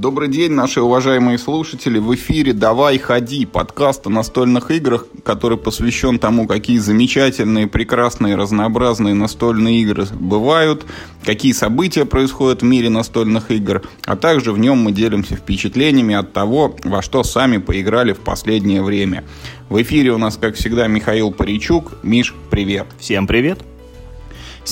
Добрый 0.00 0.28
день, 0.28 0.52
наши 0.52 0.80
уважаемые 0.80 1.36
слушатели. 1.36 1.98
В 1.98 2.14
эфире 2.14 2.54
«Давай, 2.54 2.96
ходи» 2.96 3.44
подкаст 3.44 4.06
о 4.06 4.08
настольных 4.08 4.70
играх, 4.70 5.04
который 5.22 5.58
посвящен 5.58 6.18
тому, 6.18 6.46
какие 6.46 6.78
замечательные, 6.78 7.66
прекрасные, 7.66 8.34
разнообразные 8.34 9.12
настольные 9.12 9.82
игры 9.82 10.06
бывают, 10.18 10.86
какие 11.22 11.52
события 11.52 12.06
происходят 12.06 12.62
в 12.62 12.64
мире 12.64 12.88
настольных 12.88 13.50
игр, 13.50 13.82
а 14.06 14.16
также 14.16 14.52
в 14.52 14.58
нем 14.58 14.78
мы 14.78 14.92
делимся 14.92 15.36
впечатлениями 15.36 16.14
от 16.14 16.32
того, 16.32 16.74
во 16.82 17.02
что 17.02 17.22
сами 17.22 17.58
поиграли 17.58 18.14
в 18.14 18.20
последнее 18.20 18.82
время. 18.82 19.24
В 19.68 19.82
эфире 19.82 20.12
у 20.12 20.18
нас, 20.18 20.38
как 20.38 20.54
всегда, 20.54 20.86
Михаил 20.86 21.30
Паричук. 21.30 21.92
Миш, 22.02 22.34
привет. 22.50 22.86
Всем 22.98 23.26
привет. 23.26 23.60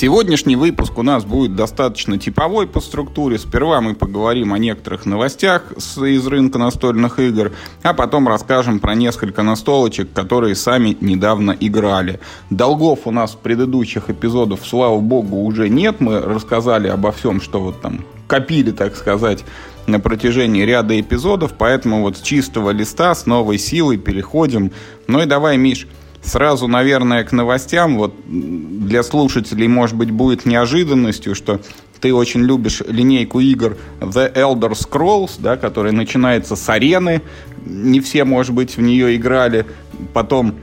Сегодняшний 0.00 0.54
выпуск 0.54 0.96
у 0.96 1.02
нас 1.02 1.24
будет 1.24 1.56
достаточно 1.56 2.18
типовой 2.18 2.68
по 2.68 2.78
структуре. 2.78 3.36
Сперва 3.36 3.80
мы 3.80 3.96
поговорим 3.96 4.54
о 4.54 4.58
некоторых 4.58 5.06
новостях 5.06 5.72
из 5.72 6.24
рынка 6.24 6.56
настольных 6.56 7.18
игр, 7.18 7.50
а 7.82 7.94
потом 7.94 8.28
расскажем 8.28 8.78
про 8.78 8.94
несколько 8.94 9.42
настолочек, 9.42 10.12
которые 10.12 10.54
сами 10.54 10.96
недавно 11.00 11.50
играли. 11.50 12.20
Долгов 12.48 13.08
у 13.08 13.10
нас 13.10 13.32
в 13.32 13.38
предыдущих 13.38 14.08
эпизодах, 14.08 14.60
слава 14.64 15.00
богу, 15.00 15.42
уже 15.42 15.68
нет. 15.68 15.96
Мы 15.98 16.20
рассказали 16.20 16.86
обо 16.86 17.10
всем, 17.10 17.40
что 17.40 17.60
вот 17.60 17.80
там 17.80 18.04
копили, 18.28 18.70
так 18.70 18.94
сказать, 18.94 19.44
на 19.88 19.98
протяжении 19.98 20.62
ряда 20.62 21.00
эпизодов, 21.00 21.54
поэтому 21.58 22.02
вот 22.02 22.18
с 22.18 22.20
чистого 22.20 22.70
листа, 22.70 23.16
с 23.16 23.26
новой 23.26 23.58
силой 23.58 23.96
переходим. 23.96 24.70
Ну 25.08 25.22
и 25.22 25.26
давай, 25.26 25.56
Миш, 25.56 25.88
Сразу, 26.22 26.66
наверное, 26.66 27.24
к 27.24 27.32
новостям. 27.32 27.96
Вот 27.96 28.14
для 28.26 29.02
слушателей, 29.02 29.68
может 29.68 29.96
быть, 29.96 30.10
будет 30.10 30.46
неожиданностью, 30.46 31.34
что 31.34 31.60
ты 32.00 32.14
очень 32.14 32.40
любишь 32.42 32.82
линейку 32.86 33.40
игр 33.40 33.76
The 34.00 34.32
Elder 34.34 34.72
Scrolls, 34.72 35.32
да, 35.38 35.56
которая 35.56 35.92
начинается 35.92 36.56
с 36.56 36.68
арены. 36.68 37.22
Не 37.64 38.00
все, 38.00 38.24
может 38.24 38.54
быть, 38.54 38.76
в 38.76 38.80
нее 38.80 39.16
играли. 39.16 39.66
Потом 40.12 40.54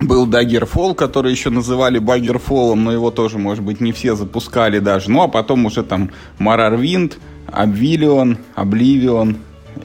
был 0.00 0.26
Daggerfall, 0.26 0.94
который 0.94 1.32
еще 1.32 1.50
называли 1.50 2.00
Baggerfall, 2.00 2.74
но 2.74 2.92
его 2.92 3.10
тоже, 3.10 3.38
может 3.38 3.64
быть, 3.64 3.80
не 3.80 3.92
все 3.92 4.14
запускали 4.14 4.78
даже. 4.78 5.10
Ну, 5.10 5.22
а 5.22 5.28
потом 5.28 5.66
уже 5.66 5.82
там 5.82 6.10
Morrowind, 6.38 7.14
Обвиллион, 7.46 8.38
Обливион 8.54 9.36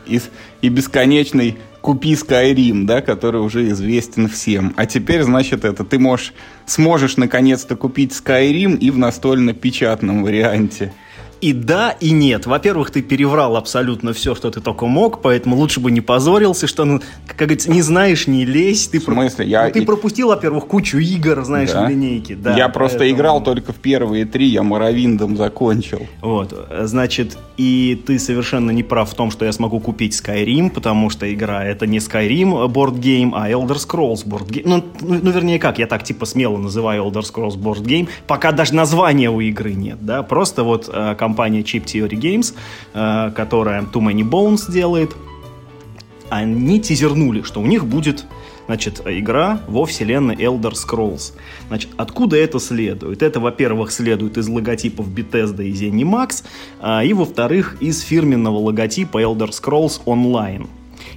и, 0.05 0.19
и 0.61 0.69
бесконечный 0.69 1.57
купи 1.81 2.13
Skyrim, 2.13 2.85
да, 2.85 3.01
который 3.01 3.41
уже 3.41 3.69
известен 3.69 4.27
всем. 4.27 4.73
А 4.77 4.85
теперь, 4.85 5.23
значит, 5.23 5.65
это 5.65 5.83
ты 5.83 5.99
можешь, 5.99 6.33
сможешь 6.65 7.17
наконец-то 7.17 7.75
купить 7.75 8.11
Skyrim 8.11 8.77
и 8.77 8.89
в 8.91 8.97
настольно-печатном 8.97 10.23
варианте. 10.23 10.93
И 11.41 11.53
да, 11.53 11.91
и 11.91 12.11
нет. 12.11 12.45
Во-первых, 12.45 12.91
ты 12.91 13.01
переврал 13.01 13.55
абсолютно 13.55 14.13
все, 14.13 14.35
что 14.35 14.51
ты 14.51 14.59
только 14.59 14.85
мог, 14.85 15.21
поэтому 15.21 15.55
лучше 15.55 15.79
бы 15.79 15.89
не 15.89 16.01
позорился, 16.01 16.67
что, 16.67 16.85
ну, 16.85 17.01
как 17.27 17.37
говорится, 17.37 17.71
не 17.71 17.81
знаешь, 17.81 18.27
не 18.27 18.45
лезь. 18.45 18.87
Ты, 18.87 18.99
в 18.99 19.03
смысле? 19.03 19.37
Про... 19.37 19.45
Я... 19.45 19.65
Ну, 19.65 19.71
ты 19.71 19.85
пропустил, 19.85 20.27
во-первых, 20.29 20.67
кучу 20.67 20.97
игр, 20.97 21.43
знаешь, 21.43 21.71
да. 21.71 21.85
в 21.85 21.89
линейке. 21.89 22.35
Да, 22.35 22.55
я 22.55 22.67
просто 22.69 22.99
поэтому... 22.99 23.17
играл 23.17 23.43
только 23.43 23.71
в 23.71 23.77
первые 23.77 24.25
три, 24.25 24.47
я 24.47 24.63
Моровиндом 24.63 25.37
закончил. 25.37 26.07
Вот, 26.21 26.53
значит, 26.81 27.37
и 27.57 28.01
ты 28.05 28.19
совершенно 28.19 28.71
не 28.71 28.83
прав 28.83 29.09
в 29.09 29.15
том, 29.15 29.31
что 29.31 29.45
я 29.45 29.51
смогу 29.51 29.79
купить 29.79 30.13
Skyrim, 30.13 30.69
потому 30.69 31.09
что 31.09 31.31
игра 31.33 31.63
это 31.63 31.87
не 31.87 31.99
Skyrim 31.99 32.67
board 32.67 32.99
game, 32.99 33.31
а 33.33 33.49
Elder 33.49 33.77
Scrolls 33.77 34.25
board 34.25 34.47
game. 34.47 34.63
Ну, 34.65 34.83
ну, 35.01 35.19
ну, 35.21 35.31
вернее, 35.31 35.59
как, 35.59 35.79
я 35.79 35.87
так 35.87 36.03
типа 36.03 36.25
смело 36.25 36.57
называю 36.57 37.03
Elder 37.03 37.21
Scrolls 37.21 37.57
board 37.57 37.83
game, 37.83 38.09
пока 38.27 38.51
даже 38.51 38.73
названия 38.73 39.29
у 39.29 39.39
игры 39.39 39.73
нет, 39.73 39.97
да, 40.01 40.23
просто 40.23 40.63
вот 40.63 40.89
э, 40.91 41.15
компания 41.29 41.61
Chip 41.61 41.85
Theory 41.85 42.19
Games, 42.19 42.53
э, 42.93 43.31
которая 43.35 43.83
Too 43.83 44.01
Many 44.01 44.27
Bones 44.27 44.71
делает, 44.71 45.15
они 46.29 46.79
тизернули, 46.79 47.43
что 47.43 47.61
у 47.61 47.65
них 47.65 47.85
будет 47.85 48.25
значит, 48.65 49.01
игра 49.05 49.61
во 49.67 49.85
вселенной 49.85 50.35
Elder 50.35 50.73
Scrolls. 50.73 51.33
Значит, 51.67 51.89
откуда 51.97 52.37
это 52.37 52.59
следует? 52.59 53.23
Это, 53.23 53.39
во-первых, 53.39 53.91
следует 53.91 54.37
из 54.37 54.47
логотипов 54.47 55.07
Bethesda 55.07 55.63
и 55.63 55.73
ZeniMax, 55.73 56.43
а, 56.79 57.03
и, 57.03 57.13
во-вторых, 57.13 57.77
из 57.81 58.01
фирменного 58.01 58.57
логотипа 58.57 59.21
Elder 59.21 59.49
Scrolls 59.49 60.01
Online. 60.05 60.67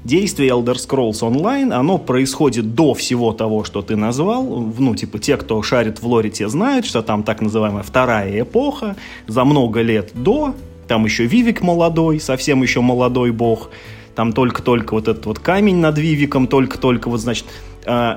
Действие 0.04 0.50
Elder 0.50 0.74
Scrolls 0.74 1.20
Online, 1.20 1.72
оно 1.72 1.98
происходит 1.98 2.74
до 2.74 2.94
всего 2.94 3.32
того, 3.32 3.64
что 3.64 3.82
ты 3.82 3.96
назвал. 3.96 4.44
Ну, 4.44 4.94
типа, 4.94 5.18
те, 5.18 5.36
кто 5.36 5.62
шарит 5.62 6.00
в 6.00 6.06
лоре, 6.06 6.30
те 6.30 6.48
знают, 6.48 6.86
что 6.86 7.02
там 7.02 7.22
так 7.22 7.40
называемая 7.40 7.82
вторая 7.82 8.42
эпоха, 8.42 8.96
за 9.26 9.44
много 9.44 9.82
лет 9.82 10.10
до, 10.14 10.54
там 10.88 11.04
еще 11.04 11.26
Вивик 11.26 11.62
молодой, 11.62 12.20
совсем 12.20 12.62
еще 12.62 12.80
молодой 12.80 13.30
бог, 13.30 13.70
там 14.14 14.32
только-только 14.32 14.94
вот 14.94 15.08
этот 15.08 15.26
вот 15.26 15.38
камень 15.38 15.76
над 15.76 15.98
Вивиком, 15.98 16.46
только-только 16.46 17.08
вот, 17.08 17.20
значит, 17.20 17.46
э, 17.86 18.16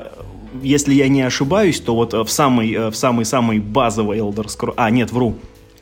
если 0.62 0.94
я 0.94 1.08
не 1.08 1.22
ошибаюсь, 1.22 1.80
то 1.80 1.96
вот 1.96 2.14
в 2.14 2.28
самой, 2.28 2.74
э, 2.74 2.90
в 2.90 2.96
самой-самой 2.96 3.60
базовой 3.60 4.18
Elder 4.18 4.46
Scrolls... 4.46 4.74
А, 4.78 4.90
нет, 4.90 5.12
вру. 5.12 5.36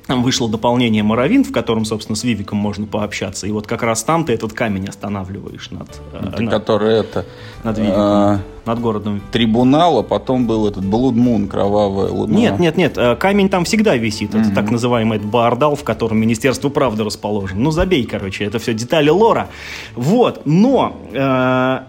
Там 0.07 0.21
вышло 0.21 0.49
дополнение 0.49 1.01
Моровин, 1.01 1.45
в 1.45 1.53
котором, 1.53 1.85
собственно, 1.85 2.17
с 2.17 2.25
Вивиком 2.25 2.57
можно 2.57 2.85
пообщаться. 2.85 3.47
И 3.47 3.51
вот 3.51 3.67
как 3.67 3.83
раз 3.83 4.03
там 4.03 4.25
ты 4.25 4.33
этот 4.33 4.51
камень 4.51 4.89
останавливаешь 4.89 5.71
над... 5.71 5.87
Э, 6.11 6.41
над 6.41 6.49
который 6.49 6.99
это... 6.99 7.25
Над 7.63 7.77
Вивиком, 7.77 8.01
а, 8.01 8.39
над 8.65 8.81
городом. 8.81 9.21
Трибунал, 9.31 9.99
а 9.99 10.03
потом 10.03 10.45
был 10.45 10.67
этот 10.67 10.83
Блудмун, 10.85 11.47
кровавая 11.47 12.09
луна. 12.09 12.35
Нет, 12.35 12.59
нет, 12.59 12.75
нет, 12.75 12.97
э, 12.97 13.15
камень 13.15 13.47
там 13.47 13.63
всегда 13.63 13.95
висит. 13.95 14.35
Это 14.35 14.53
так 14.53 14.69
называемый 14.71 15.19
Баардал, 15.19 15.77
в 15.77 15.85
котором 15.85 16.19
Министерство 16.19 16.67
правды 16.67 17.05
расположено. 17.05 17.61
Ну, 17.61 17.71
забей, 17.71 18.03
короче, 18.03 18.43
это 18.43 18.59
все 18.59 18.73
детали 18.73 19.09
лора. 19.09 19.47
Вот, 19.95 20.41
но... 20.45 20.97
Э, 21.13 21.79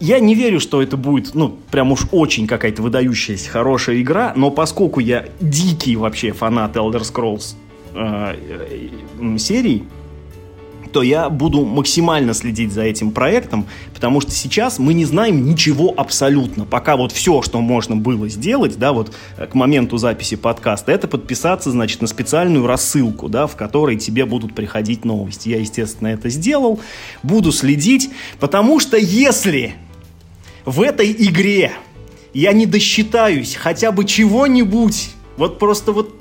я 0.00 0.18
не 0.18 0.34
верю, 0.34 0.58
что 0.60 0.82
это 0.82 0.96
будет, 0.96 1.34
ну, 1.34 1.56
прям 1.70 1.92
уж 1.92 2.00
очень 2.10 2.46
какая-то 2.46 2.82
выдающаяся 2.82 3.48
хорошая 3.48 4.02
игра, 4.02 4.32
но 4.34 4.50
поскольку 4.50 5.00
я 5.00 5.26
дикий 5.40 5.96
вообще 5.96 6.32
фанат 6.32 6.76
Elder 6.76 7.02
Scrolls 7.02 7.54
э, 7.94 8.34
э, 9.20 9.38
серий, 9.38 9.84
то 10.94 11.02
я 11.02 11.28
буду 11.28 11.64
максимально 11.64 12.34
следить 12.34 12.72
за 12.72 12.82
этим 12.82 13.10
проектом, 13.10 13.66
потому 13.92 14.20
что 14.20 14.30
сейчас 14.30 14.78
мы 14.78 14.94
не 14.94 15.04
знаем 15.04 15.44
ничего 15.44 15.92
абсолютно. 15.96 16.64
Пока 16.64 16.96
вот 16.96 17.10
все, 17.10 17.42
что 17.42 17.60
можно 17.60 17.96
было 17.96 18.28
сделать, 18.28 18.78
да, 18.78 18.92
вот 18.92 19.12
э, 19.36 19.46
к 19.46 19.54
моменту 19.54 19.96
записи 19.96 20.36
подкаста, 20.36 20.92
это 20.92 21.08
подписаться, 21.08 21.72
значит, 21.72 22.00
на 22.00 22.06
специальную 22.06 22.64
рассылку, 22.66 23.28
да, 23.28 23.48
в 23.48 23.56
которой 23.56 23.96
тебе 23.96 24.24
будут 24.24 24.54
приходить 24.54 25.04
новости. 25.04 25.48
Я, 25.48 25.58
естественно, 25.58 26.08
это 26.08 26.28
сделал, 26.28 26.78
буду 27.24 27.50
следить, 27.50 28.10
потому 28.38 28.78
что 28.78 28.96
если 28.96 29.74
в 30.64 30.80
этой 30.80 31.10
игре 31.10 31.72
я 32.32 32.52
не 32.52 32.66
досчитаюсь 32.66 33.56
хотя 33.56 33.90
бы 33.90 34.04
чего-нибудь, 34.04 35.10
вот 35.36 35.58
просто 35.58 35.90
вот 35.90 36.20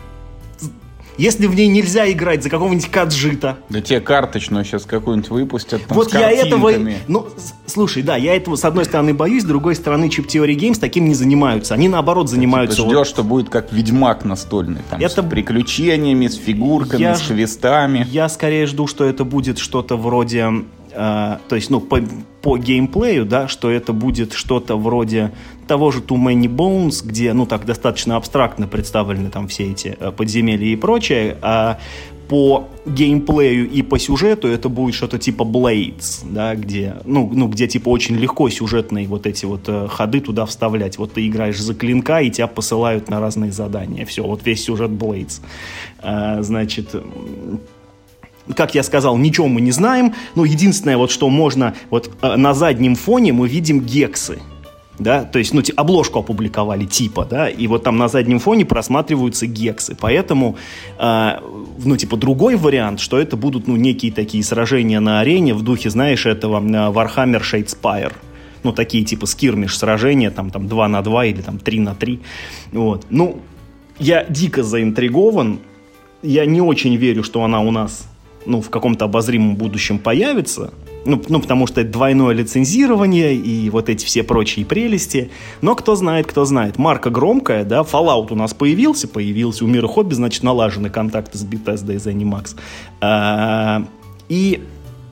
если 1.18 1.47
в 1.47 1.56
ней 1.56 1.68
нельзя 1.68 2.12
играть 2.12 2.44
за 2.44 2.50
какого-нибудь 2.50 2.90
каджита. 2.90 3.57
Да 3.69 3.81
тебе 3.81 4.00
карточную 4.00 4.66
сейчас 4.66 4.85
какую-нибудь 4.85 5.29
выпустят 5.29 5.85
там, 5.85 5.97
Вот 5.97 6.13
я 6.13 6.31
этого... 6.31 6.72
Ну, 7.07 7.28
слушай, 7.66 8.03
да, 8.03 8.16
я 8.16 8.35
этого 8.35 8.56
с 8.56 8.66
одной 8.66 8.85
стороны 8.85 9.13
боюсь, 9.13 9.44
с 9.44 9.46
другой 9.46 9.75
стороны 9.75 10.06
Chip 10.06 10.28
Theory 10.28 10.56
Games 10.56 10.79
таким 10.79 11.07
не 11.07 11.13
занимаются. 11.13 11.74
Они 11.74 11.88
наоборот 11.88 12.29
занимаются... 12.29 12.78
Ты 12.78 12.84
ждешь, 12.84 12.97
вот... 12.97 13.07
что 13.07 13.24
будет 13.24 13.50
как 13.50 13.72
Ведьмак 13.72 14.25
настольный. 14.25 14.81
Там, 14.90 15.00
это... 15.00 15.22
С 15.22 15.25
приключениями, 15.25 16.28
с 16.28 16.35
фигурками, 16.35 17.01
я... 17.01 17.16
с 17.16 17.22
хвестами. 17.22 18.07
Я 18.09 18.30
скорее 18.30 18.66
жду, 18.66 18.88
что 18.88 19.06
это 19.06 19.24
будет 19.24 19.57
что-то 19.57 19.97
вроде 19.97 20.50
Uh, 20.95 21.40
то 21.50 21.56
есть, 21.56 21.72
ну, 21.72 21.81
по, 21.81 22.00
по 22.44 22.58
геймплею, 22.58 23.26
да, 23.26 23.48
что 23.48 23.72
это 23.72 23.94
будет 23.94 24.34
что-то 24.34 24.78
вроде 24.78 25.31
того 25.66 25.92
же 25.92 26.02
Too 26.02 26.18
Many 26.18 26.54
Bones, 26.54 27.02
где, 27.04 27.31
ну, 27.31 27.46
так 27.46 27.66
достаточно 27.66 28.18
абстрактно 28.18 28.68
представлены 28.68 29.30
там 29.30 29.48
все 29.48 29.72
эти 29.72 29.88
uh, 29.88 30.12
подземелья 30.12 30.68
и 30.68 30.76
прочее, 30.76 31.38
а 31.42 31.80
по 32.28 32.68
геймплею 32.86 33.69
и 33.69 33.81
по 33.81 33.98
сюжету 33.98 34.50
это 34.50 34.68
будет 34.68 34.94
что-то 34.94 35.19
типа 35.19 35.44
Blades, 35.44 36.25
да, 36.25 36.56
где, 36.56 36.98
ну, 37.06 37.30
ну, 37.34 37.48
где 37.48 37.68
типа 37.68 37.88
очень 37.88 38.16
легко 38.18 38.50
сюжетные 38.50 39.07
вот 39.07 39.25
эти 39.25 39.46
вот 39.46 39.62
э, 39.68 39.88
ходы 39.89 40.19
туда 40.19 40.46
вставлять. 40.46 40.98
Вот 40.98 41.13
ты 41.13 41.25
играешь 41.25 41.62
за 41.62 41.74
клинка, 41.74 42.19
и 42.22 42.30
тебя 42.30 42.48
посылают 42.48 43.10
на 43.10 43.22
разные 43.22 43.54
задания. 43.54 44.06
Все, 44.06 44.24
вот 44.24 44.46
весь 44.46 44.63
сюжет 44.63 44.92
Blades. 44.92 45.39
А, 46.00 46.42
значит, 46.42 46.94
как 48.56 48.75
я 48.75 48.84
сказал, 48.84 49.18
ничего 49.18 49.48
мы 49.48 49.62
не 49.62 49.72
знаем. 49.72 50.13
Но 50.36 50.45
единственное, 50.45 50.98
вот 50.98 51.12
что 51.12 51.30
можно, 51.30 51.75
вот 51.90 52.10
э, 52.22 52.36
на 52.36 52.54
заднем 52.54 52.95
фоне 52.95 53.34
мы 53.34 53.48
видим 53.48 53.80
гексы. 53.80 54.40
Да, 55.00 55.24
то 55.24 55.40
есть, 55.40 55.56
ну, 55.56 55.63
обложку 55.75 56.19
опубликовали 56.19 56.86
типа, 56.86 57.25
да, 57.28 57.50
и 57.50 57.66
вот 57.66 57.84
там 57.84 57.98
на 57.98 58.07
заднем 58.07 58.38
фоне 58.38 58.63
просматриваются 58.63 59.48
гексы, 59.48 59.98
поэтому, 60.00 60.56
э, 61.00 61.40
ну, 61.84 61.98
типа, 61.98 62.16
другой 62.16 62.57
вариант, 62.57 63.00
что 63.00 63.18
это 63.18 63.36
будут, 63.36 63.68
ну, 63.68 63.75
некие 63.75 64.12
такие 64.12 64.44
сражения 64.44 65.00
на 65.00 65.19
арене 65.22 65.56
в 65.56 65.63
духе, 65.63 65.89
знаешь, 65.89 66.28
этого 66.28 66.60
э, 66.60 66.92
Warhammer 66.92 67.42
Shadespire, 67.42 68.13
ну, 68.62 68.72
такие 68.72 69.04
типа 69.04 69.25
скирмиш 69.25 69.75
сражения, 69.75 70.30
там, 70.30 70.51
там 70.51 70.68
2 70.68 70.88
на 70.88 71.01
2 71.01 71.25
или 71.25 71.42
там 71.42 71.57
3 71.57 71.80
на 71.80 71.96
3, 71.96 72.19
вот, 72.74 73.07
ну, 73.10 73.39
я 73.98 74.24
дико 74.25 74.62
заинтригован, 74.62 75.60
я 76.22 76.46
не 76.46 76.62
очень 76.62 76.96
верю, 76.98 77.24
что 77.24 77.44
она 77.44 77.62
у 77.62 77.72
нас 77.72 78.07
ну, 78.45 78.62
в 78.62 78.69
каком-то 78.69 79.06
обозримом 79.06 79.56
будущем 79.56 80.00
появится, 80.00 80.74
ну, 81.06 81.22
ну, 81.28 81.42
потому 81.42 81.68
что 81.68 81.81
это 81.81 81.92
двойное 81.92 82.34
лицензирование 82.34 83.36
и 83.36 83.69
вот 83.69 83.90
эти 83.90 84.06
все 84.06 84.24
прочие 84.24 84.66
прелести. 84.66 85.31
Но 85.62 85.75
кто 85.75 85.95
знает, 85.95 86.28
кто 86.28 86.45
знает. 86.45 86.78
Марка 86.78 87.10
громкая, 87.10 87.66
да, 87.66 87.81
Fallout 87.81 88.31
у 88.31 88.36
нас 88.36 88.54
появился, 88.54 89.07
появился. 89.07 89.66
У 89.66 89.68
Мира 89.68 89.88
Хобби, 89.88 90.13
значит, 90.13 90.44
налажены 90.44 90.90
контакты 90.90 91.38
с 91.38 91.44
Bethesda 91.44 91.94
и 91.94 91.98
ZeniMax. 91.98 92.56
А, 93.01 93.86
и, 94.30 94.63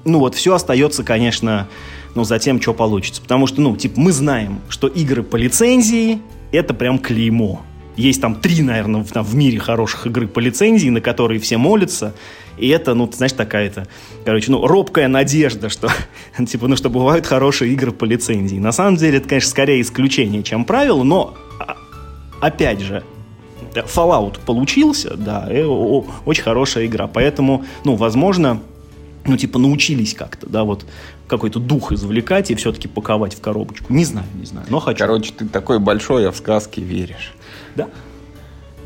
ну, 0.05 0.19
вот 0.19 0.35
все 0.35 0.55
остается, 0.55 1.03
конечно, 1.03 1.67
ну, 2.15 2.23
за 2.23 2.39
тем, 2.39 2.61
что 2.61 2.73
получится. 2.73 3.21
Потому 3.21 3.47
что, 3.47 3.61
ну, 3.61 3.75
типа, 3.75 3.99
мы 3.99 4.13
знаем, 4.13 4.61
что 4.69 4.87
игры 4.87 5.23
по 5.23 5.35
лицензии— 5.35 6.19
это 6.53 6.73
прям 6.73 6.99
клеймо. 6.99 7.61
Есть 7.97 8.21
там 8.21 8.35
три, 8.35 8.61
наверное, 8.61 9.03
в, 9.03 9.11
там, 9.11 9.25
в 9.25 9.35
мире 9.35 9.59
хороших 9.59 10.07
игры 10.07 10.27
по 10.27 10.39
лицензии, 10.39 10.89
на 10.89 11.01
которые 11.01 11.41
все 11.41 11.57
молятся. 11.57 12.15
И 12.57 12.67
это, 12.69 12.93
ну, 12.93 13.07
ты 13.07 13.17
знаешь, 13.17 13.33
такая-то, 13.33 13.87
короче, 14.25 14.51
ну, 14.51 14.65
робкая 14.65 15.07
надежда, 15.07 15.69
что, 15.69 15.89
типа, 16.47 16.67
ну, 16.67 16.75
что 16.75 16.89
бывают 16.89 17.25
хорошие 17.25 17.73
игры 17.73 17.91
по 17.91 18.05
лицензии. 18.05 18.57
На 18.57 18.71
самом 18.71 18.97
деле, 18.97 19.17
это, 19.17 19.27
конечно, 19.27 19.49
скорее 19.49 19.81
исключение, 19.81 20.43
чем 20.43 20.65
правило, 20.65 21.03
но, 21.03 21.35
а, 21.59 21.77
опять 22.39 22.81
же, 22.81 23.03
Fallout 23.73 24.39
получился, 24.45 25.15
да, 25.15 25.47
очень 26.25 26.43
хорошая 26.43 26.85
игра. 26.85 27.07
Поэтому, 27.07 27.65
ну, 27.85 27.95
возможно, 27.95 28.61
ну, 29.25 29.37
типа, 29.37 29.59
научились 29.59 30.13
как-то, 30.13 30.47
да, 30.47 30.63
вот 30.63 30.85
какой-то 31.27 31.59
дух 31.59 31.91
извлекать 31.91 32.51
и 32.51 32.55
все-таки 32.55 32.87
паковать 32.87 33.35
в 33.35 33.41
коробочку. 33.41 33.91
Не 33.93 34.03
знаю, 34.03 34.27
не 34.33 34.45
знаю, 34.45 34.67
но 34.69 34.79
хочу. 34.79 34.99
Короче, 34.99 35.31
ты 35.31 35.47
такой 35.47 35.79
большой, 35.79 36.27
а 36.27 36.31
в 36.31 36.37
сказки 36.37 36.81
веришь. 36.81 37.33
Да. 37.75 37.87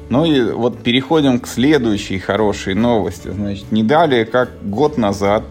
Ну 0.09 0.25
и 0.25 0.51
вот 0.51 0.83
переходим 0.83 1.39
к 1.39 1.47
следующей 1.47 2.19
хорошей 2.19 2.75
новости. 2.75 3.29
Значит, 3.29 3.71
не 3.71 3.83
далее, 3.83 4.25
как 4.25 4.51
год 4.63 4.97
назад 4.97 5.43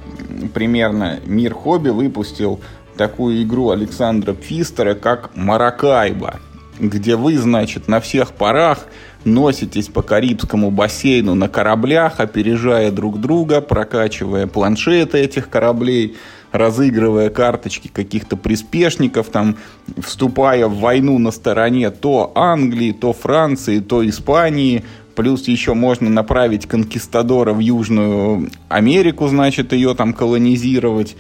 примерно 0.53 1.19
Мир 1.27 1.55
Хобби 1.55 1.89
выпустил 1.89 2.61
такую 2.97 3.43
игру 3.43 3.71
Александра 3.71 4.33
Пфистера, 4.33 4.95
как 4.95 5.35
Маракайба, 5.35 6.41
где 6.79 7.17
вы, 7.17 7.37
значит, 7.37 7.89
на 7.89 8.01
всех 8.01 8.33
парах 8.33 8.87
носитесь 9.25 9.89
по 9.89 10.03
Карибскому 10.03 10.71
бассейну 10.71 11.35
на 11.35 11.49
кораблях, 11.49 12.21
опережая 12.21 12.91
друг 12.91 13.21
друга, 13.21 13.61
прокачивая 13.61 14.47
планшеты 14.47 15.19
этих 15.19 15.49
кораблей, 15.49 16.17
разыгрывая 16.55 17.31
карточки 17.31 17.89
каких-то 17.89 18.37
приспешников, 18.37 19.29
там, 19.29 19.57
вступая 19.99 20.69
в 20.69 20.79
войну 20.79 21.19
на 21.19 21.33
стороне 21.33 21.91
то 21.91 22.31
Англии, 22.35 22.93
то 22.93 23.13
Франции, 23.13 23.81
то 23.81 24.09
Испании, 24.09 24.85
Плюс 25.15 25.47
еще 25.47 25.75
можно 25.75 26.11
направить 26.11 26.67
конкистадора 26.67 27.53
в 27.53 27.61
Южную 27.61 28.51
Америку, 28.69 29.29
значит, 29.29 29.73
ее 29.73 29.95
там 29.95 30.13
колонизировать. 30.13 31.17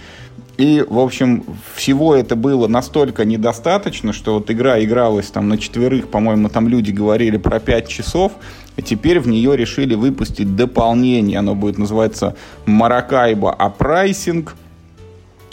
И, 0.56 0.84
в 0.88 0.98
общем, 0.98 1.44
всего 1.74 2.14
это 2.14 2.36
было 2.36 2.68
настолько 2.68 3.24
недостаточно, 3.24 4.12
что 4.12 4.34
вот 4.34 4.50
игра 4.50 4.82
игралась 4.82 5.26
там 5.26 5.48
на 5.48 5.58
четверых, 5.58 6.08
по-моему, 6.08 6.48
там 6.48 6.68
люди 6.68 6.90
говорили 6.90 7.36
про 7.36 7.58
5 7.58 7.88
часов, 7.88 8.32
и 8.76 8.82
теперь 8.82 9.20
в 9.20 9.28
нее 9.28 9.56
решили 9.56 9.94
выпустить 9.94 10.54
дополнение. 10.56 11.38
Оно 11.38 11.54
будет 11.54 11.78
называться 11.78 12.36
Maracaibo 12.66 13.52
Uprising. 13.52 14.56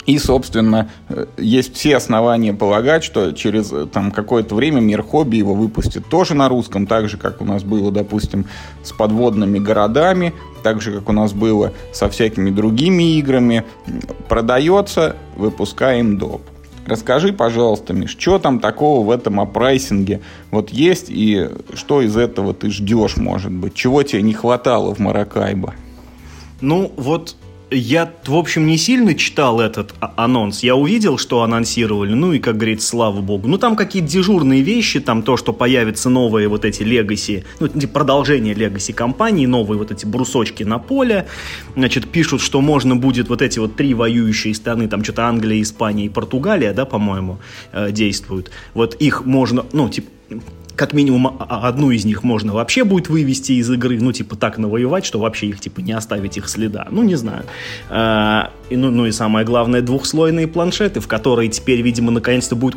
И, 0.06 0.18
собственно, 0.18 0.90
э, 1.08 1.26
есть 1.36 1.74
все 1.74 1.96
основания 1.96 2.52
полагать, 2.52 3.04
что 3.04 3.32
через 3.32 3.72
э, 3.72 3.86
там, 3.86 4.10
какое-то 4.10 4.54
время 4.54 4.80
Мир 4.80 5.02
Хобби 5.02 5.36
его 5.36 5.54
выпустит 5.54 6.06
тоже 6.06 6.34
на 6.34 6.48
русском, 6.48 6.86
так 6.86 7.08
же, 7.08 7.16
как 7.16 7.40
у 7.40 7.44
нас 7.44 7.62
было, 7.62 7.92
допустим, 7.92 8.46
с 8.82 8.92
подводными 8.92 9.60
городами, 9.60 10.34
так 10.64 10.80
же, 10.80 10.92
как 10.92 11.08
у 11.08 11.12
нас 11.12 11.32
было 11.32 11.72
со 11.92 12.08
всякими 12.08 12.50
другими 12.50 13.16
играми. 13.18 13.64
Продается, 14.28 15.16
выпускаем 15.36 16.18
доп. 16.18 16.42
Расскажи, 16.84 17.32
пожалуйста, 17.32 17.92
Миш, 17.92 18.16
что 18.18 18.40
там 18.40 18.58
такого 18.58 19.06
в 19.06 19.10
этом 19.12 19.38
Uprising 19.38 20.11
е 20.11 20.20
вот 20.50 20.70
есть 20.70 21.06
и 21.10 21.48
что 21.74 22.02
из 22.02 22.16
этого 22.16 22.54
ты 22.54 22.70
ждешь, 22.70 23.16
может 23.16 23.52
быть? 23.52 23.74
Чего 23.74 24.02
тебе 24.02 24.22
не 24.22 24.34
хватало 24.34 24.92
в 24.92 24.98
Маракайбо? 24.98 25.74
Ну, 26.60 26.92
вот 26.96 27.36
я, 27.72 28.12
в 28.26 28.34
общем, 28.34 28.66
не 28.66 28.76
сильно 28.76 29.14
читал 29.14 29.60
этот 29.60 29.94
а, 30.00 30.12
анонс. 30.16 30.62
Я 30.62 30.76
увидел, 30.76 31.18
что 31.18 31.42
анонсировали, 31.42 32.12
ну 32.12 32.32
и, 32.32 32.38
как 32.38 32.56
говорится, 32.56 32.88
слава 32.88 33.20
богу. 33.20 33.48
Ну, 33.48 33.58
там 33.58 33.76
какие-то 33.76 34.08
дежурные 34.08 34.62
вещи, 34.62 35.00
там 35.00 35.22
то, 35.22 35.36
что 35.36 35.52
появятся 35.52 36.10
новые 36.10 36.48
вот 36.48 36.64
эти 36.64 36.82
легаси, 36.82 37.44
ну, 37.60 37.68
продолжение 37.88 38.54
легаси 38.54 38.92
компании, 38.92 39.46
новые 39.46 39.78
вот 39.78 39.90
эти 39.90 40.06
брусочки 40.06 40.62
на 40.62 40.78
поле. 40.78 41.26
Значит, 41.74 42.08
пишут, 42.08 42.40
что 42.40 42.60
можно 42.60 42.96
будет 42.96 43.28
вот 43.28 43.42
эти 43.42 43.58
вот 43.58 43.76
три 43.76 43.94
воюющие 43.94 44.54
страны, 44.54 44.88
там 44.88 45.02
что-то 45.02 45.26
Англия, 45.26 45.60
Испания 45.62 46.06
и 46.06 46.08
Португалия, 46.08 46.72
да, 46.72 46.84
по-моему, 46.84 47.38
э, 47.72 47.90
действуют. 47.92 48.50
Вот 48.74 48.94
их 48.94 49.24
можно, 49.24 49.64
ну, 49.72 49.88
типа, 49.88 50.08
как 50.76 50.92
минимум 50.92 51.26
а, 51.26 51.46
а, 51.48 51.68
одну 51.68 51.90
из 51.90 52.04
них 52.04 52.22
можно 52.22 52.52
вообще 52.52 52.84
будет 52.84 53.08
вывести 53.08 53.52
из 53.52 53.70
игры, 53.70 53.98
ну, 54.00 54.12
типа, 54.12 54.36
так 54.36 54.58
навоевать, 54.58 55.04
что 55.04 55.18
вообще 55.18 55.48
их, 55.48 55.60
типа, 55.60 55.80
не 55.80 55.92
оставить 55.92 56.36
их 56.36 56.48
следа. 56.48 56.86
Ну, 56.90 57.02
не 57.02 57.14
знаю. 57.14 57.44
А, 57.90 58.50
и, 58.70 58.76
ну, 58.76 58.90
ну 58.90 59.06
и 59.06 59.12
самое 59.12 59.44
главное, 59.44 59.82
двухслойные 59.82 60.48
планшеты, 60.48 61.00
в 61.00 61.08
которые 61.08 61.48
теперь, 61.48 61.82
видимо, 61.82 62.10
наконец-то 62.10 62.56
будет 62.56 62.76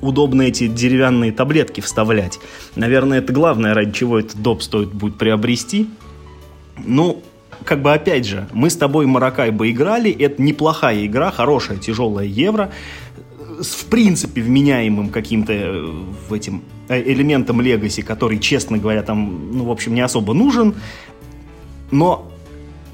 удобно 0.00 0.42
эти 0.42 0.66
деревянные 0.66 1.32
таблетки 1.32 1.80
вставлять. 1.80 2.38
Наверное, 2.76 3.18
это 3.18 3.32
главное, 3.32 3.74
ради 3.74 3.92
чего 3.92 4.18
этот 4.18 4.42
доп 4.42 4.62
стоит 4.62 4.92
будет 4.92 5.16
приобрести. 5.16 5.88
Ну, 6.84 7.22
как 7.64 7.82
бы 7.82 7.92
опять 7.92 8.26
же, 8.26 8.46
мы 8.52 8.70
с 8.70 8.76
тобой 8.76 9.06
Маракай 9.06 9.50
бы 9.50 9.70
играли, 9.70 10.10
это 10.10 10.40
неплохая 10.42 11.04
игра, 11.04 11.30
хорошая 11.30 11.78
тяжелая 11.78 12.26
евро, 12.26 12.70
в 13.62 13.86
принципе 13.86 14.42
вменяемым 14.42 15.10
каким-то 15.10 15.52
э, 15.52 16.34
этим 16.34 16.62
э, 16.88 17.02
элементом 17.02 17.60
Legacy, 17.60 18.02
который, 18.02 18.38
честно 18.38 18.78
говоря, 18.78 19.02
там, 19.02 19.50
ну, 19.52 19.64
в 19.64 19.70
общем, 19.70 19.94
не 19.94 20.00
особо 20.00 20.34
нужен. 20.34 20.74
Но 21.90 22.30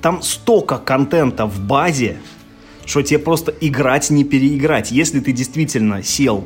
там 0.03 0.23
столько 0.23 0.79
контента 0.79 1.47
в 1.47 1.61
базе, 1.61 2.19
что 2.85 3.03
тебе 3.03 3.19
просто 3.19 3.53
играть 3.61 4.11
не 4.11 4.25
переиграть. 4.25 4.91
Если 4.91 5.21
ты 5.21 5.33
действительно 5.33 6.03
сел 6.03 6.45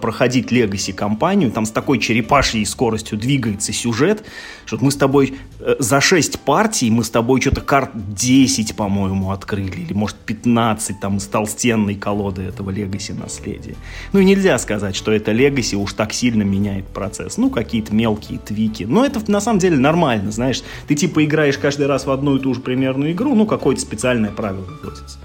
проходить 0.00 0.50
Legacy 0.50 0.92
компанию, 0.92 1.50
там 1.50 1.66
с 1.66 1.70
такой 1.70 1.98
черепашьей 1.98 2.64
скоростью 2.64 3.16
двигается 3.18 3.72
сюжет, 3.72 4.24
что 4.66 4.78
мы 4.80 4.90
с 4.90 4.96
тобой 4.96 5.34
э, 5.60 5.76
за 5.78 6.00
6 6.00 6.40
партий, 6.40 6.90
мы 6.90 7.04
с 7.04 7.10
тобой 7.10 7.40
что-то 7.40 7.60
карт 7.60 7.90
10, 7.94 8.74
по-моему, 8.74 9.30
открыли, 9.30 9.80
или 9.80 9.92
может 9.92 10.16
15 10.16 11.00
там 11.00 11.18
из 11.18 11.26
толстенной 11.26 11.94
колоды 11.94 12.42
этого 12.42 12.70
Legacy 12.70 13.18
наследия. 13.18 13.76
Ну 14.12 14.20
и 14.20 14.24
нельзя 14.24 14.58
сказать, 14.58 14.96
что 14.96 15.12
это 15.12 15.32
Legacy 15.32 15.76
уж 15.76 15.92
так 15.94 16.12
сильно 16.12 16.42
меняет 16.42 16.86
процесс. 16.88 17.36
Ну, 17.36 17.50
какие-то 17.50 17.94
мелкие 17.94 18.38
твики. 18.38 18.84
Но 18.84 19.04
это 19.04 19.20
на 19.30 19.40
самом 19.40 19.60
деле 19.60 19.76
нормально, 19.78 20.32
знаешь. 20.32 20.62
Ты 20.88 20.94
типа 20.94 21.24
играешь 21.24 21.58
каждый 21.58 21.86
раз 21.86 22.06
в 22.06 22.10
одну 22.10 22.36
и 22.36 22.40
ту 22.40 22.54
же 22.54 22.60
примерную 22.60 23.12
игру, 23.12 23.34
ну, 23.34 23.46
какое-то 23.46 23.80
специальное 23.80 24.30
правило 24.30 24.66
вводится. 24.82 25.18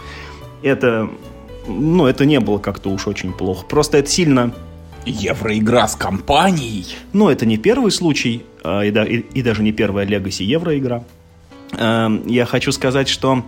Это 0.61 1.09
ну, 1.67 2.05
это 2.05 2.25
не 2.25 2.39
было 2.39 2.57
как-то 2.57 2.89
уж 2.89 3.07
очень 3.07 3.33
плохо. 3.33 3.65
Просто 3.65 3.97
это 3.97 4.09
сильно... 4.09 4.53
Евроигра 5.05 5.87
с 5.87 5.95
компанией? 5.95 6.85
Ну, 7.13 7.29
это 7.29 7.45
не 7.45 7.57
первый 7.57 7.91
случай, 7.91 8.43
а, 8.61 8.81
и, 8.81 8.91
да, 8.91 9.05
и, 9.05 9.19
и 9.19 9.41
даже 9.41 9.63
не 9.63 9.71
первая 9.71 10.05
Legacy 10.05 10.43
евроигра. 10.43 11.05
Э, 11.77 12.09
я 12.25 12.45
хочу 12.45 12.73
сказать, 12.73 13.07
что 13.07 13.43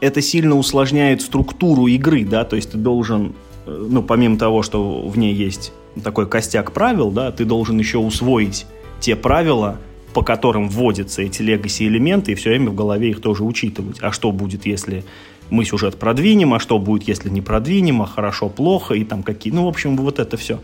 это 0.00 0.20
сильно 0.20 0.56
усложняет 0.56 1.22
структуру 1.22 1.86
игры, 1.86 2.24
да, 2.24 2.44
то 2.44 2.56
есть 2.56 2.72
ты 2.72 2.78
должен, 2.78 3.34
э, 3.66 3.86
ну, 3.88 4.02
помимо 4.02 4.36
того, 4.36 4.62
что 4.62 5.02
в 5.02 5.16
ней 5.16 5.32
есть 5.32 5.72
такой 6.02 6.28
костяк 6.28 6.72
правил, 6.72 7.10
да, 7.10 7.30
ты 7.30 7.44
должен 7.44 7.78
еще 7.78 7.98
усвоить 7.98 8.66
те 8.98 9.14
правила, 9.14 9.78
по 10.12 10.22
которым 10.22 10.68
вводятся 10.68 11.22
эти 11.22 11.42
легаси 11.42 11.86
элементы, 11.86 12.32
и 12.32 12.34
все 12.34 12.50
время 12.50 12.70
в 12.70 12.74
голове 12.74 13.10
их 13.10 13.20
тоже 13.20 13.44
учитывать. 13.44 13.98
А 14.00 14.10
что 14.10 14.32
будет, 14.32 14.66
если 14.66 15.04
мы 15.50 15.64
сюжет 15.64 15.98
продвинем, 15.98 16.54
а 16.54 16.60
что 16.60 16.78
будет, 16.78 17.08
если 17.08 17.28
не 17.28 17.40
продвинем, 17.40 18.02
а 18.02 18.06
хорошо, 18.06 18.48
плохо, 18.48 18.94
и 18.94 19.04
там 19.04 19.22
какие... 19.22 19.52
Ну, 19.52 19.64
в 19.64 19.68
общем, 19.68 19.96
вот 19.96 20.18
это 20.18 20.36
все. 20.36 20.60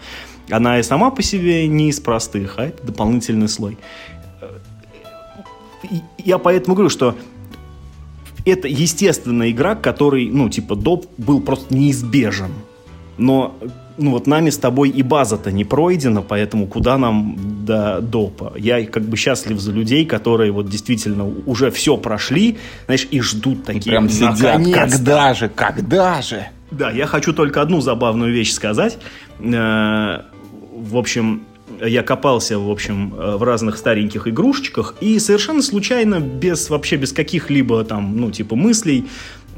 Она 0.50 0.78
и 0.78 0.82
сама 0.82 1.10
по 1.10 1.22
себе 1.22 1.66
не 1.68 1.88
из 1.88 2.00
простых, 2.00 2.54
а 2.58 2.66
это 2.66 2.86
дополнительный 2.86 3.48
слой. 3.48 3.78
Я 6.24 6.38
поэтому 6.38 6.74
говорю, 6.74 6.90
что 6.90 7.16
это 8.44 8.68
естественная 8.68 9.50
игра, 9.50 9.74
который, 9.74 10.30
ну, 10.30 10.48
типа, 10.48 10.76
доп 10.76 11.06
был 11.18 11.40
просто 11.40 11.74
неизбежен. 11.74 12.52
Но 13.18 13.56
ну 13.98 14.10
вот 14.10 14.26
нами 14.26 14.50
с 14.50 14.58
тобой 14.58 14.90
и 14.90 15.02
база-то 15.02 15.50
не 15.50 15.64
пройдена, 15.64 16.22
поэтому 16.22 16.66
куда 16.66 16.98
нам 16.98 17.36
до 17.64 18.00
допа? 18.00 18.52
Я 18.56 18.84
как 18.86 19.04
бы 19.04 19.16
счастлив 19.16 19.58
за 19.58 19.72
людей, 19.72 20.04
которые 20.04 20.52
вот 20.52 20.68
действительно 20.68 21.26
уже 21.46 21.70
все 21.70 21.96
прошли, 21.96 22.58
знаешь, 22.86 23.06
и 23.10 23.20
ждут 23.20 23.64
такие. 23.64 23.86
И 23.86 23.90
прям 23.90 24.08
сидят, 24.08 24.62
когда 24.72 25.34
же, 25.34 25.48
когда 25.48 26.22
же? 26.22 26.46
Да, 26.70 26.90
я 26.90 27.06
хочу 27.06 27.32
только 27.32 27.62
одну 27.62 27.80
забавную 27.80 28.32
вещь 28.32 28.52
сказать. 28.52 28.98
Э, 29.38 30.22
в 30.72 30.96
общем, 30.96 31.44
я 31.80 32.02
копался, 32.02 32.58
в 32.58 32.70
общем, 32.70 33.10
в 33.10 33.42
разных 33.42 33.76
стареньких 33.76 34.26
игрушечках, 34.28 34.94
и 35.00 35.18
совершенно 35.18 35.62
случайно, 35.62 36.20
без 36.20 36.70
вообще 36.70 36.96
без 36.96 37.12
каких-либо 37.12 37.84
там, 37.84 38.16
ну, 38.16 38.30
типа 38.30 38.56
мыслей, 38.56 39.06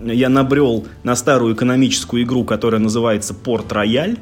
я 0.05 0.29
набрел 0.29 0.87
на 1.03 1.17
старую 1.17 1.55
экономическую 1.55 2.23
игру, 2.23 2.45
которая 2.45 2.81
называется 2.81 3.35
Порт 3.35 3.73
Рояль 3.73 4.19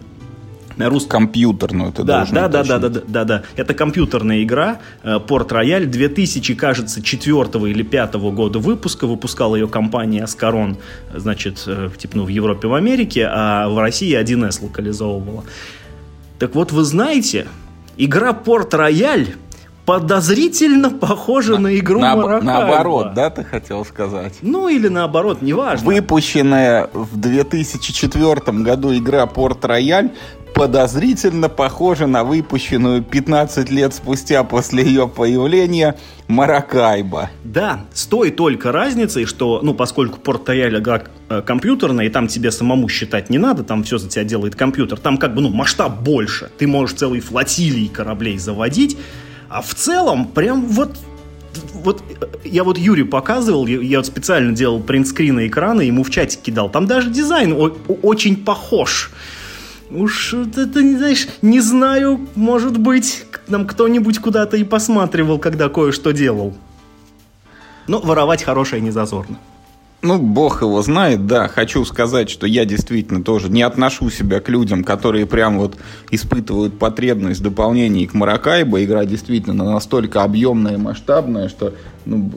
на 0.77 0.89
русском. 0.89 1.23
Компьютерную 1.23 1.93
ты 1.93 2.03
да, 2.03 2.27
да, 2.31 2.49
да, 2.49 2.63
да, 2.65 2.79
да, 2.79 2.89
да, 2.89 3.01
да, 3.07 3.25
да. 3.25 3.43
Это 3.57 3.75
компьютерная 3.75 4.43
игра 4.43 4.79
Порт 5.27 5.53
Рояль 5.53 5.87
2000, 5.87 6.55
кажется, 6.55 7.03
четвертого 7.03 7.67
или 7.67 7.83
пятого 7.83 8.31
года 8.31 8.59
выпуска. 8.59 9.07
Выпускала 9.07 9.57
ее 9.57 9.69
компания 9.69 10.23
Аскарон, 10.23 10.77
значит, 11.15 11.65
э, 11.67 11.91
типа, 11.97 12.19
ну, 12.19 12.25
в 12.25 12.29
Европе, 12.29 12.69
в 12.69 12.75
Америке, 12.75 13.27
а 13.31 13.69
в 13.69 13.79
России 13.79 14.15
1С 14.15 14.63
локализовывала. 14.63 15.45
Так 16.39 16.55
вот, 16.55 16.73
вы 16.73 16.85
знаете, 16.85 17.47
игра 17.97 18.35
Порт 18.35 18.75
Рояль 18.75 19.29
подозрительно 19.87 20.91
похожа 20.91 21.53
на, 21.53 21.61
на 21.61 21.79
игру 21.79 22.01
на, 22.01 22.17
Маракайба. 22.17 22.45
Наоборот, 22.45 23.15
да, 23.15 23.31
ты 23.31 23.45
хотел 23.45 23.85
сказать? 23.85 24.35
Ну, 24.43 24.69
или 24.69 24.89
наоборот, 24.89 25.41
неважно. 25.41 25.87
Выпущенная 25.87 26.91
в 26.93 27.17
2004 27.17 28.41
году 28.63 28.95
игра 28.95 29.27
Порт 29.27 29.65
Рояль 29.65 30.11
подозрительно 30.57 31.51
похожа 31.51 32.07
на 32.07 32.25
выпущенную 32.25 33.03
15 33.03 33.71
лет 33.71 33.93
спустя 33.93 34.43
после 34.43 34.83
ее 34.83 35.07
появления 35.07 35.97
Маракайба. 36.29 37.31
Да, 37.45 37.85
с 37.93 38.07
той 38.07 38.31
только 38.31 38.73
разницей, 38.73 39.27
что, 39.27 39.61
ну, 39.63 39.75
поскольку 39.75 40.19
Порт 40.19 40.49
Рояль 40.49 40.79
игра 40.79 41.03
э, 41.29 41.43
компьютерная, 41.43 42.07
и 42.07 42.09
там 42.09 42.27
тебе 42.27 42.51
самому 42.51 42.89
считать 42.89 43.29
не 43.29 43.37
надо, 43.37 43.65
там 43.65 43.85
все 43.85 43.99
за 43.99 44.09
тебя 44.09 44.25
делает 44.25 44.57
компьютер, 44.57 44.99
там 44.99 45.19
как 45.19 45.35
бы, 45.35 45.43
ну, 45.43 45.51
масштаб 45.51 46.01
больше. 46.01 46.51
Ты 46.57 46.67
можешь 46.67 46.97
целые 46.97 47.21
флотилии 47.21 47.89
кораблей 47.89 48.39
заводить, 48.39 48.97
а 49.57 49.63
в 49.63 49.75
целом, 49.75 50.27
прям 50.27 50.67
вот 50.67 50.99
вот 51.73 52.03
я 52.45 52.63
вот 52.63 52.77
Юрию 52.77 53.09
показывал, 53.09 53.67
я 53.67 53.99
вот 54.01 54.07
специально 54.07 54.55
делал 54.55 54.81
принтскрины 54.81 55.47
экрана, 55.47 55.81
ему 55.81 56.05
в 56.05 56.11
чате 56.11 56.39
кидал. 56.43 56.69
Там 56.69 56.87
даже 56.87 57.09
дизайн 57.09 57.57
очень 58.03 58.37
похож. 58.37 59.11
Уж 59.91 60.35
это, 60.35 60.83
не 60.83 60.99
знаешь, 60.99 61.29
не 61.41 61.61
знаю, 61.61 62.29
может 62.35 62.77
быть, 62.77 63.25
нам 63.49 63.67
кто-нибудь 63.67 64.19
куда-то 64.19 64.59
и 64.59 64.65
посматривал, 64.65 65.39
когда 65.39 65.71
кое-что 65.71 66.13
делал. 66.13 66.55
Но 67.89 68.01
воровать 68.01 68.43
хорошее 68.43 68.83
не 68.83 68.91
зазорно. 68.91 69.39
Ну, 70.03 70.19
бог 70.19 70.63
его 70.63 70.83
знает, 70.83 71.27
да. 71.27 71.49
Хочу 71.49 71.85
сказать, 71.85 72.29
что 72.31 72.47
я 72.47 72.65
действительно 72.65 73.25
тоже 73.25 73.49
не 73.49 73.63
отношу 73.63 74.11
себя 74.11 74.41
к 74.41 74.49
людям, 74.49 74.85
которые 74.85 75.27
прям 75.27 75.59
вот 75.59 75.77
испытывают 76.11 76.79
потребность 76.79 77.41
в 77.41 77.43
дополнении 77.43 78.07
к 78.07 78.15
Маракайбо. 78.15 78.85
Игра 78.85 79.05
действительно 79.05 79.65
настолько 79.65 80.23
объемная 80.23 80.75
и 80.75 80.79
масштабная, 80.79 81.49
что 81.49 81.75
ну, 82.05 82.31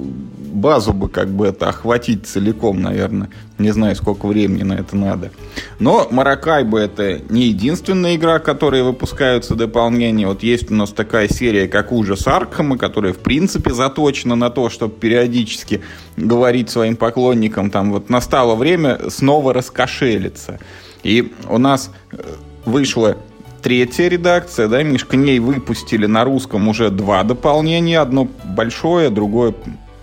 базу 0.53 0.93
бы 0.93 1.09
как 1.09 1.29
бы 1.29 1.47
это 1.47 1.69
охватить 1.69 2.25
целиком, 2.25 2.81
наверное. 2.81 3.29
Не 3.59 3.71
знаю, 3.71 3.95
сколько 3.95 4.25
времени 4.25 4.63
на 4.63 4.73
это 4.73 4.95
надо. 4.95 5.31
Но 5.79 6.07
Маракайбо 6.09 6.79
это 6.79 7.19
не 7.29 7.47
единственная 7.47 8.15
игра, 8.15 8.39
которой 8.39 8.83
выпускаются 8.83 9.53
дополнения. 9.53 10.27
Вот 10.27 10.43
есть 10.43 10.71
у 10.71 10.75
нас 10.75 10.91
такая 10.91 11.27
серия, 11.27 11.67
как 11.67 11.91
Ужас 11.91 12.25
Аркхема, 12.25 12.77
которая 12.77 13.11
в 13.11 13.17
принципе 13.17 13.71
заточена 13.71 14.35
на 14.35 14.49
то, 14.49 14.69
чтобы 14.69 14.95
периодически 14.95 15.81
говорить 16.15 16.69
своим 16.69 16.95
поклонникам, 16.95 17.69
там 17.69 17.91
вот 17.91 18.09
настало 18.09 18.55
время 18.55 19.09
снова 19.09 19.53
раскошелиться. 19.53 20.59
И 21.03 21.33
у 21.49 21.57
нас 21.57 21.91
э, 22.11 22.17
вышло 22.63 23.17
третья 23.61 24.07
редакция, 24.07 24.67
да, 24.67 24.83
Миш, 24.83 25.03
к 25.03 25.15
ней 25.15 25.39
выпустили 25.39 26.05
на 26.05 26.23
русском 26.23 26.67
уже 26.67 26.89
два 26.89 27.23
дополнения, 27.23 27.99
одно 27.99 28.27
большое, 28.45 29.09
другое... 29.09 29.53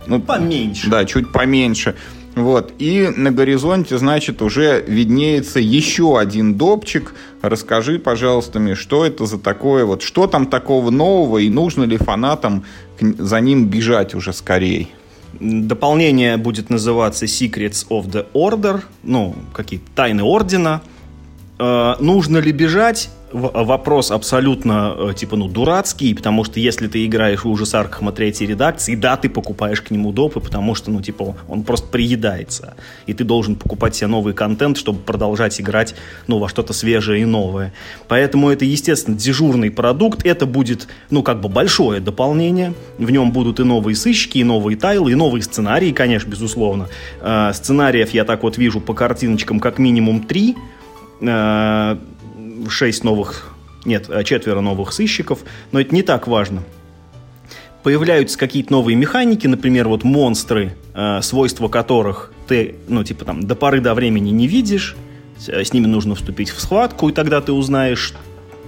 Ну, 0.06 0.20
поменьше. 0.20 0.88
Да, 0.88 1.04
чуть 1.04 1.32
поменьше. 1.32 1.96
Вот. 2.36 2.74
И 2.78 3.10
на 3.16 3.32
горизонте, 3.32 3.96
значит, 3.96 4.42
уже 4.42 4.84
виднеется 4.86 5.58
еще 5.58 6.18
один 6.18 6.54
допчик. 6.54 7.14
Расскажи, 7.40 7.98
пожалуйста, 7.98 8.60
мне, 8.60 8.74
что 8.74 9.06
это 9.06 9.24
за 9.24 9.38
такое, 9.38 9.86
вот 9.86 10.02
что 10.02 10.26
там 10.26 10.46
такого 10.46 10.90
нового, 10.90 11.38
и 11.38 11.48
нужно 11.48 11.84
ли 11.84 11.96
фанатам 11.96 12.64
за 13.00 13.40
ним 13.40 13.68
бежать 13.68 14.14
уже 14.14 14.34
скорее? 14.34 14.88
Дополнение 15.40 16.36
будет 16.36 16.68
называться 16.68 17.24
Secrets 17.24 17.88
of 17.88 18.10
the 18.10 18.26
Order, 18.34 18.82
ну, 19.02 19.34
какие-то 19.54 19.86
тайны 19.94 20.22
ордена. 20.22 20.82
Э, 21.58 21.94
нужно 22.00 22.36
ли 22.36 22.52
бежать? 22.52 23.08
Вопрос 23.32 24.10
абсолютно, 24.10 24.94
э, 24.96 25.14
типа, 25.14 25.36
ну, 25.36 25.48
дурацкий, 25.48 26.14
потому 26.14 26.44
что 26.44 26.60
если 26.60 26.86
ты 26.86 27.04
играешь 27.04 27.44
в 27.44 27.48
ужас 27.48 27.74
Аркхема 27.74 28.12
третьей 28.12 28.46
редакции, 28.46 28.94
да, 28.94 29.16
ты 29.16 29.28
покупаешь 29.28 29.80
к 29.80 29.90
нему 29.90 30.12
допы, 30.12 30.40
потому 30.40 30.74
что, 30.74 30.90
ну, 30.90 31.02
типа, 31.02 31.36
он 31.48 31.64
просто 31.64 31.88
приедается. 31.88 32.74
И 33.06 33.14
ты 33.14 33.24
должен 33.24 33.56
покупать 33.56 33.96
себе 33.96 34.06
новый 34.06 34.32
контент, 34.32 34.76
чтобы 34.78 35.00
продолжать 35.00 35.60
играть, 35.60 35.94
ну, 36.28 36.38
во 36.38 36.48
что-то 36.48 36.72
свежее 36.72 37.22
и 37.22 37.24
новое. 37.24 37.72
Поэтому 38.06 38.50
это, 38.50 38.64
естественно, 38.64 39.16
дежурный 39.16 39.70
продукт. 39.70 40.24
Это 40.24 40.46
будет, 40.46 40.86
ну, 41.10 41.22
как 41.22 41.40
бы 41.40 41.48
большое 41.48 42.00
дополнение. 42.00 42.74
В 42.98 43.10
нем 43.10 43.32
будут 43.32 43.58
и 43.58 43.64
новые 43.64 43.96
сыщики, 43.96 44.38
и 44.38 44.44
новые 44.44 44.76
тайлы, 44.76 45.12
и 45.12 45.14
новые 45.14 45.42
сценарии, 45.42 45.90
конечно, 45.90 46.30
безусловно. 46.30 46.88
Э, 47.20 47.50
сценариев 47.52 48.10
я 48.10 48.24
так 48.24 48.44
вот 48.44 48.56
вижу 48.56 48.80
по 48.80 48.94
картиночкам 48.94 49.58
как 49.58 49.78
минимум 49.78 50.22
три 50.22 50.56
э, 51.20 51.96
шесть 52.68 53.04
новых, 53.04 53.54
нет, 53.84 54.06
а 54.08 54.24
четверо 54.24 54.60
новых 54.60 54.92
сыщиков, 54.92 55.40
но 55.72 55.80
это 55.80 55.94
не 55.94 56.02
так 56.02 56.26
важно. 56.26 56.62
Появляются 57.82 58.36
какие-то 58.38 58.72
новые 58.72 58.96
механики, 58.96 59.46
например, 59.46 59.88
вот 59.88 60.02
монстры, 60.02 60.76
э, 60.94 61.20
свойства 61.22 61.68
которых 61.68 62.32
ты, 62.48 62.76
ну, 62.88 63.04
типа 63.04 63.24
там, 63.24 63.46
до 63.46 63.54
поры 63.54 63.80
до 63.80 63.94
времени 63.94 64.30
не 64.30 64.48
видишь, 64.48 64.96
с 65.38 65.72
ними 65.72 65.86
нужно 65.86 66.14
вступить 66.14 66.50
в 66.50 66.60
схватку, 66.60 67.08
и 67.08 67.12
тогда 67.12 67.40
ты 67.40 67.52
узнаешь, 67.52 68.14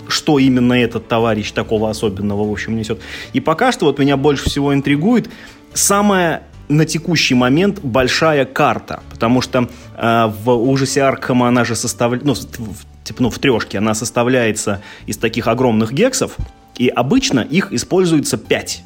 что 0.06 0.38
именно 0.38 0.74
этот 0.74 1.08
товарищ 1.08 1.52
такого 1.52 1.90
особенного, 1.90 2.46
в 2.46 2.52
общем, 2.52 2.76
несет. 2.76 3.00
И 3.32 3.40
пока 3.40 3.72
что 3.72 3.86
вот 3.86 3.98
меня 3.98 4.16
больше 4.16 4.44
всего 4.48 4.74
интригует 4.74 5.30
самая 5.74 6.44
на 6.68 6.84
текущий 6.84 7.34
момент 7.34 7.80
большая 7.82 8.44
карта, 8.44 9.02
потому 9.10 9.40
что 9.40 9.68
э, 9.96 10.32
в 10.44 10.50
ужасе 10.50 11.02
Аркхема 11.02 11.48
она 11.48 11.64
же 11.64 11.74
составляет, 11.74 12.24
ну, 12.24 12.34
типа, 13.08 13.22
ну, 13.22 13.30
в 13.30 13.38
трешке, 13.38 13.78
она 13.78 13.94
составляется 13.94 14.80
из 15.06 15.16
таких 15.16 15.48
огромных 15.48 15.92
гексов, 15.92 16.36
и 16.76 16.88
обычно 16.88 17.40
их 17.40 17.72
используется 17.72 18.36
5. 18.36 18.82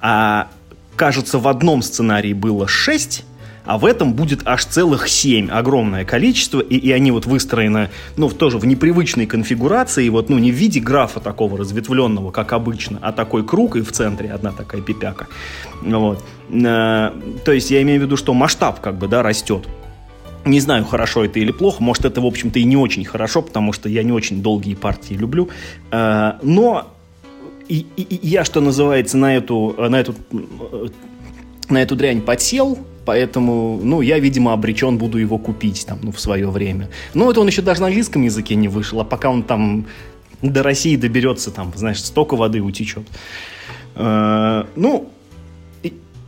А, 0.00 0.48
кажется, 0.96 1.38
в 1.38 1.48
одном 1.48 1.82
сценарии 1.82 2.32
было 2.32 2.66
6, 2.68 3.24
а 3.64 3.78
в 3.78 3.84
этом 3.84 4.14
будет 4.14 4.46
аж 4.46 4.64
целых 4.64 5.08
7, 5.08 5.50
огромное 5.50 6.04
количество, 6.04 6.60
и, 6.60 6.76
и 6.76 6.92
они 6.92 7.10
вот 7.10 7.26
выстроены, 7.26 7.90
ну, 8.16 8.28
тоже 8.30 8.58
в 8.58 8.66
непривычной 8.66 9.26
конфигурации, 9.26 10.08
вот, 10.08 10.30
ну, 10.30 10.38
не 10.38 10.52
в 10.52 10.54
виде 10.54 10.80
графа 10.80 11.20
такого 11.20 11.58
разветвленного, 11.58 12.30
как 12.30 12.52
обычно, 12.52 12.98
а 13.02 13.12
такой 13.12 13.44
круг, 13.44 13.76
и 13.76 13.82
в 13.82 13.92
центре 13.92 14.30
одна 14.32 14.52
такая 14.52 14.80
пипяка. 14.80 15.26
Вот. 15.82 16.24
Э, 16.50 17.12
то 17.44 17.52
есть 17.52 17.70
я 17.70 17.82
имею 17.82 18.00
в 18.00 18.04
виду, 18.04 18.16
что 18.16 18.32
масштаб, 18.32 18.80
как 18.80 18.96
бы, 18.96 19.08
да, 19.08 19.22
растет. 19.22 19.68
Не 20.44 20.60
знаю, 20.60 20.84
хорошо 20.84 21.24
это 21.24 21.38
или 21.38 21.52
плохо. 21.52 21.82
Может, 21.82 22.04
это, 22.06 22.20
в 22.20 22.26
общем-то, 22.26 22.58
и 22.58 22.64
не 22.64 22.76
очень 22.76 23.04
хорошо, 23.04 23.42
потому 23.42 23.72
что 23.72 23.88
я 23.88 24.02
не 24.02 24.12
очень 24.12 24.42
долгие 24.42 24.74
партии 24.74 25.14
люблю. 25.14 25.50
Э, 25.90 26.32
но 26.42 26.90
я, 27.68 28.44
что 28.44 28.60
называется, 28.60 29.16
на 29.16 29.36
эту, 29.36 29.74
на 29.78 30.00
эту, 30.00 30.14
на 31.68 31.82
эту 31.82 31.94
дрянь 31.94 32.20
подсел, 32.20 32.78
поэтому, 33.04 33.80
ну, 33.82 34.00
я, 34.00 34.18
видимо, 34.18 34.52
обречен 34.52 34.98
буду 34.98 35.18
его 35.18 35.38
купить 35.38 35.84
там, 35.86 35.98
ну, 36.02 36.10
в 36.10 36.18
свое 36.20 36.50
время. 36.50 36.88
Но 37.14 37.30
это 37.30 37.40
он 37.40 37.46
еще 37.46 37.62
даже 37.62 37.80
на 37.80 37.86
английском 37.86 38.22
языке 38.22 38.54
не 38.54 38.68
вышел, 38.68 39.00
а 39.00 39.04
пока 39.04 39.30
он 39.30 39.42
там 39.42 39.86
до 40.42 40.62
России 40.62 40.96
доберется, 40.96 41.50
там, 41.50 41.72
знаешь, 41.76 42.02
столько 42.02 42.34
воды 42.34 42.60
утечет. 42.60 43.06
Э, 43.94 44.64
ну, 44.74 45.10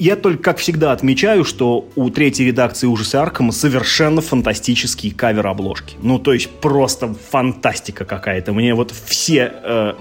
я 0.02 0.16
только, 0.16 0.42
как 0.42 0.58
всегда, 0.58 0.90
отмечаю, 0.90 1.44
что 1.44 1.86
у 1.94 2.10
третьей 2.10 2.46
редакции 2.46 2.88
ужасы 2.88 3.14
Аркама 3.16 3.52
совершенно 3.52 4.20
фантастические 4.20 5.12
кавер-обложки. 5.12 5.96
Ну, 6.02 6.18
то 6.18 6.32
есть 6.32 6.50
просто 6.50 7.14
фантастика 7.30 8.04
какая-то. 8.04 8.52
Мне 8.52 8.74
вот 8.74 8.90
все... 8.90 9.52
Э, 9.62 9.92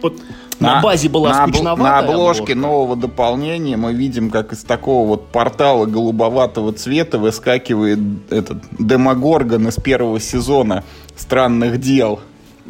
вот 0.00 0.14
на, 0.58 0.76
на 0.76 0.80
базе 0.80 1.10
была 1.10 1.30
на, 1.30 1.46
скучноватая 1.48 1.84
На 1.84 1.98
обложке 1.98 2.52
обложка. 2.52 2.54
нового 2.54 2.96
дополнения 2.96 3.76
мы 3.76 3.92
видим, 3.92 4.30
как 4.30 4.54
из 4.54 4.64
такого 4.64 5.06
вот 5.06 5.28
портала 5.28 5.84
голубоватого 5.84 6.72
цвета 6.72 7.18
выскакивает 7.18 7.98
этот 8.30 8.62
Демогоргон 8.78 9.68
из 9.68 9.76
первого 9.76 10.18
сезона 10.18 10.82
«Странных 11.14 11.78
дел» 11.78 12.20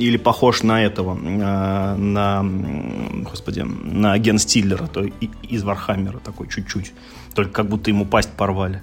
или 0.00 0.16
похож 0.16 0.62
на 0.62 0.82
этого, 0.82 1.16
э, 1.16 1.96
на, 1.96 2.44
господи, 3.30 3.60
на 3.60 4.18
Genestealer 4.18 4.38
а, 4.38 4.86
то 4.86 5.04
из 5.42 5.62
Вархаммера 5.62 6.18
такой 6.18 6.48
чуть-чуть. 6.48 6.92
Только 7.34 7.52
как 7.52 7.68
будто 7.68 7.90
ему 7.90 8.06
пасть 8.06 8.30
порвали. 8.30 8.82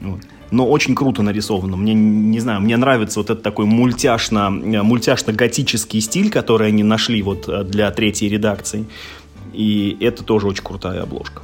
Вот. 0.00 0.20
Но 0.50 0.66
очень 0.66 0.94
круто 0.94 1.22
нарисовано. 1.22 1.76
Мне, 1.76 1.92
не 1.92 2.40
знаю, 2.40 2.60
мне 2.60 2.76
нравится 2.76 3.20
вот 3.20 3.30
этот 3.30 3.42
такой 3.42 3.66
мультяшно, 3.66 4.48
мультяшно-готический 4.50 6.00
стиль, 6.00 6.30
который 6.30 6.68
они 6.68 6.84
нашли 6.84 7.20
вот 7.22 7.68
для 7.68 7.90
третьей 7.90 8.28
редакции. 8.30 8.86
И 9.52 9.96
это 10.00 10.22
тоже 10.22 10.46
очень 10.46 10.62
крутая 10.62 11.02
обложка. 11.02 11.42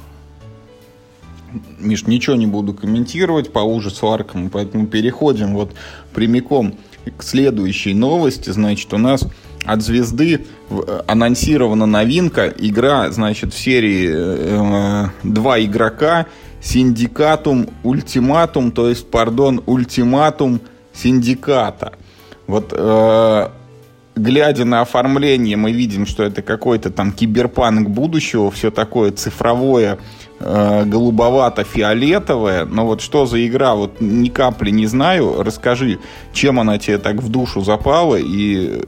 Миш, 1.79 2.07
ничего 2.07 2.35
не 2.35 2.47
буду 2.47 2.73
комментировать 2.73 3.51
по 3.51 3.59
Ужасу 3.59 4.11
Аркхэма, 4.11 4.49
поэтому 4.49 4.87
переходим 4.87 5.53
вот 5.53 5.73
прямиком 6.13 6.75
к 7.17 7.23
следующей 7.23 7.93
новости. 7.93 8.49
Значит, 8.49 8.93
у 8.93 8.97
нас 8.97 9.27
от 9.65 9.81
звезды 9.81 10.45
э, 10.69 11.01
анонсирована 11.07 11.85
новинка. 11.85 12.47
Игра, 12.47 13.11
значит, 13.11 13.53
в 13.53 13.57
серии 13.57 14.09
э, 14.11 15.07
два 15.23 15.59
игрока. 15.59 16.27
Синдикатум 16.61 17.69
Ультиматум, 17.83 18.71
то 18.71 18.89
есть, 18.89 19.09
пардон, 19.11 19.61
Ультиматум 19.67 20.61
Синдиката. 20.93 21.93
Вот 22.47 22.73
э, 22.75 23.49
глядя 24.15 24.65
на 24.65 24.81
оформление, 24.81 25.57
мы 25.57 25.71
видим, 25.71 26.05
что 26.05 26.23
это 26.23 26.41
какой-то 26.41 26.89
там 26.89 27.11
киберпанк 27.11 27.89
будущего, 27.89 28.49
все 28.49 28.71
такое 28.71 29.11
цифровое, 29.11 29.99
э, 30.39 30.83
голубовато-фиолетовое. 30.85 32.65
Но 32.65 32.85
вот 32.85 33.01
что 33.01 33.25
за 33.25 33.45
игра, 33.45 33.75
вот 33.75 34.01
ни 34.01 34.29
капли 34.29 34.71
не 34.71 34.87
знаю. 34.87 35.43
Расскажи, 35.43 35.99
чем 36.33 36.59
она 36.59 36.77
тебе 36.77 36.97
так 36.97 37.17
в 37.17 37.29
душу 37.29 37.61
запала 37.61 38.15
и 38.15 38.81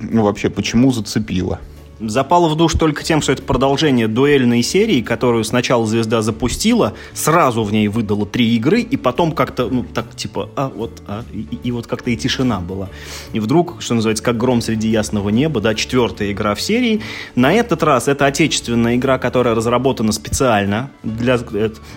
ну, 0.00 0.22
вообще 0.22 0.50
почему 0.50 0.90
зацепила? 0.92 1.60
Запало 2.02 2.48
в 2.48 2.56
душ 2.56 2.74
только 2.74 3.02
тем, 3.04 3.22
что 3.22 3.32
это 3.32 3.42
продолжение 3.42 4.08
дуэльной 4.08 4.62
серии, 4.62 5.02
которую 5.02 5.44
сначала 5.44 5.86
«Звезда» 5.86 6.22
запустила, 6.22 6.94
сразу 7.14 7.62
в 7.62 7.72
ней 7.72 7.88
выдала 7.88 8.26
три 8.26 8.54
игры, 8.56 8.80
и 8.80 8.96
потом 8.96 9.32
как-то, 9.32 9.68
ну, 9.68 9.84
так, 9.84 10.14
типа, 10.14 10.50
а, 10.56 10.68
вот, 10.74 11.02
а, 11.06 11.24
и, 11.32 11.46
и 11.62 11.70
вот 11.70 11.86
как-то 11.86 12.10
и 12.10 12.16
тишина 12.16 12.60
была. 12.60 12.88
И 13.32 13.40
вдруг, 13.40 13.76
что 13.80 13.94
называется, 13.94 14.24
как 14.24 14.36
гром 14.36 14.60
среди 14.60 14.88
ясного 14.88 15.28
неба, 15.28 15.60
да, 15.60 15.74
четвертая 15.74 16.32
игра 16.32 16.54
в 16.54 16.60
серии. 16.60 17.00
На 17.34 17.52
этот 17.52 17.82
раз 17.82 18.08
это 18.08 18.26
отечественная 18.26 18.96
игра, 18.96 19.18
которая 19.18 19.54
разработана 19.54 20.12
специально 20.12 20.90
для, 21.02 21.38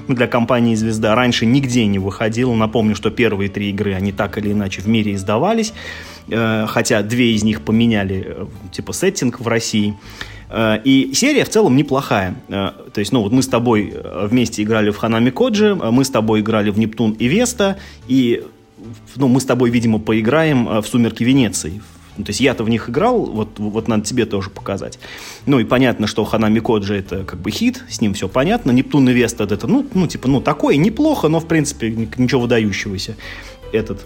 для 0.08 0.28
компании 0.28 0.76
«Звезда». 0.76 1.16
Раньше 1.16 1.46
нигде 1.46 1.86
не 1.86 2.00
выходила. 2.00 2.54
Напомню, 2.54 2.96
что 2.96 3.10
первые 3.10 3.50
три 3.50 3.70
игры, 3.70 3.94
они 3.94 4.12
так 4.12 4.38
или 4.38 4.52
иначе 4.52 4.82
в 4.82 4.88
мире 4.88 5.14
издавались. 5.14 5.74
Э, 6.29 6.65
хотя 6.67 7.01
две 7.03 7.34
из 7.34 7.44
них 7.44 7.62
поменяли, 7.62 8.25
э, 8.27 8.46
типа, 8.72 8.94
сеттинг 8.94 9.39
в 9.39 9.48
России. 9.48 9.96
Э, 10.50 10.77
и 10.84 11.12
серия 11.13 11.46
в 11.46 11.50
целом 11.50 11.75
неплохая. 11.75 12.36
То 12.48 13.00
есть, 13.00 13.12
ну, 13.12 13.22
вот 13.22 13.32
мы 13.32 13.41
с 13.41 13.48
тобой 13.48 13.94
вместе 14.24 14.63
играли 14.63 14.89
в 14.89 14.98
Ханами 14.98 15.29
Коджи, 15.29 15.75
мы 15.75 16.03
с 16.03 16.10
тобой 16.10 16.41
играли 16.41 16.70
в 16.70 16.79
Нептун 16.79 17.12
и 17.12 17.27
Веста, 17.27 17.77
и 18.08 18.44
ну, 19.15 19.27
мы 19.27 19.39
с 19.39 19.46
тобой, 19.46 19.70
видимо, 19.70 20.00
поиграем 20.00 20.82
в 20.82 20.86
«Сумерки 20.86 21.24
Венеции», 21.24 21.82
ну, 22.17 22.24
то 22.24 22.29
есть 22.29 22.39
я-то 22.39 22.63
в 22.63 22.70
них 22.70 22.89
играл, 22.89 23.25
вот, 23.25 23.60
вот 23.60 23.88
надо 23.88 24.05
тебе 24.05 24.25
тоже 24.25 24.50
показать. 24.50 25.00
Ну 25.46 25.60
и 25.60 25.65
понятно, 25.65 26.08
что 26.08 26.24
Ханами 26.24 26.60
Коджи 26.60 26.96
это 26.96 27.24
как 27.25 27.41
бы 27.41 27.51
хит, 27.51 27.84
с 27.89 28.00
ним 28.00 28.13
все 28.13 28.29
понятно. 28.29 28.72
Нептун 28.72 29.10
и 29.10 29.13
Веста 29.13 29.44
это, 29.44 29.67
ну, 29.67 29.86
ну 29.94 30.08
типа, 30.08 30.29
ну 30.29 30.39
такое, 30.39 30.77
неплохо, 30.77 31.27
но 31.27 31.39
в 31.39 31.48
принципе 31.48 31.89
ничего 31.91 32.41
выдающегося 32.41 33.17
этот 33.75 34.05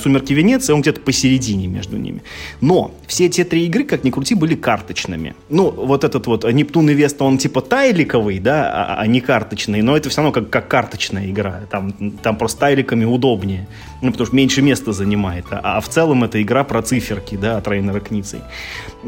«Сумерки 0.00 0.32
Венеции», 0.32 0.72
он 0.72 0.82
где-то 0.82 1.00
посередине 1.00 1.66
между 1.66 1.96
ними. 1.96 2.22
Но 2.60 2.92
все 3.06 3.28
те 3.28 3.44
три 3.44 3.66
игры, 3.66 3.84
как 3.84 4.04
ни 4.04 4.10
крути, 4.10 4.34
были 4.34 4.54
карточными. 4.54 5.34
Ну, 5.48 5.70
вот 5.70 6.04
этот 6.04 6.26
вот 6.26 6.44
«Нептун 6.44 6.90
и 6.90 6.94
Веста», 6.94 7.24
он 7.24 7.38
типа 7.38 7.60
тайликовый, 7.60 8.38
да, 8.38 8.70
а, 8.72 9.00
а 9.00 9.06
не 9.06 9.20
карточный, 9.20 9.82
но 9.82 9.96
это 9.96 10.08
все 10.08 10.22
равно 10.22 10.32
как, 10.32 10.50
как 10.50 10.68
карточная 10.68 11.30
игра. 11.30 11.60
Там, 11.70 11.92
там 12.22 12.36
просто 12.36 12.60
тайликами 12.60 13.04
удобнее, 13.04 13.68
ну, 14.02 14.10
потому 14.10 14.26
что 14.26 14.36
меньше 14.36 14.62
места 14.62 14.92
занимает. 14.92 15.46
А, 15.50 15.76
а 15.76 15.80
в 15.80 15.88
целом 15.88 16.24
это 16.24 16.42
игра 16.42 16.64
про 16.64 16.82
циферки, 16.82 17.36
да, 17.36 17.58
от 17.58 17.68
Рейнера 17.68 18.00
Кницей. 18.00 18.40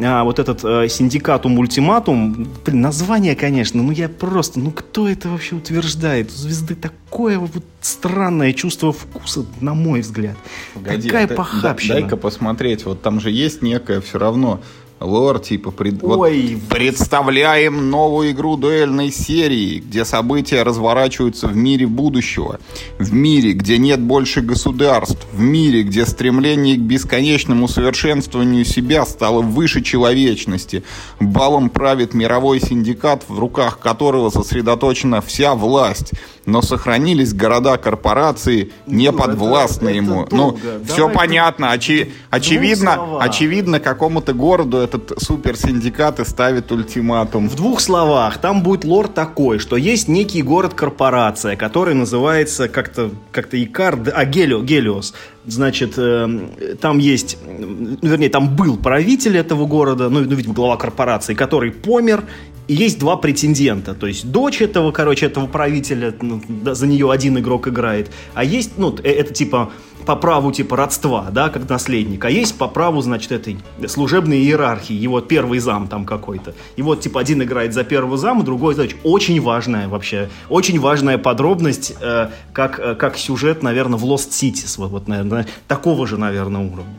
А 0.02 0.24
вот 0.24 0.38
этот 0.38 0.64
э, 0.64 0.88
«Синдикатум 0.88 1.58
Ультиматум», 1.58 2.48
блин, 2.64 2.80
название, 2.80 3.34
конечно, 3.34 3.82
ну 3.82 3.90
я 3.90 4.08
просто, 4.08 4.60
ну 4.60 4.70
кто 4.70 5.08
это 5.08 5.28
вообще 5.28 5.56
утверждает? 5.56 6.28
У 6.28 6.32
звезды 6.32 6.74
такое 7.16 7.38
вот 7.38 7.64
странное 7.80 8.52
чувство 8.52 8.92
вкуса, 8.92 9.46
на 9.62 9.72
мой 9.72 10.02
взгляд. 10.02 10.36
Погоди, 10.74 11.08
Какая 11.08 11.26
похабщина. 11.26 11.94
Дай-ка 11.94 12.18
посмотреть, 12.18 12.84
вот 12.84 13.00
там 13.00 13.20
же 13.20 13.30
есть 13.30 13.62
некое 13.62 14.02
все 14.02 14.18
равно 14.18 14.60
лор, 15.00 15.38
типа, 15.38 15.70
пред... 15.70 16.02
Ой. 16.02 16.56
Вот 16.56 16.68
представляем 16.68 17.90
новую 17.90 18.32
игру 18.32 18.56
дуэльной 18.56 19.10
серии, 19.10 19.78
где 19.78 20.04
события 20.04 20.62
разворачиваются 20.62 21.48
в 21.48 21.56
мире 21.56 21.86
будущего, 21.86 22.60
в 22.98 23.12
мире, 23.12 23.52
где 23.52 23.78
нет 23.78 24.00
больше 24.00 24.40
государств, 24.40 25.26
в 25.32 25.40
мире, 25.40 25.84
где 25.84 26.04
стремление 26.06 26.76
к 26.76 26.80
бесконечному 26.80 27.68
совершенствованию 27.68 28.64
себя 28.64 29.06
стало 29.06 29.40
выше 29.42 29.82
человечности. 29.82 30.82
Балом 31.20 31.70
правит 31.70 32.14
мировой 32.14 32.60
синдикат, 32.60 33.24
в 33.28 33.38
руках 33.38 33.78
которого 33.78 34.30
сосредоточена 34.30 35.20
вся 35.20 35.54
власть 35.54 36.12
но 36.46 36.62
сохранились 36.62 37.34
города 37.34 37.76
корпорации 37.76 38.72
не 38.86 39.10
ну, 39.10 39.18
подвластны 39.18 39.88
это, 39.88 39.96
ему. 39.96 40.22
Это 40.22 40.36
ну, 40.36 40.58
Давай 40.62 40.84
все 40.84 41.08
понятно. 41.08 41.72
Очи, 41.72 42.12
очевидно, 42.30 43.18
очевидно, 43.20 43.80
какому-то 43.80 44.32
городу 44.32 44.78
этот 44.78 45.12
суперсиндикат 45.20 46.20
и 46.20 46.24
ставит 46.24 46.70
ультиматум. 46.72 47.48
В 47.48 47.56
двух 47.56 47.80
словах, 47.80 48.38
там 48.38 48.62
будет 48.62 48.84
лор 48.84 49.08
такой, 49.08 49.58
что 49.58 49.76
есть 49.76 50.08
некий 50.08 50.42
город-корпорация, 50.42 51.56
который 51.56 51.94
называется 51.94 52.68
как-то 52.68 53.10
как-то 53.32 53.62
Икар, 53.62 53.98
а 54.14 54.24
Гелио, 54.24 54.62
Гелиос. 54.62 55.14
Значит, 55.46 55.94
э, 55.96 56.76
там 56.80 56.98
есть, 56.98 57.38
ну, 57.46 57.96
вернее, 58.02 58.30
там 58.30 58.56
был 58.56 58.76
правитель 58.76 59.36
этого 59.36 59.66
города, 59.66 60.08
ну, 60.08 60.20
ну, 60.20 60.34
видимо, 60.34 60.54
глава 60.54 60.76
корпорации, 60.76 61.34
который 61.34 61.70
помер, 61.70 62.24
и 62.66 62.74
есть 62.74 62.98
два 62.98 63.16
претендента. 63.16 63.94
То 63.94 64.08
есть 64.08 64.30
дочь 64.30 64.60
этого, 64.60 64.90
короче, 64.90 65.26
этого 65.26 65.46
правителя, 65.46 66.12
ну, 66.20 66.42
за 66.64 66.86
нее 66.86 67.10
один 67.12 67.38
игрок 67.38 67.68
играет. 67.68 68.10
А 68.34 68.42
есть, 68.42 68.72
ну, 68.76 68.96
э, 69.02 69.10
это 69.10 69.32
типа 69.32 69.70
по 70.06 70.14
праву 70.14 70.52
типа 70.52 70.76
родства, 70.76 71.26
да, 71.32 71.48
как 71.48 71.68
наследник, 71.68 72.24
а 72.24 72.30
есть 72.30 72.56
по 72.56 72.68
праву, 72.68 73.02
значит, 73.02 73.32
этой 73.32 73.58
служебной 73.88 74.38
иерархии, 74.38 74.94
его 74.94 75.20
первый 75.20 75.58
зам 75.58 75.88
там 75.88 76.06
какой-то. 76.06 76.54
И 76.76 76.82
вот, 76.82 77.00
типа, 77.00 77.20
один 77.20 77.42
играет 77.42 77.74
за 77.74 77.82
первого 77.82 78.16
зама, 78.16 78.44
другой, 78.44 78.74
значит, 78.74 78.96
очень 79.02 79.40
важная 79.40 79.88
вообще, 79.88 80.30
очень 80.48 80.78
важная 80.78 81.18
подробность, 81.18 81.94
э, 82.00 82.28
как, 82.52 82.78
э, 82.78 82.94
как 82.94 83.18
сюжет, 83.18 83.62
наверное, 83.62 83.98
в 83.98 84.04
Lost 84.04 84.30
Cities, 84.30 84.74
вот, 84.78 84.90
вот 84.90 85.08
наверное, 85.08 85.46
такого 85.66 86.06
же, 86.06 86.16
наверное, 86.16 86.62
уровня. 86.62 86.94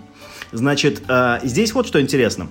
Значит, 0.52 1.02
э, 1.08 1.39
здесь 1.43 1.74
вот 1.74 1.88
что 1.88 2.02
интересно. 2.02 2.48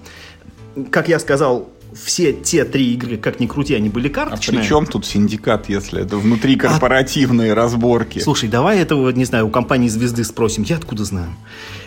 Как 0.90 1.08
я 1.08 1.18
сказал, 1.18 1.68
все 1.96 2.32
те 2.32 2.64
три 2.64 2.92
игры, 2.94 3.16
как 3.16 3.40
ни 3.40 3.46
крути, 3.46 3.74
они 3.74 3.88
были 3.88 4.08
карточные. 4.08 4.58
А 4.58 4.62
при 4.62 4.68
чем 4.68 4.86
тут 4.86 5.06
синдикат, 5.06 5.68
если 5.68 6.02
это 6.02 6.16
внутрикорпоративные 6.16 7.52
а... 7.52 7.54
разборки? 7.54 8.18
Слушай, 8.18 8.48
давай 8.48 8.78
этого, 8.78 9.10
не 9.10 9.24
знаю, 9.24 9.46
у 9.46 9.50
компании 9.50 9.88
«Звезды» 9.88 10.24
спросим. 10.24 10.64
Я 10.64 10.76
откуда 10.76 11.04
знаю? 11.04 11.30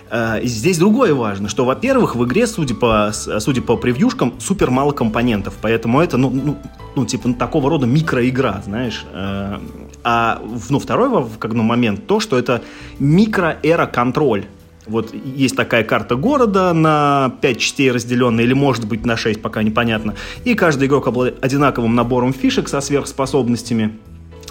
А, 0.10 0.40
здесь 0.44 0.78
другое 0.78 1.14
важно, 1.14 1.50
что, 1.50 1.66
во-первых, 1.66 2.16
в 2.16 2.26
игре, 2.26 2.48
судя 2.48 2.76
по, 2.76 3.12
судя 3.14 3.62
по 3.62 3.78
превьюшкам, 3.78 4.34
супер 4.40 4.72
мало 4.72 4.92
компонентов, 4.92 5.56
поэтому 5.62 6.02
это, 6.02 6.18
ну, 6.18 6.30
ну, 6.30 6.58
ну 6.96 7.06
типа, 7.06 7.28
ну, 7.30 7.34
такого 7.36 7.70
рода 7.70 7.86
микроигра, 7.86 8.62
знаешь. 8.66 9.06
А, 9.14 9.62
а 10.04 10.42
ну, 10.70 10.80
второй 10.80 11.28
как, 11.38 11.54
ну, 11.54 11.64
момент, 11.64 12.08
то, 12.08 12.20
что 12.20 12.38
это 12.38 12.64
микроэра-контроль. 13.00 14.46
Вот 14.90 15.14
есть 15.14 15.56
такая 15.56 15.84
карта 15.84 16.16
города 16.16 16.74
на 16.74 17.32
5 17.42 17.58
частей 17.60 17.92
разделенная, 17.92 18.44
или 18.44 18.54
может 18.54 18.88
быть 18.88 19.06
на 19.06 19.16
6, 19.16 19.42
пока 19.42 19.64
непонятно. 19.64 20.16
И 20.46 20.56
каждый 20.56 20.88
игрок 20.88 21.08
обладает 21.08 21.44
одинаковым 21.44 21.96
набором 21.96 22.34
фишек 22.34 22.68
со 22.68 22.82
сверхспособностями. 22.82 23.98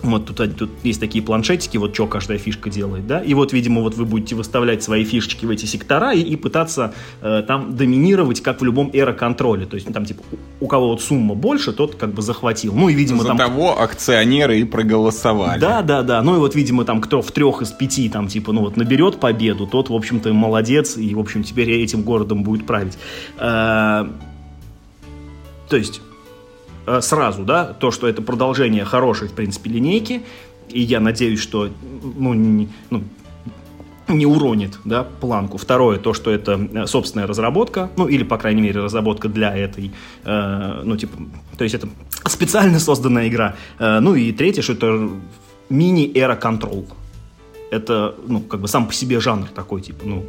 Вот 0.03 0.27
тут, 0.27 0.57
тут 0.57 0.71
есть 0.83 1.01
такие 1.01 1.23
планшетики, 1.23 1.77
вот 1.77 1.95
что 1.95 2.07
каждая 2.07 2.39
фишка 2.39 2.71
делает, 2.71 3.07
да, 3.07 3.21
и 3.21 3.35
вот, 3.35 3.53
видимо, 3.53 3.83
вот 3.83 3.95
вы 3.95 4.05
будете 4.05 4.35
выставлять 4.35 4.83
свои 4.83 5.05
фишечки 5.05 5.45
в 5.47 5.51
эти 5.51 5.67
сектора 5.67 6.13
и, 6.13 6.21
и 6.21 6.37
пытаться 6.37 6.95
э, 7.21 7.43
там 7.47 7.77
доминировать, 7.77 8.41
как 8.41 8.61
в 8.61 8.65
любом 8.65 8.91
эра-контроле, 8.93 9.67
то 9.67 9.75
есть 9.75 9.87
ну, 9.87 9.93
там 9.93 10.05
типа 10.05 10.23
у 10.61 10.67
кого 10.67 10.89
вот 10.89 11.03
сумма 11.03 11.35
больше, 11.35 11.73
тот 11.73 11.95
как 11.95 12.13
бы 12.13 12.23
захватил, 12.23 12.75
ну 12.75 12.89
и, 12.89 12.95
видимо, 12.95 13.23
За 13.23 13.29
там... 13.29 13.39
того 13.39 13.81
акционеры 13.81 14.61
и 14.61 14.65
проголосовали. 14.65 15.61
Да, 15.61 15.83
да, 15.83 16.03
да, 16.03 16.23
ну 16.23 16.37
и 16.37 16.39
вот, 16.39 16.55
видимо, 16.55 16.85
там 16.85 17.01
кто 17.01 17.23
в 17.23 17.31
трех 17.33 17.63
из 17.63 17.71
пяти 17.71 18.09
там 18.09 18.29
типа, 18.29 18.53
ну 18.53 18.63
вот 18.63 18.77
наберет 18.77 19.21
победу, 19.21 19.67
тот, 19.67 19.91
в 19.91 19.95
общем-то, 19.95 20.33
молодец, 20.33 20.97
и, 20.97 21.15
в 21.15 21.19
общем, 21.19 21.43
теперь 21.43 21.71
этим 21.71 22.03
городом 22.03 22.43
будет 22.43 22.67
править. 22.67 22.99
Э, 23.39 24.07
то 25.69 25.77
есть 25.77 26.01
сразу, 27.01 27.45
да, 27.45 27.65
то, 27.65 27.91
что 27.91 28.09
это 28.09 28.23
продолжение 28.23 28.85
хорошей, 28.85 29.29
в 29.29 29.33
принципе, 29.33 29.71
линейки, 29.71 30.23
и 30.69 30.81
я 30.81 31.01
надеюсь, 31.01 31.41
что, 31.41 31.69
ну, 32.17 32.35
не, 32.35 32.69
ну, 32.91 33.03
не 34.09 34.27
уронит, 34.27 34.79
да, 34.85 35.05
планку. 35.05 35.59
Второе, 35.59 35.99
то, 35.99 36.15
что 36.15 36.31
это 36.31 36.69
э, 36.73 36.87
собственная 36.87 37.27
разработка, 37.27 37.91
ну, 37.97 38.09
или, 38.09 38.23
по 38.25 38.39
крайней 38.39 38.63
мере, 38.63 38.81
разработка 38.81 39.29
для 39.29 39.55
этой, 39.57 39.93
э, 40.25 40.83
ну, 40.85 40.97
типа, 40.97 41.17
то 41.57 41.65
есть 41.65 41.75
это 41.75 41.89
специально 42.27 42.79
созданная 42.79 43.29
игра. 43.29 43.57
Э, 43.79 44.01
ну, 44.01 44.15
и 44.15 44.33
третье, 44.33 44.63
что 44.63 44.73
это 44.73 45.11
мини-эра 45.69 46.37
контрол. 46.37 46.87
это, 47.71 48.15
ну, 48.27 48.41
как 48.41 48.61
бы 48.61 48.69
сам 48.69 48.87
по 48.87 48.95
себе 48.95 49.21
жанр 49.21 49.49
такой, 49.49 49.83
типа, 49.83 50.07
ну, 50.07 50.25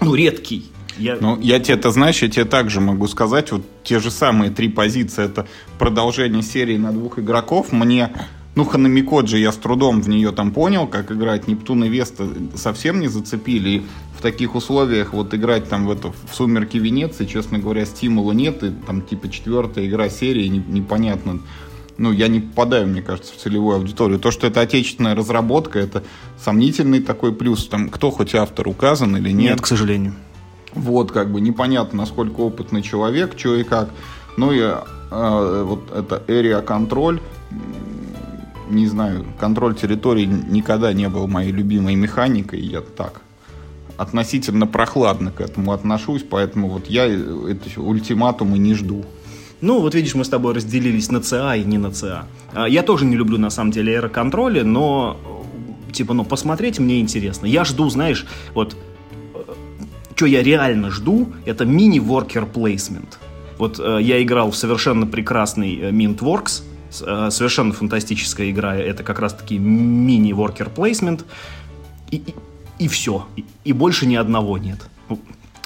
ну 0.00 0.14
редкий. 0.14 0.70
Я... 0.98 1.18
Ну, 1.20 1.38
я 1.40 1.60
тебе 1.60 1.74
это, 1.74 1.90
знаешь, 1.90 2.22
я 2.22 2.28
тебе 2.28 2.44
также 2.44 2.80
могу 2.80 3.06
сказать, 3.06 3.52
вот 3.52 3.62
те 3.84 3.98
же 3.98 4.10
самые 4.10 4.50
три 4.50 4.68
позиции, 4.68 5.24
это 5.24 5.46
продолжение 5.78 6.42
серии 6.42 6.76
на 6.76 6.92
двух 6.92 7.18
игроков, 7.18 7.72
мне 7.72 8.10
ну, 8.56 8.64
Ханамикоджи 8.64 9.36
я 9.36 9.52
с 9.52 9.56
трудом 9.56 10.00
в 10.00 10.08
нее 10.08 10.32
там 10.32 10.50
понял, 10.50 10.86
как 10.86 11.12
играть. 11.12 11.46
Нептун 11.46 11.84
и 11.84 11.88
Веста 11.90 12.26
совсем 12.54 13.00
не 13.00 13.08
зацепили. 13.08 13.68
И 13.68 13.82
в 14.18 14.22
таких 14.22 14.54
условиях 14.54 15.12
вот 15.12 15.34
играть 15.34 15.68
там 15.68 15.86
в 15.86 15.90
эту 15.90 16.14
в 16.26 16.34
«Сумерки 16.34 16.78
Венеции», 16.78 17.26
честно 17.26 17.58
говоря, 17.58 17.84
стимула 17.84 18.32
нет. 18.32 18.64
И 18.64 18.70
там 18.70 19.02
типа 19.02 19.28
четвертая 19.28 19.86
игра 19.86 20.08
серии, 20.08 20.46
не, 20.46 20.64
непонятно. 20.66 21.40
Ну, 21.98 22.12
я 22.12 22.28
не 22.28 22.40
попадаю, 22.40 22.86
мне 22.86 23.02
кажется, 23.02 23.34
в 23.34 23.36
целевую 23.36 23.76
аудиторию. 23.76 24.18
То, 24.18 24.30
что 24.30 24.46
это 24.46 24.62
отечественная 24.62 25.14
разработка, 25.14 25.78
это 25.78 26.02
сомнительный 26.42 27.00
такой 27.00 27.34
плюс. 27.34 27.68
Там 27.68 27.90
кто 27.90 28.10
хоть 28.10 28.34
автор 28.34 28.68
указан 28.68 29.18
или 29.18 29.32
нет? 29.32 29.50
Нет, 29.50 29.60
к 29.60 29.66
сожалению. 29.66 30.14
Вот, 30.76 31.10
как 31.10 31.32
бы 31.32 31.40
непонятно, 31.40 31.98
насколько 31.98 32.40
опытный 32.40 32.82
человек, 32.82 33.36
что 33.36 33.56
и 33.56 33.64
как. 33.64 33.90
Ну 34.36 34.52
и 34.52 34.60
э, 34.60 35.62
вот 35.66 35.90
это 35.92 36.22
area 36.28 36.62
контроль 36.62 37.20
не 38.68 38.86
знаю, 38.86 39.24
контроль 39.38 39.74
территории 39.74 40.24
никогда 40.24 40.92
не 40.92 41.08
был 41.08 41.28
моей 41.28 41.52
любимой 41.52 41.94
механикой, 41.94 42.60
я 42.60 42.80
так 42.80 43.22
относительно 43.96 44.66
прохладно 44.66 45.30
к 45.30 45.40
этому 45.40 45.72
отношусь, 45.72 46.22
поэтому 46.28 46.68
вот 46.68 46.86
я 46.86 47.06
эти 47.06 47.78
ультиматумы 47.78 48.58
не 48.58 48.74
жду. 48.74 49.04
Ну, 49.62 49.80
вот 49.80 49.94
видишь, 49.94 50.14
мы 50.14 50.24
с 50.24 50.28
тобой 50.28 50.52
разделились 50.52 51.10
на 51.10 51.22
ЦА 51.22 51.56
и 51.56 51.64
не 51.64 51.78
на 51.78 51.90
ЦА. 51.90 52.26
А, 52.52 52.68
я 52.68 52.82
тоже 52.82 53.06
не 53.06 53.16
люблю, 53.16 53.38
на 53.38 53.48
самом 53.48 53.70
деле, 53.70 53.94
аэроконтроли, 53.96 54.60
но, 54.60 55.16
типа, 55.92 56.12
ну, 56.12 56.24
посмотреть 56.24 56.78
мне 56.78 57.00
интересно. 57.00 57.46
Я 57.46 57.64
жду, 57.64 57.88
знаешь, 57.88 58.26
вот, 58.52 58.74
э, 58.74 58.76
что 60.16 60.26
я 60.26 60.42
реально 60.42 60.90
жду, 60.90 61.32
это 61.44 61.64
мини-воркер 61.64 62.46
плейсмент. 62.46 63.18
Вот 63.58 63.78
э, 63.78 63.98
я 64.02 64.20
играл 64.22 64.50
в 64.50 64.56
совершенно 64.56 65.06
прекрасный 65.06 65.76
э, 65.76 65.90
Mintworks, 65.90 66.62
Э, 67.02 67.28
совершенно 67.30 67.72
фантастическая 67.72 68.50
игра. 68.50 68.76
Это 68.76 69.02
как 69.02 69.18
раз-таки 69.18 69.58
мини-воркер 69.58 70.70
плейсмент. 70.70 71.24
И, 72.10 72.16
и, 72.16 72.34
и 72.78 72.88
все. 72.88 73.26
И, 73.36 73.44
и 73.64 73.72
больше 73.72 74.06
ни 74.06 74.16
одного 74.16 74.58
нет. 74.58 74.78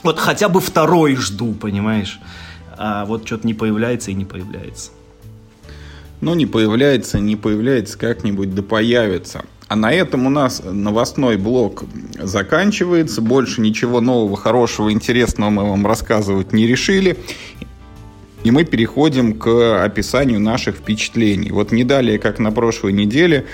Вот 0.03 0.19
хотя 0.19 0.49
бы 0.49 0.61
второй 0.61 1.17
жду, 1.17 1.53
понимаешь? 1.53 2.21
А 2.79 3.05
вот 3.05 3.27
что-то 3.27 3.47
не 3.47 3.55
появляется 3.55 4.11
и 4.11 4.15
не 4.15 4.25
появляется. 4.25 4.93
Ну, 6.23 6.35
не 6.35 6.47
появляется, 6.47 7.19
не 7.19 7.37
появляется, 7.37 7.99
как-нибудь 7.99 8.55
да 8.55 8.63
появится. 8.63 9.45
А 9.71 9.77
на 9.77 9.93
этом 9.93 10.27
у 10.27 10.31
нас 10.31 10.63
новостной 10.65 11.37
блок 11.37 11.85
заканчивается. 12.19 13.23
Больше 13.23 13.61
ничего 13.61 14.01
нового, 14.01 14.37
хорошего, 14.37 14.91
интересного 14.91 15.51
мы 15.51 15.71
вам 15.71 15.87
рассказывать 15.87 16.53
не 16.53 16.67
решили. 16.67 17.17
И 18.43 18.51
мы 18.51 18.65
переходим 18.65 19.39
к 19.39 19.85
описанию 19.85 20.41
наших 20.41 20.79
впечатлений. 20.79 21.53
Вот 21.53 21.71
не 21.71 21.85
далее, 21.85 22.19
как 22.19 22.41
на 22.41 22.51
прошлой 22.51 22.93
неделе, 22.93 23.47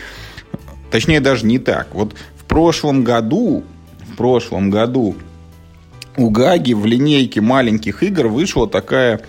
точнее 0.90 1.20
даже 1.20 1.44
не 1.44 1.58
так. 1.58 1.88
Вот 1.92 2.14
в 2.38 2.44
прошлом 2.46 3.04
году, 3.04 3.62
в 4.10 4.16
прошлом 4.16 4.70
году 4.70 5.16
у 6.16 6.30
Гаги 6.30 6.72
в 6.72 6.86
линейке 6.86 7.42
маленьких 7.42 8.02
игр 8.02 8.28
вышла 8.28 8.66
такая 8.66 9.20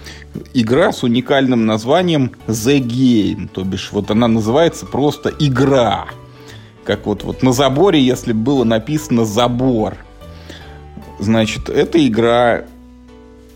игра 0.53 0.93
с 0.93 1.03
уникальным 1.03 1.65
названием 1.65 2.31
The 2.47 2.79
Game. 2.79 3.49
То 3.49 3.65
бишь, 3.65 3.89
вот 3.91 4.09
она 4.09 4.29
называется 4.29 4.85
просто 4.85 5.33
«Игра». 5.37 6.07
Как 6.87 7.05
вот, 7.05 7.25
вот 7.25 7.43
на 7.43 7.51
заборе, 7.51 7.99
если 7.99 8.31
было 8.31 8.63
написано 8.63 9.25
«Забор». 9.25 9.97
Значит, 11.19 11.67
эта 11.67 12.07
игра 12.07 12.63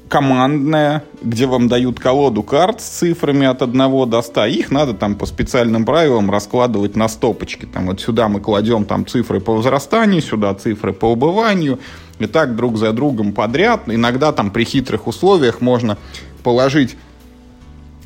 командная, 0.09 1.05
где 1.21 1.45
вам 1.45 1.69
дают 1.69 1.97
колоду 1.97 2.43
карт 2.43 2.81
с 2.81 2.83
цифрами 2.83 3.47
от 3.47 3.61
1 3.61 4.09
до 4.09 4.21
100. 4.21 4.45
Их 4.47 4.69
надо 4.69 4.93
там 4.93 5.15
по 5.15 5.25
специальным 5.25 5.85
правилам 5.85 6.29
раскладывать 6.29 6.97
на 6.97 7.07
стопочки. 7.07 7.65
Там 7.65 7.85
вот 7.85 8.01
сюда 8.01 8.27
мы 8.27 8.41
кладем 8.41 8.83
там 8.83 9.07
цифры 9.07 9.39
по 9.39 9.53
возрастанию, 9.53 10.21
сюда 10.21 10.53
цифры 10.53 10.91
по 10.91 11.05
убыванию. 11.05 11.79
И 12.19 12.25
так 12.25 12.57
друг 12.57 12.77
за 12.77 12.91
другом 12.91 13.31
подряд. 13.31 13.83
Иногда 13.87 14.33
там 14.33 14.51
при 14.51 14.65
хитрых 14.65 15.07
условиях 15.07 15.61
можно 15.61 15.97
положить 16.43 16.97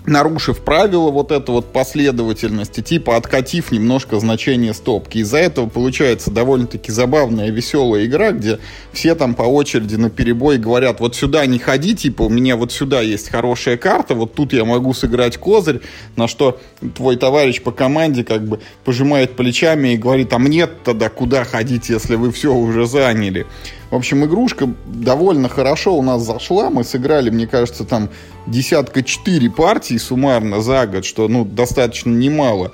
нарушив 0.08 0.60
правила 0.60 1.10
вот 1.10 1.32
эту 1.32 1.54
вот 1.54 1.72
последовательности, 1.72 2.82
типа 2.82 3.18
откатив 3.18 3.72
немножко 3.72 4.20
значение 4.20 4.74
стопки. 4.74 5.20
Из-за 5.20 5.38
этого 5.38 5.68
получается 5.68 6.32
довольно-таки 6.32 6.92
забавная, 6.92 7.50
веселая 7.50 8.06
игра, 8.06 8.32
где 8.32 8.60
все 8.94 9.16
там 9.16 9.34
по 9.34 9.44
очереди 9.44 9.96
на 9.96 10.10
перебой 10.10 10.58
говорят, 10.58 11.00
вот 11.00 11.16
сюда 11.16 11.46
не 11.46 11.60
ходи, 11.60 11.96
типа 11.96 12.24
у 12.24 12.30
меня 12.30 12.56
вот 12.56 12.72
сюда 12.72 13.02
есть 13.02 13.30
хорошая 13.30 13.78
карта, 13.78 14.16
вот 14.16 14.34
тут 14.34 14.54
я 14.54 14.66
могу 14.66 14.94
сыграть 14.94 15.38
козырь, 15.38 15.82
на 16.16 16.28
что 16.28 16.60
твой 16.96 17.18
товарищ 17.18 17.62
по 17.62 17.72
команде 17.72 18.24
как 18.24 18.48
бы 18.48 18.60
пожимает 18.84 19.36
плечами 19.36 19.94
и 19.94 19.98
говорит, 19.98 20.32
а 20.34 20.40
мне 20.40 20.68
тогда 20.68 21.10
куда 21.10 21.44
ходить, 21.44 21.90
если 21.90 22.16
вы 22.16 22.32
все 22.32 22.54
уже 22.54 22.86
заняли. 22.86 23.46
В 23.92 23.96
общем, 23.96 24.26
игрушка 24.26 24.68
довольно 24.86 25.48
хорошо 25.48 25.96
у 25.96 26.02
нас 26.02 26.22
зашла. 26.24 26.70
Мы 26.70 26.84
сыграли, 26.84 27.30
мне 27.30 27.48
кажется, 27.48 27.86
там 27.86 28.10
десятка 28.48 29.04
четыре 29.04 29.50
партии 29.50 29.98
суммарно 29.98 30.62
за 30.62 30.88
год, 30.88 31.06
что 31.06 31.28
ну, 31.28 31.46
достаточно 31.46 32.12
немало. 32.12 32.74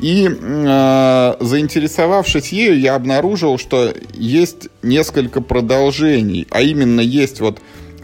И 0.00 0.28
э, 0.28 1.34
заинтересовавшись 1.40 2.52
ею, 2.52 2.78
я 2.78 2.96
обнаружил, 2.96 3.58
что 3.58 3.92
есть 4.12 4.68
несколько 4.82 5.40
продолжений. 5.40 6.46
А 6.50 6.62
именно 6.62 7.00
есть 7.00 7.40
вот 7.40 7.60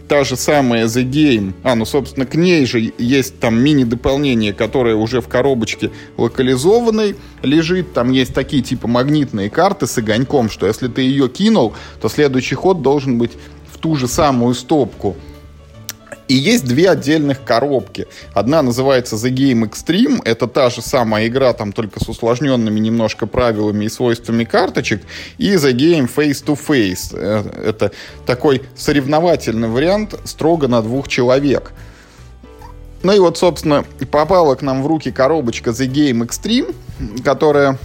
та 0.07 0.23
же 0.23 0.35
самая 0.35 0.87
The 0.87 1.09
Game. 1.09 1.53
А, 1.63 1.75
ну, 1.75 1.85
собственно, 1.85 2.25
к 2.25 2.35
ней 2.35 2.65
же 2.65 2.93
есть 2.97 3.39
там 3.39 3.61
мини-дополнение, 3.61 4.53
которое 4.53 4.95
уже 4.95 5.21
в 5.21 5.27
коробочке 5.27 5.91
локализованной 6.17 7.15
лежит. 7.43 7.93
Там 7.93 8.11
есть 8.11 8.33
такие 8.33 8.61
типа 8.61 8.87
магнитные 8.87 9.49
карты 9.49 9.87
с 9.87 9.97
огоньком, 9.97 10.49
что 10.49 10.67
если 10.67 10.87
ты 10.87 11.01
ее 11.01 11.29
кинул, 11.29 11.73
то 12.01 12.09
следующий 12.09 12.55
ход 12.55 12.81
должен 12.81 13.17
быть 13.17 13.31
в 13.71 13.77
ту 13.77 13.95
же 13.95 14.07
самую 14.07 14.53
стопку. 14.53 15.15
И 16.31 16.33
есть 16.33 16.63
две 16.63 16.89
отдельных 16.89 17.43
коробки. 17.43 18.07
Одна 18.33 18.61
называется 18.61 19.17
The 19.17 19.33
Game 19.33 19.69
Extreme. 19.69 20.21
Это 20.23 20.47
та 20.47 20.69
же 20.69 20.81
самая 20.81 21.27
игра, 21.27 21.51
там 21.51 21.73
только 21.73 22.01
с 22.01 22.07
усложненными 22.07 22.79
немножко 22.79 23.27
правилами 23.27 23.83
и 23.83 23.89
свойствами 23.89 24.45
карточек. 24.45 25.01
И 25.37 25.55
The 25.55 25.73
Game 25.73 26.09
Face 26.09 26.41
to 26.45 26.57
Face. 26.57 27.13
Э, 27.13 27.43
это 27.65 27.91
такой 28.25 28.61
соревновательный 28.77 29.67
вариант 29.67 30.17
строго 30.23 30.69
на 30.69 30.81
двух 30.81 31.09
человек. 31.09 31.73
Ну 33.03 33.11
и 33.11 33.19
вот, 33.19 33.37
собственно, 33.37 33.83
попала 34.09 34.55
к 34.55 34.61
нам 34.61 34.83
в 34.83 34.87
руки 34.87 35.11
коробочка 35.11 35.71
The 35.71 35.91
Game 35.91 36.25
Extreme, 36.25 36.73
которая 37.25 37.77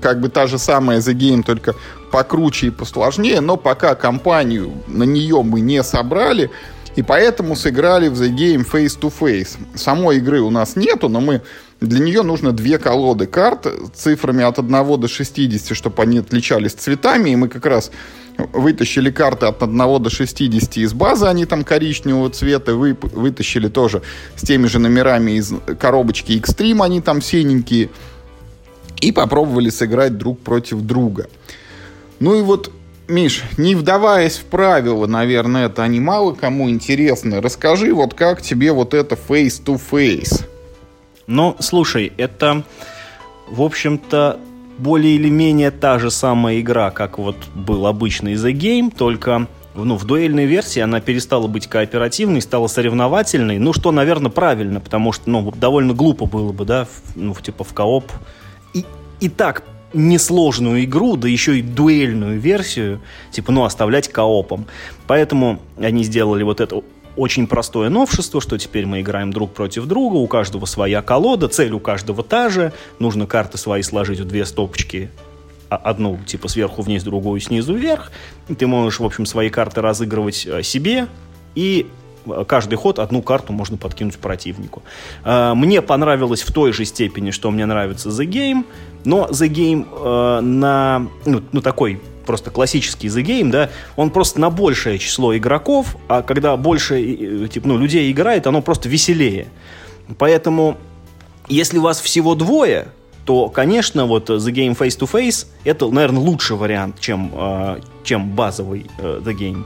как 0.00 0.20
бы 0.20 0.28
та 0.28 0.48
же 0.48 0.58
самая 0.58 0.98
The 0.98 1.14
Game, 1.14 1.44
только 1.44 1.76
покруче 2.10 2.66
и 2.66 2.70
посложнее, 2.70 3.40
но 3.40 3.56
пока 3.56 3.94
компанию 3.94 4.72
на 4.88 5.04
нее 5.04 5.44
мы 5.44 5.60
не 5.60 5.84
собрали, 5.84 6.50
и 6.96 7.02
поэтому 7.02 7.56
сыграли 7.56 8.08
в 8.08 8.20
The 8.20 8.30
Game 8.34 8.70
Face 8.70 8.98
to 9.00 9.12
Face. 9.18 9.56
Самой 9.74 10.18
игры 10.18 10.40
у 10.40 10.50
нас 10.50 10.76
нету, 10.76 11.08
но 11.08 11.20
мы 11.20 11.42
для 11.80 12.00
нее 12.00 12.22
нужно 12.22 12.52
две 12.52 12.78
колоды 12.78 13.26
карт 13.26 13.66
цифрами 13.94 14.44
от 14.44 14.58
1 14.58 15.00
до 15.00 15.08
60, 15.08 15.76
чтобы 15.76 16.02
они 16.02 16.18
отличались 16.18 16.72
цветами. 16.72 17.30
И 17.30 17.36
мы 17.36 17.48
как 17.48 17.66
раз 17.66 17.90
вытащили 18.52 19.10
карты 19.10 19.46
от 19.46 19.62
1 19.62 20.02
до 20.02 20.10
60 20.10 20.76
из 20.78 20.92
базы, 20.92 21.26
они 21.26 21.46
там 21.46 21.64
коричневого 21.64 22.30
цвета, 22.30 22.74
вы, 22.74 22.96
вытащили 23.00 23.68
тоже 23.68 24.02
с 24.36 24.42
теми 24.42 24.66
же 24.66 24.78
номерами 24.78 25.32
из 25.32 25.52
коробочки 25.78 26.32
Extreme, 26.32 26.84
они 26.84 27.00
там 27.00 27.20
синенькие, 27.20 27.90
и 29.00 29.12
попробовали 29.12 29.70
сыграть 29.70 30.16
друг 30.16 30.40
против 30.40 30.82
друга. 30.82 31.26
Ну 32.20 32.34
и 32.36 32.42
вот 32.42 32.70
Миш, 33.12 33.44
не 33.58 33.74
вдаваясь 33.74 34.38
в 34.38 34.46
правила, 34.46 35.06
наверное, 35.06 35.66
это 35.66 35.82
они 35.82 36.00
мало 36.00 36.32
кому 36.32 36.70
интересно. 36.70 37.42
Расскажи, 37.42 37.92
вот 37.92 38.14
как 38.14 38.40
тебе 38.40 38.72
вот 38.72 38.94
это 38.94 39.16
face-to-face? 39.16 40.46
Ну, 41.26 41.54
слушай, 41.60 42.10
это, 42.16 42.64
в 43.50 43.60
общем-то, 43.60 44.40
более 44.78 45.16
или 45.16 45.28
менее 45.28 45.70
та 45.70 45.98
же 45.98 46.10
самая 46.10 46.60
игра, 46.60 46.90
как 46.90 47.18
вот 47.18 47.36
был 47.54 47.86
обычный 47.86 48.32
The 48.32 48.52
Game, 48.52 48.90
только 48.96 49.46
ну, 49.74 49.96
в 49.96 50.06
дуэльной 50.06 50.46
версии 50.46 50.80
она 50.80 51.02
перестала 51.02 51.46
быть 51.48 51.66
кооперативной, 51.66 52.40
стала 52.40 52.66
соревновательной, 52.66 53.58
ну, 53.58 53.74
что, 53.74 53.92
наверное, 53.92 54.30
правильно, 54.30 54.80
потому 54.80 55.12
что, 55.12 55.28
ну, 55.28 55.52
довольно 55.52 55.92
глупо 55.92 56.24
было 56.24 56.52
бы, 56.52 56.64
да, 56.64 56.88
ну, 57.14 57.34
типа 57.34 57.62
в 57.62 57.74
кооп. 57.74 58.10
И, 58.72 58.86
и 59.20 59.28
так 59.28 59.64
несложную 59.92 60.84
игру, 60.84 61.16
да 61.16 61.28
еще 61.28 61.58
и 61.58 61.62
дуэльную 61.62 62.38
версию, 62.38 63.00
типа, 63.30 63.52
ну, 63.52 63.64
оставлять 63.64 64.08
коопом. 64.08 64.66
Поэтому 65.06 65.60
они 65.78 66.04
сделали 66.04 66.42
вот 66.42 66.60
это 66.60 66.82
очень 67.16 67.46
простое 67.46 67.90
новшество, 67.90 68.40
что 68.40 68.58
теперь 68.58 68.86
мы 68.86 69.00
играем 69.00 69.32
друг 69.32 69.52
против 69.52 69.86
друга, 69.86 70.16
у 70.16 70.26
каждого 70.26 70.64
своя 70.64 71.02
колода, 71.02 71.48
цель 71.48 71.72
у 71.72 71.80
каждого 71.80 72.22
та 72.22 72.48
же, 72.48 72.72
нужно 72.98 73.26
карты 73.26 73.58
свои 73.58 73.82
сложить 73.82 74.20
в 74.20 74.24
две 74.24 74.46
стопочки 74.46 75.10
одну 75.76 76.18
типа 76.26 76.48
сверху 76.48 76.82
вниз, 76.82 77.02
другую 77.02 77.40
снизу 77.40 77.74
вверх. 77.74 78.12
Ты 78.58 78.66
можешь, 78.66 79.00
в 79.00 79.04
общем, 79.04 79.26
свои 79.26 79.48
карты 79.48 79.80
разыгрывать 79.80 80.46
э, 80.46 80.62
себе 80.62 81.06
и 81.54 81.86
каждый 82.46 82.76
ход 82.76 82.98
одну 82.98 83.22
карту 83.22 83.52
можно 83.52 83.76
подкинуть 83.76 84.16
противнику. 84.18 84.82
Э, 85.24 85.54
мне 85.54 85.82
понравилось 85.82 86.42
в 86.42 86.52
той 86.52 86.72
же 86.72 86.84
степени, 86.84 87.30
что 87.30 87.50
мне 87.50 87.66
нравится 87.66 88.08
The 88.10 88.26
Game, 88.26 88.64
но 89.04 89.26
The 89.26 89.48
Game 89.48 89.86
э, 89.90 90.40
на 90.40 91.06
ну, 91.26 91.42
ну, 91.52 91.60
такой 91.60 92.00
просто 92.26 92.50
классический 92.50 93.08
The 93.08 93.22
Game, 93.22 93.50
да, 93.50 93.70
он 93.96 94.10
просто 94.10 94.40
на 94.40 94.50
большее 94.50 94.98
число 94.98 95.36
игроков, 95.36 95.96
а 96.08 96.22
когда 96.22 96.56
больше 96.56 97.48
типа, 97.48 97.66
ну, 97.68 97.78
людей 97.78 98.10
играет, 98.12 98.46
оно 98.46 98.62
просто 98.62 98.88
веселее. 98.88 99.48
Поэтому, 100.18 100.76
если 101.48 101.78
вас 101.78 102.00
всего 102.00 102.34
двое, 102.34 102.88
то, 103.24 103.48
конечно, 103.48 104.06
вот 104.06 104.30
The 104.30 104.52
Game 104.52 104.76
Face 104.76 104.98
to 104.98 105.10
Face 105.10 105.46
это, 105.64 105.88
наверное, 105.88 106.20
лучший 106.20 106.56
вариант, 106.56 107.00
чем, 107.00 107.32
чем 108.04 108.30
базовый 108.30 108.86
The 108.98 109.32
Game. 109.36 109.64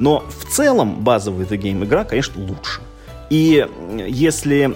Но 0.00 0.24
в 0.28 0.46
целом 0.46 1.04
базовый 1.04 1.46
The 1.46 1.58
Game 1.58 1.84
игра, 1.84 2.04
конечно, 2.04 2.42
лучше. 2.42 2.80
И 3.28 3.64
если 4.08 4.74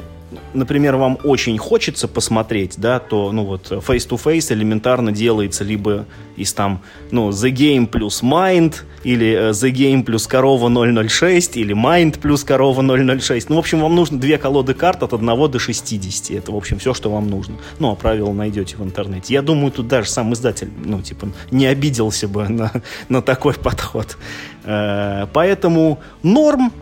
например, 0.53 0.97
вам 0.97 1.19
очень 1.25 1.59
хочется 1.59 2.09
посмотреть, 2.09 2.75
да, 2.77 2.99
то, 2.99 3.33
ну 3.33 3.45
вот, 3.45 3.71
face-to-face 3.71 4.53
элементарно 4.53 5.13
делается 5.13 5.65
либо 5.65 6.07
из 6.37 6.53
там, 6.53 6.83
ну, 7.11 7.31
The 7.31 7.53
Game 7.53 7.87
плюс 7.87 8.23
Mind, 8.23 8.75
или 9.05 9.33
э, 9.33 9.51
The 9.51 9.71
Game 9.71 10.03
плюс 10.03 10.27
Корова 10.27 10.69
006, 11.09 11.57
или 11.57 11.75
Mind 11.75 12.19
плюс 12.19 12.43
Корова 12.43 12.83
006. 12.83 13.51
Ну, 13.51 13.57
в 13.57 13.59
общем, 13.59 13.81
вам 13.81 13.95
нужно 13.95 14.19
две 14.19 14.39
колоды 14.39 14.75
карт 14.75 15.03
от 15.03 15.13
1 15.13 15.51
до 15.51 15.59
60. 15.59 16.37
Это, 16.37 16.53
в 16.53 16.57
общем, 16.57 16.79
все, 16.79 16.95
что 16.95 17.11
вам 17.11 17.29
нужно. 17.29 17.57
Ну, 17.79 17.91
а 17.91 17.95
правила 17.95 18.33
найдете 18.33 18.77
в 18.77 18.83
интернете. 18.83 19.35
Я 19.35 19.43
думаю, 19.43 19.71
тут 19.71 19.89
даже 19.89 20.09
сам 20.09 20.33
издатель, 20.33 20.71
ну, 20.85 21.03
типа, 21.03 21.29
не 21.51 21.67
обиделся 21.67 22.27
бы 22.29 22.49
на, 22.49 22.73
на 23.09 23.23
такой 23.23 23.55
подход. 23.55 24.17
Э, 24.65 25.27
поэтому 25.33 26.01
норм, 26.23 26.73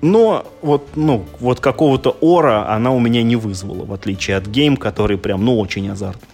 но 0.00 0.46
вот, 0.62 0.88
ну, 0.94 1.24
вот 1.40 1.60
какого-то 1.60 2.16
ора 2.20 2.72
она 2.72 2.90
у 2.92 3.00
меня 3.00 3.22
не 3.22 3.36
вызвала, 3.36 3.84
в 3.84 3.92
отличие 3.92 4.36
от 4.36 4.46
The 4.46 4.57
Game, 4.57 4.76
который 4.76 5.18
прям, 5.18 5.44
ну, 5.44 5.58
очень 5.58 5.88
азартный. 5.90 6.28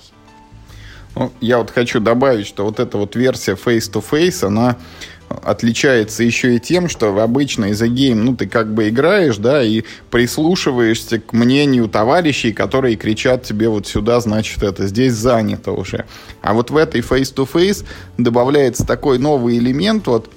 Ну, 1.16 1.32
я 1.40 1.58
вот 1.58 1.70
хочу 1.70 2.00
добавить, 2.00 2.46
что 2.46 2.64
вот 2.64 2.80
эта 2.80 2.98
вот 2.98 3.14
версия 3.14 3.54
face-to-face, 3.54 4.46
она 4.46 4.76
отличается 5.28 6.22
еще 6.22 6.56
и 6.56 6.60
тем, 6.60 6.88
что 6.88 7.18
обычно 7.20 7.66
из 7.66 7.88
The 7.88 8.02
Game, 8.02 8.24
ну, 8.24 8.36
ты 8.36 8.46
как 8.46 8.72
бы 8.72 8.88
играешь, 8.88 9.36
да, 9.36 9.62
и 9.62 9.82
прислушиваешься 10.10 11.18
к 11.18 11.32
мнению 11.32 11.88
товарищей, 11.88 12.52
которые 12.52 12.96
кричат 12.96 13.42
тебе 13.44 13.68
вот 13.68 13.86
сюда, 13.86 14.20
значит, 14.20 14.62
это 14.62 14.86
здесь 14.86 15.14
занято 15.14 15.72
уже. 15.72 16.04
А 16.42 16.52
вот 16.52 16.70
в 16.70 16.76
этой 16.76 17.00
face-to-face 17.00 17.84
добавляется 18.18 18.86
такой 18.86 19.18
новый 19.18 19.58
элемент, 19.58 20.06
вот, 20.06 20.30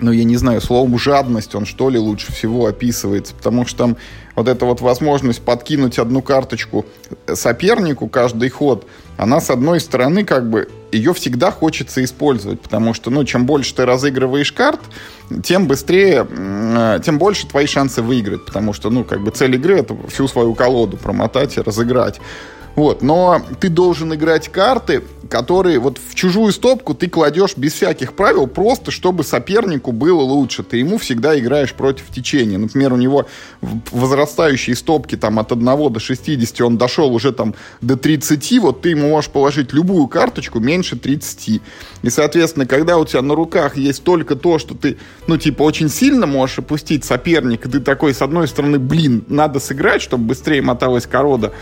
ну, 0.00 0.12
я 0.12 0.24
не 0.24 0.36
знаю, 0.36 0.60
словом 0.60 0.98
жадность 0.98 1.54
он 1.54 1.66
что 1.66 1.90
ли 1.90 1.98
лучше 1.98 2.32
всего 2.32 2.66
описывается, 2.66 3.34
потому 3.34 3.66
что 3.66 3.78
там 3.78 3.96
вот 4.34 4.48
эта 4.48 4.64
вот 4.64 4.80
возможность 4.80 5.42
подкинуть 5.42 5.98
одну 5.98 6.22
карточку 6.22 6.86
сопернику 7.32 8.08
каждый 8.08 8.48
ход, 8.48 8.86
она 9.16 9.40
с 9.40 9.50
одной 9.50 9.80
стороны 9.80 10.24
как 10.24 10.48
бы 10.48 10.68
ее 10.92 11.12
всегда 11.14 11.50
хочется 11.50 12.02
использовать, 12.02 12.60
потому 12.60 12.94
что, 12.94 13.10
ну, 13.10 13.24
чем 13.24 13.46
больше 13.46 13.74
ты 13.74 13.84
разыгрываешь 13.84 14.52
карт, 14.52 14.80
тем 15.42 15.66
быстрее, 15.66 16.26
тем 17.04 17.18
больше 17.18 17.46
твои 17.46 17.66
шансы 17.66 18.02
выиграть, 18.02 18.44
потому 18.46 18.72
что, 18.72 18.90
ну, 18.90 19.04
как 19.04 19.22
бы 19.22 19.30
цель 19.30 19.54
игры 19.54 19.78
это 19.78 19.96
всю 20.08 20.26
свою 20.26 20.54
колоду 20.54 20.96
промотать 20.96 21.56
и 21.58 21.60
разыграть. 21.60 22.20
Вот, 22.76 23.02
но 23.02 23.42
ты 23.60 23.68
должен 23.68 24.14
играть 24.14 24.48
карты, 24.48 25.02
которые 25.28 25.78
вот 25.78 25.98
в 25.98 26.14
чужую 26.14 26.52
стопку 26.52 26.94
ты 26.94 27.08
кладешь 27.08 27.56
без 27.56 27.72
всяких 27.74 28.14
правил, 28.14 28.46
просто 28.46 28.90
чтобы 28.90 29.22
сопернику 29.22 29.92
было 29.92 30.20
лучше. 30.20 30.62
Ты 30.62 30.78
ему 30.78 30.98
всегда 30.98 31.38
играешь 31.38 31.72
против 31.72 32.08
течения. 32.08 32.58
Например, 32.58 32.92
у 32.92 32.96
него 32.96 33.26
возрастающие 33.60 34.74
стопки 34.74 35.16
там 35.16 35.38
от 35.38 35.52
1 35.52 35.92
до 35.92 36.00
60, 36.00 36.60
он 36.62 36.78
дошел 36.78 37.14
уже 37.14 37.32
там 37.32 37.54
до 37.80 37.96
30, 37.96 38.58
вот 38.58 38.82
ты 38.82 38.90
ему 38.90 39.10
можешь 39.10 39.30
положить 39.30 39.72
любую 39.72 40.08
карточку 40.08 40.58
меньше 40.58 40.96
30. 40.96 41.60
И, 42.02 42.10
соответственно, 42.10 42.66
когда 42.66 42.98
у 42.98 43.04
тебя 43.04 43.22
на 43.22 43.34
руках 43.34 43.76
есть 43.76 44.02
только 44.02 44.34
то, 44.36 44.58
что 44.58 44.74
ты, 44.74 44.98
ну, 45.26 45.36
типа, 45.36 45.62
очень 45.62 45.88
сильно 45.88 46.26
можешь 46.26 46.58
опустить 46.58 47.04
соперника, 47.04 47.68
ты 47.68 47.80
такой, 47.80 48.14
с 48.14 48.22
одной 48.22 48.48
стороны, 48.48 48.78
блин, 48.78 49.24
надо 49.28 49.60
сыграть, 49.60 50.02
чтобы 50.02 50.24
быстрее 50.24 50.62
моталась 50.62 51.06
корода, 51.06 51.52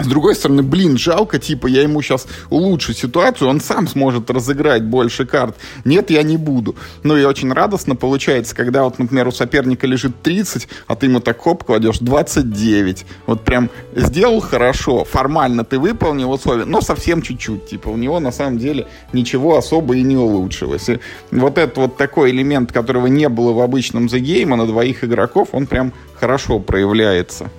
с 0.00 0.06
другой 0.06 0.34
стороны, 0.34 0.62
блин, 0.62 0.96
жалко, 0.96 1.38
типа, 1.38 1.66
я 1.66 1.82
ему 1.82 2.00
сейчас 2.02 2.26
улучшу 2.50 2.92
ситуацию, 2.92 3.48
он 3.48 3.60
сам 3.60 3.88
сможет 3.88 4.30
разыграть 4.30 4.84
больше 4.84 5.26
карт. 5.26 5.56
Нет, 5.84 6.10
я 6.10 6.22
не 6.22 6.36
буду. 6.36 6.76
Ну 7.02 7.16
и 7.16 7.24
очень 7.24 7.52
радостно 7.52 7.96
получается, 7.96 8.54
когда 8.54 8.84
вот, 8.84 8.98
например, 8.98 9.26
у 9.26 9.32
соперника 9.32 9.86
лежит 9.86 10.22
30, 10.22 10.68
а 10.86 10.94
ты 10.94 11.06
ему 11.06 11.20
так 11.20 11.40
хоп 11.42 11.64
кладешь 11.64 11.98
29. 11.98 13.06
Вот 13.26 13.44
прям 13.44 13.70
сделал 13.94 14.40
хорошо, 14.40 15.04
формально 15.04 15.64
ты 15.64 15.78
выполнил 15.78 16.30
условия, 16.30 16.64
но 16.64 16.80
совсем 16.80 17.20
чуть-чуть. 17.20 17.66
Типа, 17.66 17.88
у 17.88 17.96
него 17.96 18.20
на 18.20 18.30
самом 18.30 18.58
деле 18.58 18.86
ничего 19.12 19.56
особо 19.56 19.96
и 19.96 20.02
не 20.02 20.16
улучшилось. 20.16 20.88
И 20.88 21.00
вот 21.32 21.58
этот 21.58 21.76
вот 21.76 21.96
такой 21.96 22.30
элемент, 22.30 22.70
которого 22.72 23.08
не 23.08 23.28
было 23.28 23.52
в 23.52 23.60
обычном 23.60 24.06
The 24.06 24.20
Game, 24.20 24.52
а 24.52 24.56
на 24.56 24.66
двоих 24.66 25.02
игроков, 25.02 25.48
он 25.52 25.66
прям 25.66 25.92
хорошо 26.20 26.60
проявляется. 26.60 27.50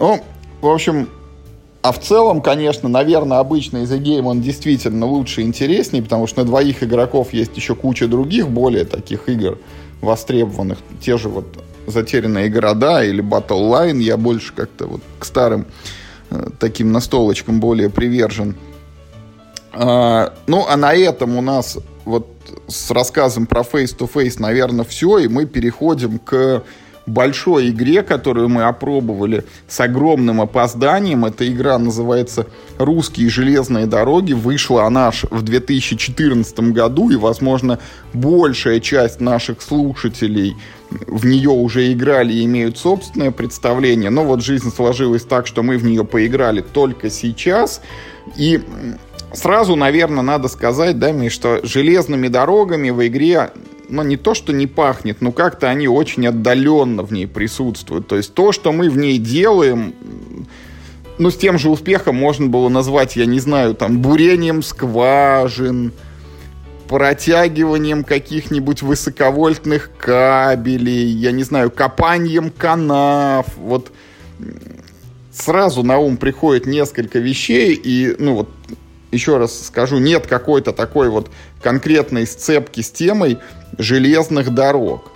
Ну, 0.00 0.24
в 0.62 0.66
общем, 0.66 1.10
а 1.82 1.92
в 1.92 2.00
целом, 2.00 2.40
конечно, 2.40 2.88
наверное, 2.88 3.38
обычный 3.38 3.82
The 3.82 4.00
Game, 4.00 4.22
он 4.22 4.40
действительно 4.40 5.04
лучше 5.04 5.42
и 5.42 5.44
интереснее, 5.44 6.02
потому 6.02 6.26
что 6.26 6.40
на 6.40 6.46
двоих 6.46 6.82
игроков 6.82 7.34
есть 7.34 7.54
еще 7.54 7.74
куча 7.74 8.08
других, 8.08 8.48
более 8.48 8.86
таких 8.86 9.28
игр 9.28 9.58
востребованных. 10.00 10.78
Те 11.02 11.18
же 11.18 11.28
вот 11.28 11.46
«Затерянные 11.86 12.48
города» 12.48 13.04
или 13.04 13.22
Battle 13.22 13.70
Line. 13.70 13.98
Я 13.98 14.16
больше 14.16 14.54
как-то 14.54 14.86
вот 14.86 15.02
к 15.18 15.24
старым 15.26 15.66
э, 16.30 16.48
таким 16.58 16.92
настолочкам 16.92 17.60
более 17.60 17.90
привержен. 17.90 18.56
А, 19.72 20.32
ну, 20.46 20.64
а 20.66 20.76
на 20.78 20.94
этом 20.94 21.36
у 21.36 21.42
нас 21.42 21.78
вот 22.06 22.26
с 22.68 22.90
рассказом 22.90 23.46
про 23.46 23.60
face-to-face, 23.60 24.36
наверное, 24.38 24.86
все, 24.86 25.18
и 25.18 25.28
мы 25.28 25.44
переходим 25.44 26.18
к 26.18 26.62
большой 27.10 27.70
игре, 27.70 28.02
которую 28.02 28.48
мы 28.48 28.64
опробовали 28.64 29.44
с 29.68 29.80
огромным 29.80 30.40
опозданием. 30.40 31.24
Эта 31.24 31.46
игра 31.46 31.78
называется 31.78 32.46
«Русские 32.78 33.28
железные 33.28 33.86
дороги». 33.86 34.32
Вышла 34.32 34.84
она 34.84 35.08
аж 35.08 35.24
в 35.30 35.42
2014 35.42 36.60
году, 36.72 37.10
и, 37.10 37.16
возможно, 37.16 37.78
большая 38.12 38.80
часть 38.80 39.20
наших 39.20 39.60
слушателей 39.60 40.56
в 41.06 41.24
нее 41.26 41.50
уже 41.50 41.92
играли 41.92 42.32
и 42.32 42.44
имеют 42.44 42.78
собственное 42.78 43.30
представление. 43.30 44.10
Но 44.10 44.24
вот 44.24 44.42
жизнь 44.42 44.72
сложилась 44.74 45.24
так, 45.24 45.46
что 45.46 45.62
мы 45.62 45.76
в 45.78 45.84
нее 45.84 46.04
поиграли 46.04 46.60
только 46.62 47.10
сейчас. 47.10 47.80
И 48.36 48.60
сразу, 49.32 49.76
наверное, 49.76 50.22
надо 50.22 50.48
сказать, 50.48 50.98
да, 50.98 51.12
Миш, 51.12 51.32
что 51.32 51.60
железными 51.62 52.28
дорогами 52.28 52.90
в 52.90 53.06
игре 53.06 53.50
ну, 53.90 54.02
не 54.02 54.16
то, 54.16 54.34
что 54.34 54.52
не 54.52 54.66
пахнет, 54.66 55.20
но 55.20 55.32
как-то 55.32 55.68
они 55.68 55.88
очень 55.88 56.26
отдаленно 56.26 57.02
в 57.02 57.12
ней 57.12 57.26
присутствуют. 57.26 58.06
То 58.06 58.16
есть 58.16 58.34
то, 58.34 58.52
что 58.52 58.72
мы 58.72 58.88
в 58.88 58.96
ней 58.96 59.18
делаем, 59.18 59.94
ну, 61.18 61.30
с 61.30 61.36
тем 61.36 61.58
же 61.58 61.68
успехом 61.68 62.16
можно 62.16 62.46
было 62.46 62.68
назвать, 62.68 63.16
я 63.16 63.26
не 63.26 63.40
знаю, 63.40 63.74
там, 63.74 63.98
бурением 63.98 64.62
скважин, 64.62 65.92
протягиванием 66.88 68.04
каких-нибудь 68.04 68.82
высоковольтных 68.82 69.90
кабелей, 69.98 71.06
я 71.08 71.30
не 71.32 71.42
знаю, 71.42 71.70
копанием 71.70 72.50
канав, 72.50 73.46
вот 73.56 73.92
сразу 75.32 75.82
на 75.82 75.98
ум 75.98 76.16
приходит 76.16 76.66
несколько 76.66 77.18
вещей, 77.18 77.74
и, 77.74 78.16
ну, 78.18 78.34
вот, 78.34 78.48
еще 79.10 79.36
раз 79.36 79.66
скажу, 79.66 79.98
нет 79.98 80.26
какой-то 80.26 80.72
такой 80.72 81.08
вот 81.08 81.30
конкретной 81.62 82.26
сцепки 82.26 82.80
с 82.80 82.90
темой, 82.90 83.38
железных 83.78 84.52
дорог. 84.54 85.12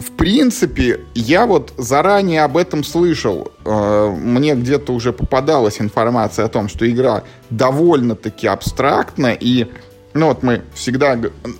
В 0.00 0.10
принципе, 0.16 1.00
я 1.14 1.46
вот 1.46 1.72
заранее 1.78 2.42
об 2.42 2.56
этом 2.56 2.84
слышал. 2.84 3.52
Э, 3.64 4.10
мне 4.10 4.54
где-то 4.54 4.92
уже 4.92 5.12
попадалась 5.12 5.80
информация 5.80 6.46
о 6.46 6.48
том, 6.48 6.68
что 6.68 6.88
игра 6.88 7.22
довольно-таки 7.50 8.46
абстрактна. 8.46 9.32
И 9.32 9.68
ну 10.14 10.26
вот 10.26 10.42
мы 10.42 10.62
всегда 10.74 11.18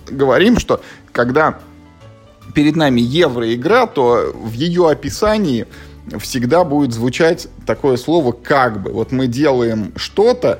говорим, 0.09 0.59
что 0.59 0.81
когда 1.11 1.59
перед 2.53 2.75
нами 2.75 3.01
евроигра, 3.01 3.87
то 3.87 4.31
в 4.33 4.51
ее 4.51 4.89
описании 4.89 5.65
всегда 6.19 6.63
будет 6.63 6.93
звучать 6.93 7.47
такое 7.65 7.97
слово 7.97 8.31
«как 8.33 8.81
бы». 8.81 8.91
Вот 8.91 9.11
мы 9.11 9.27
делаем 9.27 9.93
что-то, 9.95 10.59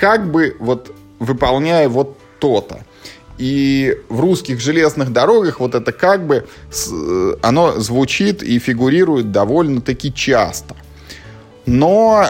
как 0.00 0.30
бы 0.30 0.56
вот 0.58 0.94
выполняя 1.18 1.88
вот 1.88 2.16
то-то. 2.38 2.80
И 3.36 3.98
в 4.08 4.20
русских 4.20 4.60
железных 4.60 5.12
дорогах 5.12 5.60
вот 5.60 5.74
это 5.74 5.92
как 5.92 6.26
бы 6.26 6.46
э, 6.90 7.36
оно 7.42 7.78
звучит 7.78 8.42
и 8.42 8.58
фигурирует 8.58 9.30
довольно-таки 9.30 10.12
часто. 10.12 10.74
Но 11.66 12.26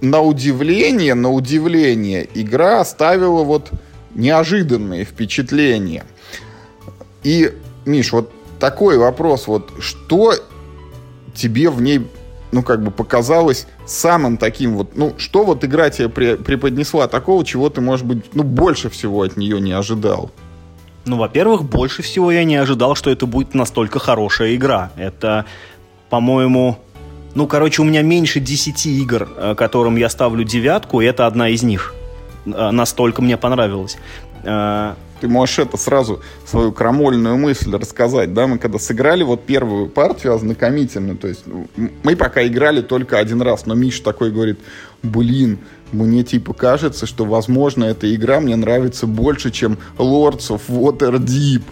на 0.00 0.20
удивление, 0.20 1.14
на 1.14 1.32
удивление, 1.32 2.28
игра 2.32 2.80
оставила 2.80 3.42
вот 3.42 3.70
неожиданные 4.14 5.04
впечатления. 5.04 6.04
И, 7.24 7.52
Миш, 7.86 8.12
вот 8.12 8.30
такой 8.60 8.98
вопрос, 8.98 9.48
вот 9.48 9.72
что 9.80 10.34
тебе 11.34 11.70
в 11.70 11.82
ней, 11.82 12.06
ну, 12.52 12.62
как 12.62 12.84
бы 12.84 12.92
показалось 12.92 13.66
самым 13.86 14.36
таким 14.36 14.76
вот, 14.76 14.96
ну, 14.96 15.14
что 15.18 15.44
вот 15.44 15.64
игра 15.64 15.90
тебе 15.90 16.08
преподнесла 16.08 17.08
такого, 17.08 17.44
чего 17.44 17.68
ты, 17.68 17.80
может 17.80 18.06
быть, 18.06 18.34
ну, 18.34 18.42
больше 18.42 18.88
всего 18.90 19.22
от 19.22 19.36
нее 19.36 19.60
не 19.60 19.72
ожидал? 19.72 20.30
Ну, 21.06 21.18
во-первых, 21.18 21.64
больше 21.64 22.02
всего 22.02 22.32
я 22.32 22.44
не 22.44 22.56
ожидал, 22.56 22.94
что 22.94 23.10
это 23.10 23.26
будет 23.26 23.54
настолько 23.54 23.98
хорошая 23.98 24.54
игра. 24.54 24.90
Это, 24.96 25.44
по-моему, 26.08 26.78
ну, 27.34 27.46
короче, 27.46 27.82
у 27.82 27.84
меня 27.84 28.02
меньше 28.02 28.40
10 28.40 28.86
игр, 28.86 29.28
э, 29.36 29.54
которым 29.54 29.96
я 29.96 30.08
ставлю 30.08 30.44
девятку, 30.44 31.00
и 31.00 31.04
это 31.04 31.26
одна 31.26 31.48
из 31.48 31.62
них. 31.62 31.94
Э, 32.46 32.70
настолько 32.70 33.22
мне 33.22 33.36
понравилось. 33.36 33.98
Ты 35.20 35.28
можешь 35.28 35.58
это 35.58 35.76
сразу, 35.76 36.20
свою 36.44 36.72
крамольную 36.72 37.36
мысль 37.36 37.74
рассказать, 37.74 38.34
да? 38.34 38.46
Мы 38.46 38.58
когда 38.58 38.78
сыграли 38.78 39.22
вот 39.22 39.44
первую 39.44 39.88
партию 39.88 40.34
ознакомительную, 40.34 41.16
то 41.16 41.28
есть 41.28 41.44
мы 42.02 42.16
пока 42.16 42.46
играли 42.46 42.82
только 42.82 43.18
один 43.18 43.40
раз, 43.40 43.66
но 43.66 43.74
Миша 43.74 44.02
такой 44.02 44.30
говорит, 44.30 44.58
блин, 45.02 45.58
мне 45.92 46.24
типа 46.24 46.52
кажется, 46.52 47.06
что, 47.06 47.24
возможно, 47.24 47.84
эта 47.84 48.12
игра 48.14 48.40
мне 48.40 48.56
нравится 48.56 49.06
больше, 49.06 49.50
чем 49.50 49.78
Lords 49.98 50.50
of 50.50 50.62
Waterdeep. 50.68 51.62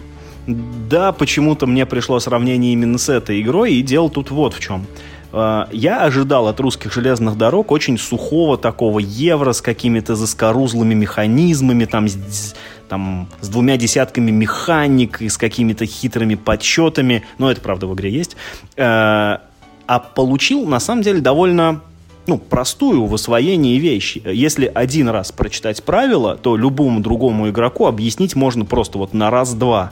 Да, 0.47 1.11
почему-то 1.11 1.67
мне 1.67 1.85
пришло 1.85 2.19
сравнение 2.19 2.73
именно 2.73 2.97
с 2.97 3.09
этой 3.09 3.41
игрой, 3.41 3.75
и 3.75 3.81
дело 3.81 4.09
тут 4.09 4.31
вот 4.31 4.53
в 4.53 4.59
чем. 4.59 4.85
Э, 5.31 5.65
я 5.71 6.03
ожидал 6.03 6.47
от 6.47 6.59
русских 6.59 6.93
железных 6.93 7.37
дорог 7.37 7.71
очень 7.71 7.97
сухого 7.97 8.57
такого 8.57 8.99
евро 8.99 9.53
с 9.53 9.61
какими-то 9.61 10.15
заскорузлыми 10.15 10.93
механизмами, 10.93 11.85
там, 11.85 12.07
с, 12.07 12.55
там, 12.93 13.27
с 13.41 13.49
двумя 13.49 13.77
десятками 13.77 14.31
механик 14.31 15.21
и 15.21 15.29
с 15.29 15.37
какими-то 15.37 15.85
хитрыми 15.85 16.35
подсчетами. 16.35 17.23
Но 17.37 17.51
это, 17.51 17.59
правда, 17.61 17.87
в 17.87 17.95
игре 17.95 18.11
есть. 18.11 18.35
Э, 18.75 19.37
а 19.85 19.99
получил, 19.99 20.65
на 20.65 20.79
самом 20.79 21.01
деле, 21.01 21.19
довольно 21.19 21.81
ну, 22.27 22.37
простую 22.37 23.05
в 23.05 23.13
освоении 23.13 23.77
вещи. 23.79 24.21
Если 24.25 24.71
один 24.73 25.09
раз 25.09 25.31
прочитать 25.31 25.83
правила, 25.83 26.37
то 26.37 26.55
любому 26.55 26.99
другому 26.99 27.49
игроку 27.49 27.87
объяснить 27.87 28.35
можно 28.35 28.63
просто 28.63 28.97
вот 28.97 29.13
на 29.13 29.29
раз-два. 29.29 29.91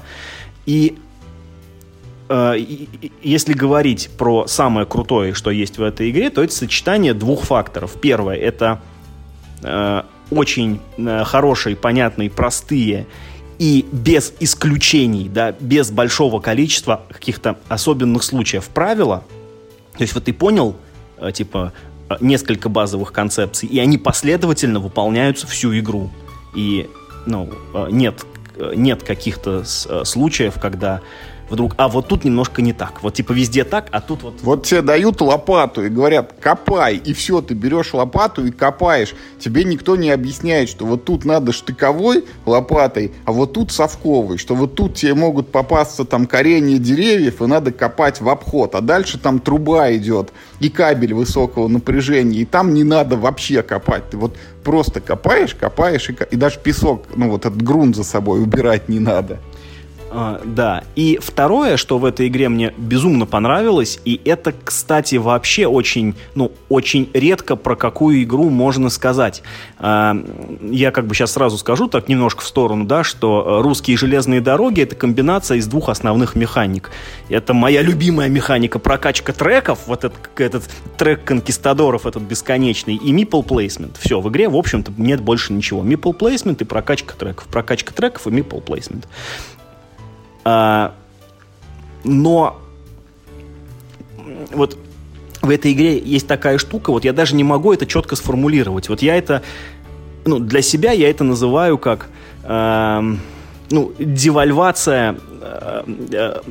И 0.66 0.98
Э, 2.32 2.54
если 3.22 3.52
говорить 3.52 4.10
про 4.18 4.48
самое 4.48 4.86
крутое, 4.86 5.34
что 5.34 5.52
есть 5.52 5.78
в 5.78 5.84
этой 5.84 6.10
игре, 6.12 6.30
то 6.30 6.42
это 6.42 6.54
сочетание 6.54 7.14
двух 7.14 7.44
факторов. 7.44 8.00
Первое— 8.00 8.36
это 8.38 8.80
э, 9.62 10.04
очень 10.32 10.80
э, 10.98 11.24
хорошие, 11.26 11.76
понятные, 11.76 12.30
простые 12.30 13.06
и 13.60 13.86
без 13.92 14.34
исключений, 14.40 15.30
да, 15.30 15.52
без 15.52 15.92
большого 15.92 16.40
количества 16.40 17.04
каких-то 17.10 17.60
особенных 17.68 18.24
случаев 18.24 18.70
правила. 18.70 19.24
То 19.98 20.02
есть 20.02 20.16
вот 20.16 20.24
ты 20.24 20.34
понял, 20.34 20.76
э, 21.18 21.32
типа, 21.32 21.74
э, 22.10 22.16
несколько 22.22 22.70
базовых 22.70 23.12
концепций, 23.12 23.70
и 23.70 23.78
они 23.78 23.98
последовательно 23.98 24.80
выполняются 24.80 25.46
всю 25.46 25.78
игру. 25.78 26.10
И 26.56 26.90
ну, 27.28 27.50
нет, 27.92 28.26
нет 28.76 29.04
каких-то 29.04 29.64
случаев, 29.64 30.56
когда 30.60 31.02
вдруг, 31.52 31.74
а 31.78 31.88
вот 31.90 32.08
тут 32.08 32.24
немножко 32.24 32.62
не 32.62 32.74
так. 32.74 33.04
Вот 33.04 33.14
типа 33.14 33.34
везде 33.34 33.64
так, 33.64 33.88
а 33.92 34.02
тут 34.02 34.24
вот... 34.24 34.36
Вот 34.42 34.66
тебе 34.66 34.82
дают 34.82 35.22
лопату 35.22 35.86
и 35.86 35.90
говорят, 35.90 36.34
копай, 36.40 36.96
и 36.96 37.14
все, 37.14 37.42
ты 37.42 37.54
берешь 37.54 37.94
лопату 37.94 38.46
и 38.46 38.52
копаешь. 38.52 39.14
Тебе 39.40 39.64
никто 39.66 39.96
не 39.96 40.10
объясняет, 40.10 40.70
что 40.70 40.86
вот 40.86 41.04
тут 41.06 41.26
надо 41.26 41.52
штыковой 41.52 42.26
лопатой, 42.46 43.12
а 43.26 43.34
вот 43.34 43.54
тут 43.54 43.72
совковой, 43.72 44.38
что 44.38 44.56
вот 44.56 44.76
тут 44.76 44.96
тебе 44.96 45.14
могут 45.14 45.52
попасться 45.52 46.06
там 46.06 46.26
коренья 46.26 46.78
деревьев, 46.78 47.42
и 47.42 47.46
надо 47.46 47.72
копать 47.72 48.22
в 48.22 48.30
обход, 48.30 48.74
а 48.76 48.82
дальше 48.82 49.20
там 49.20 49.40
труба 49.40 49.94
идет, 49.94 50.32
и 50.60 50.70
кабель 50.70 51.14
высокого 51.14 51.68
напряжения, 51.68 52.40
и 52.40 52.46
там 52.46 52.74
не 52.74 52.84
надо 52.84 53.18
вообще 53.18 53.62
копать. 53.62 54.10
Ты 54.10 54.18
вот 54.18 54.38
просто 54.64 55.02
копаешь, 55.02 55.54
копаешь, 55.54 56.10
и, 56.10 56.18
и 56.32 56.36
даже 56.38 56.60
песок, 56.60 57.08
ну 57.16 57.30
вот 57.30 57.46
этот 57.46 57.62
грунт 57.62 57.96
за 57.96 58.04
собой 58.04 58.42
убирать 58.42 58.88
не 58.88 59.00
надо. 59.00 59.40
А, 60.14 60.42
да. 60.44 60.84
И 60.96 61.20
второе, 61.22 61.78
что 61.78 61.98
в 61.98 62.04
этой 62.04 62.28
игре 62.28 62.50
мне 62.50 62.74
безумно 62.78 63.26
понравилось, 63.26 64.00
и 64.04 64.20
это, 64.26 64.54
кстати, 64.64 65.16
вообще 65.16 65.68
очень, 65.68 66.16
ну, 66.36 66.52
очень 66.68 67.10
редко 67.14 67.56
про 67.56 67.78
какую 67.78 68.22
игру 68.24 68.50
можно 68.50 68.90
сказать. 68.90 69.42
А, 69.80 70.18
я 70.64 70.92
как 70.92 71.08
бы 71.08 71.16
сейчас 71.16 71.32
сразу 71.32 71.58
скажу, 71.58 71.88
так 71.88 72.10
немножко 72.10 72.42
в 72.42 72.46
сторону, 72.46 72.84
да, 72.84 73.06
что 73.06 73.62
русские 73.62 73.96
железные 73.96 74.42
дороги— 74.42 74.82
это 74.84 74.96
комбинация 74.96 75.58
из 75.58 75.68
двух 75.68 75.88
основных 75.88 76.36
механик. 76.36 76.92
Это 77.30 77.54
моя 77.54 77.82
любимая 77.82 78.28
механика 78.28 78.80
прокачка 78.80 79.32
треков, 79.32 79.80
вот 79.88 80.04
этот, 80.04 80.30
этот 80.36 80.70
трек 80.98 81.24
конкистадоров, 81.24 82.06
этот 82.06 82.24
бесконечный, 82.24 82.96
и 82.96 83.14
meeple 83.14 83.46
placement. 83.46 83.96
Все, 83.98 84.20
в 84.20 84.28
игре, 84.28 84.50
в 84.50 84.58
общем-то, 84.58 84.92
нет 84.98 85.22
больше 85.22 85.54
ничего. 85.54 85.82
Meeple 85.84 86.18
placement 86.18 86.58
и 86.60 86.66
прокачка 86.66 87.14
треков. 87.16 87.46
Прокачка 87.46 87.94
треков 87.94 88.28
и 88.28 88.30
meeple 88.30 88.62
placement. 88.62 89.06
А, 90.44 90.94
но 92.04 92.60
вот 94.52 94.78
в 95.42 95.50
этой 95.50 95.74
игре 95.74 95.98
есть 95.98 96.28
такая 96.28 96.58
штука, 96.58 96.92
вот 96.92 97.04
я 97.04 97.14
даже 97.14 97.36
не 97.36 97.44
могу 97.44 97.74
это 97.74 97.86
четко 97.86 98.16
сформулировать. 98.16 98.90
Вот 98.90 99.02
я 99.02 99.16
это, 99.16 99.42
ну, 100.26 100.40
для 100.40 100.62
себя 100.62 100.92
я 100.92 101.10
это 101.10 101.24
называю 101.24 101.78
как, 101.78 102.10
э, 102.44 103.16
ну, 103.70 103.94
девальвация 103.98 105.18
э, 105.42 105.84
э, 106.12 106.42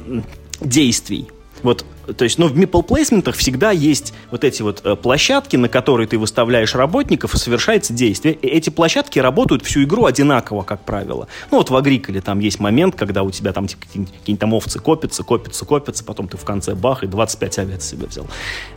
действий. 0.61 1.29
Вот 1.62 1.85
то 2.16 2.25
есть, 2.25 2.38
ну, 2.38 2.49
в 2.49 2.57
meeple 2.57 2.83
плейсментах 2.83 3.37
всегда 3.37 3.70
есть 3.70 4.12
вот 4.31 4.44
эти 4.44 4.62
вот 4.62 4.81
э, 4.85 4.96
площадки, 4.96 5.57
на 5.57 5.68
которые 5.68 6.07
ты 6.07 6.18
выставляешь 6.18 6.75
работников, 6.75 7.35
и 7.35 7.38
совершается 7.38 7.92
действие. 7.92 8.35
И 8.35 8.46
эти 8.46 8.70
площадки 8.70 9.18
работают 9.18 9.64
всю 9.64 9.85
игру 9.85 10.07
одинаково, 10.07 10.62
как 10.62 10.85
правило. 10.85 11.29
Ну, 11.51 11.59
вот 11.59 11.70
в 11.70 11.77
Агриколе 11.77 12.20
там 12.20 12.40
есть 12.40 12.59
момент, 12.59 12.96
когда 12.96 13.23
у 13.23 13.31
тебя 13.31 13.53
там 13.53 13.66
типа, 13.66 13.83
какие-нибудь 13.87 14.40
там 14.40 14.55
овцы 14.55 14.79
копятся, 14.79 15.23
копятся, 15.23 15.64
копятся, 15.64 16.05
потом 16.05 16.29
ты 16.29 16.37
в 16.37 16.44
конце 16.44 16.75
бах, 16.75 17.05
и 17.05 17.07
25 17.07 17.59
овец 17.61 17.85
себе 17.85 18.07
взял. 18.07 18.27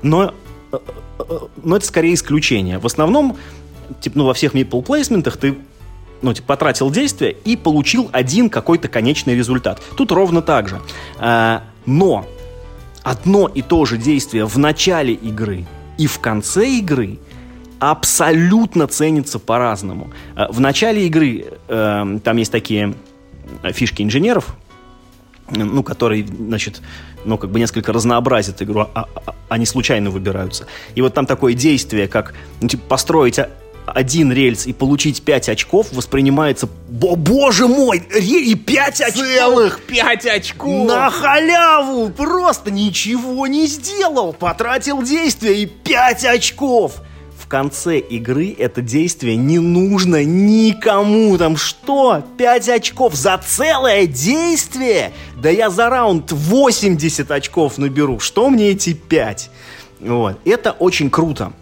Но, 0.02 0.34
э, 0.72 0.78
э, 1.20 1.40
но 1.64 1.78
это 1.78 1.86
скорее 1.86 2.14
исключение. 2.14 2.80
В 2.80 2.86
основном, 2.86 3.38
типа, 4.02 4.18
ну, 4.18 4.26
во 4.26 4.34
всех 4.34 4.54
meeple 4.54 4.84
плейсментах 4.84 5.38
ты 5.38 5.58
ну, 6.22 6.34
типа, 6.34 6.48
потратил 6.48 6.90
действие 6.90 7.36
и 7.44 7.58
получил 7.58 8.10
один 8.14 8.50
какой-то 8.50 8.88
конечный 8.88 9.36
результат. 9.36 9.82
Тут 9.98 10.12
ровно 10.12 10.42
так 10.42 10.70
же. 10.70 10.80
А, 11.20 11.64
но 11.86 12.26
одно 13.04 13.48
и 13.48 13.62
то 13.62 13.86
же 13.86 13.98
действие 13.98 14.46
в 14.46 14.58
начале 14.58 15.14
игры 15.14 15.66
и 15.98 16.08
в 16.08 16.20
конце 16.20 16.68
игры 16.68 17.20
абсолютно 17.80 18.88
ценится 18.88 19.40
по-разному. 19.40 20.12
Э, 20.36 20.48
в 20.50 20.60
начале 20.60 21.06
игры 21.06 21.46
э, 21.68 22.20
там 22.24 22.38
есть 22.38 22.52
такие 22.52 22.94
фишки 23.74 24.02
инженеров, 24.02 24.56
ну, 25.50 25.84
которые, 25.84 26.26
значит, 26.26 26.82
ну, 27.26 27.38
как 27.38 27.52
бы 27.52 27.60
несколько 27.60 27.92
разнообразят 27.92 28.62
игру, 28.62 28.82
а, 28.82 28.90
а, 28.94 29.08
а 29.26 29.36
они 29.50 29.66
случайно 29.66 30.10
выбираются. 30.10 30.68
И 30.96 31.02
вот 31.02 31.14
там 31.14 31.26
такое 31.26 31.54
действие, 31.54 32.08
как, 32.08 32.34
ну, 32.62 32.68
типа, 32.68 32.84
построить 32.88 33.40
один 33.86 34.32
рельс 34.32 34.66
и 34.66 34.74
получить 34.74 35.24
5 35.24 35.50
очков 35.50 35.88
воспринимается, 35.92 36.68
Бо 36.90 37.16
боже 37.16 37.68
мой, 37.68 37.98
и 37.98 38.56
5 38.56 39.02
очков! 39.02 39.26
Целых 39.26 39.82
5 39.82 40.26
очков! 40.26 40.88
На 40.88 41.10
халяву! 41.10 42.10
Просто 42.10 42.72
ничего 42.72 43.48
не 43.48 43.68
сделал! 43.68 44.34
Потратил 44.34 45.02
действие 45.02 45.64
и 45.64 45.66
5 45.66 46.26
очков! 46.26 47.02
В 47.38 47.48
конце 47.48 48.00
игры 48.00 48.56
это 48.58 48.82
действие 48.82 49.36
не 49.36 49.60
нужно 49.60 50.24
никому. 50.24 51.38
Там 51.38 51.58
что? 51.58 52.24
5 52.38 52.70
очков 52.70 53.14
за 53.14 53.40
целое 53.46 54.08
действие? 54.08 55.12
Да 55.38 55.50
я 55.50 55.70
за 55.70 55.90
раунд 55.90 56.32
80 56.32 57.30
очков 57.30 57.78
наберу. 57.78 58.20
Что 58.20 58.50
мне 58.50 58.70
эти 58.70 58.94
5? 58.94 59.50
Вот. 60.00 60.40
Это 60.46 60.72
очень 60.72 61.12
круто. 61.12 61.54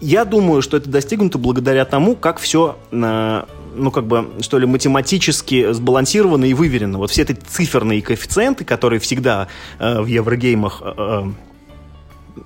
Я 0.00 0.24
думаю, 0.24 0.62
что 0.62 0.76
это 0.76 0.88
достигнуто 0.88 1.38
благодаря 1.38 1.84
тому, 1.84 2.14
как 2.14 2.38
все 2.38 2.76
э, 2.92 3.42
ну, 3.74 3.90
как 3.90 4.06
бы, 4.06 4.28
что 4.40 4.58
ли, 4.58 4.66
математически 4.66 5.72
сбалансировано 5.72 6.44
и 6.44 6.54
выверено. 6.54 6.98
Вот 6.98 7.10
все 7.10 7.22
эти 7.22 7.32
циферные 7.32 8.02
коэффициенты, 8.02 8.64
которые 8.64 9.00
всегда 9.00 9.48
э, 9.78 10.00
в 10.00 10.06
еврогеймах, 10.06 10.82
э, 10.84 10.94
э, 10.96 11.22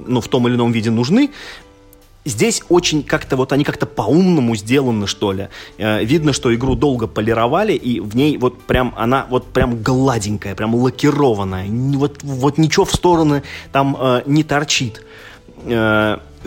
ну, 0.06 0.20
в 0.20 0.28
том 0.28 0.48
или 0.48 0.54
ином 0.54 0.72
виде 0.72 0.90
нужны, 0.90 1.30
здесь 2.24 2.62
очень 2.68 3.02
как-то 3.02 3.36
вот 3.36 3.52
они 3.52 3.64
как-то 3.64 3.86
по-умному 3.86 4.54
сделаны, 4.56 5.06
что 5.06 5.32
ли. 5.32 5.48
Э, 5.78 6.04
видно, 6.04 6.32
что 6.32 6.54
игру 6.54 6.74
долго 6.74 7.06
полировали, 7.06 7.72
и 7.72 8.00
в 8.00 8.14
ней 8.14 8.36
вот 8.36 8.62
прям 8.62 8.94
она 8.96 9.26
вот 9.28 9.52
прям 9.52 9.82
гладенькая, 9.82 10.54
прям 10.54 10.74
лакированная. 10.74 11.66
Вот, 11.96 12.22
вот 12.22 12.58
ничего 12.58 12.84
в 12.84 12.92
стороны 12.92 13.42
там 13.72 13.96
э, 13.98 14.22
не 14.26 14.44
торчит. 14.44 15.02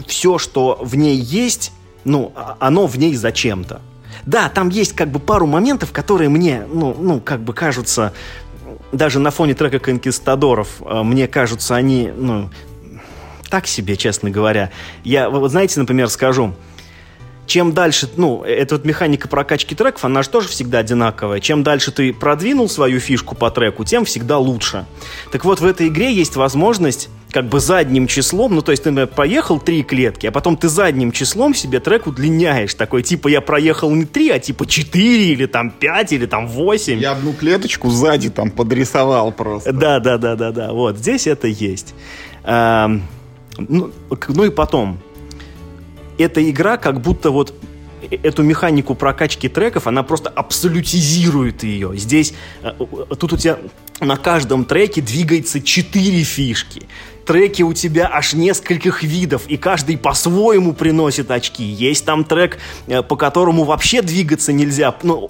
Все, 0.08 0.38
что 0.38 0.78
в 0.82 0.96
ней 0.96 1.18
есть, 1.18 1.72
ну, 2.04 2.32
а, 2.36 2.58
оно 2.60 2.88
в 2.88 2.98
ней 2.98 3.16
зачем-то. 3.16 3.82
Да, 4.26 4.50
там 4.50 4.70
есть 4.70 4.94
как 4.94 5.10
бы 5.10 5.20
пару 5.20 5.46
моментов, 5.46 5.92
которые 5.92 6.30
мне, 6.30 6.66
ну, 6.72 6.96
ну 6.98 7.20
как 7.20 7.42
бы 7.42 7.54
кажутся, 7.54 8.14
даже 8.92 9.20
на 9.20 9.32
фоне 9.32 9.54
трека 9.54 9.80
«Конкистадоров», 9.80 10.82
э, 10.82 11.04
мне 11.04 11.28
кажутся 11.28 11.76
они, 11.76 12.12
ну, 12.16 12.50
так 13.50 13.68
себе, 13.68 13.96
честно 13.98 14.30
говоря. 14.30 14.72
Я, 15.04 15.30
вот 15.30 15.52
знаете, 15.52 15.80
например, 15.80 16.10
скажу, 16.10 16.54
чем 17.46 17.74
дальше, 17.74 18.10
ну, 18.18 18.44
эта 18.44 18.76
вот 18.76 18.86
механика 18.86 19.28
прокачки 19.28 19.76
треков, 19.76 20.06
она 20.06 20.24
же 20.24 20.30
тоже 20.30 20.48
всегда 20.48 20.80
одинаковая. 20.80 21.40
Чем 21.40 21.64
дальше 21.64 21.92
ты 21.92 22.14
продвинул 22.14 22.70
свою 22.70 23.00
фишку 23.00 23.36
по 23.36 23.52
треку, 23.52 23.84
тем 23.84 24.06
всегда 24.06 24.38
лучше. 24.38 24.86
Так 25.32 25.46
вот, 25.46 25.60
в 25.60 25.66
этой 25.66 25.88
игре 25.88 26.12
есть 26.12 26.36
возможность 26.36 27.10
как 27.32 27.50
бы 27.50 27.60
задним 27.60 28.08
числом, 28.08 28.56
ну, 28.56 28.62
то 28.62 28.72
есть 28.72 28.84
ты, 28.84 28.92
например, 28.92 29.14
проехал 29.14 29.60
три 29.60 29.84
клетки, 29.84 30.26
а 30.26 30.32
потом 30.32 30.56
ты 30.56 30.70
задним 30.70 31.12
числом 31.12 31.54
себе 31.54 31.82
трек 31.82 32.08
удлиняешь. 32.08 32.74
Такой, 32.74 33.04
типа, 33.04 33.28
я 33.28 33.42
проехал 33.42 33.92
не 33.92 34.06
три, 34.06 34.30
а 34.30 34.40
типа 34.40 34.66
четыре, 34.66 35.34
или 35.34 35.46
там 35.46 35.70
пять, 35.70 36.14
или 36.14 36.28
там 36.28 36.48
восемь. 36.48 36.98
Я 36.98 37.12
одну 37.12 37.34
клеточку 37.34 37.90
сзади 37.90 38.30
там 38.30 38.52
подрисовал 38.52 39.34
просто. 39.34 39.74
Да, 39.74 40.00
да, 40.00 40.18
да, 40.18 40.36
да, 40.36 40.52
да. 40.52 40.72
Вот, 40.72 40.98
здесь 40.98 41.28
это 41.28 41.48
есть. 41.48 41.94
Эм, 42.46 43.04
ну, 43.58 43.92
ну 44.30 44.46
и 44.46 44.50
потом, 44.50 45.00
эта 46.18 46.50
игра 46.50 46.78
как 46.78 47.02
будто 47.02 47.32
вот 47.32 47.54
э, 48.10 48.16
эту 48.24 48.44
механику 48.44 48.96
прокачки 48.96 49.50
треков, 49.50 49.88
она 49.88 50.04
просто 50.04 50.30
абсолютизирует 50.30 51.64
ее. 51.64 51.98
Здесь, 51.98 52.34
э, 52.62 52.72
тут 53.18 53.34
у 53.34 53.38
тебя 53.38 53.58
на 54.00 54.18
каждом 54.18 54.66
треке 54.66 55.02
двигается 55.02 55.62
четыре 55.62 56.24
фишки. 56.24 56.84
Треки 57.26 57.64
у 57.64 57.74
тебя 57.74 58.10
аж 58.12 58.34
нескольких 58.34 59.04
видов, 59.04 59.48
и 59.48 59.58
каждый 59.58 59.98
по-своему 59.98 60.74
приносит 60.74 61.32
очки. 61.32 61.64
Есть 61.64 62.06
там 62.06 62.24
трек, 62.24 62.58
э, 62.88 63.02
по 63.02 63.16
которому 63.16 63.64
вообще 63.64 64.02
двигаться 64.02 64.54
нельзя. 64.54 64.96
Ну, 65.04 65.30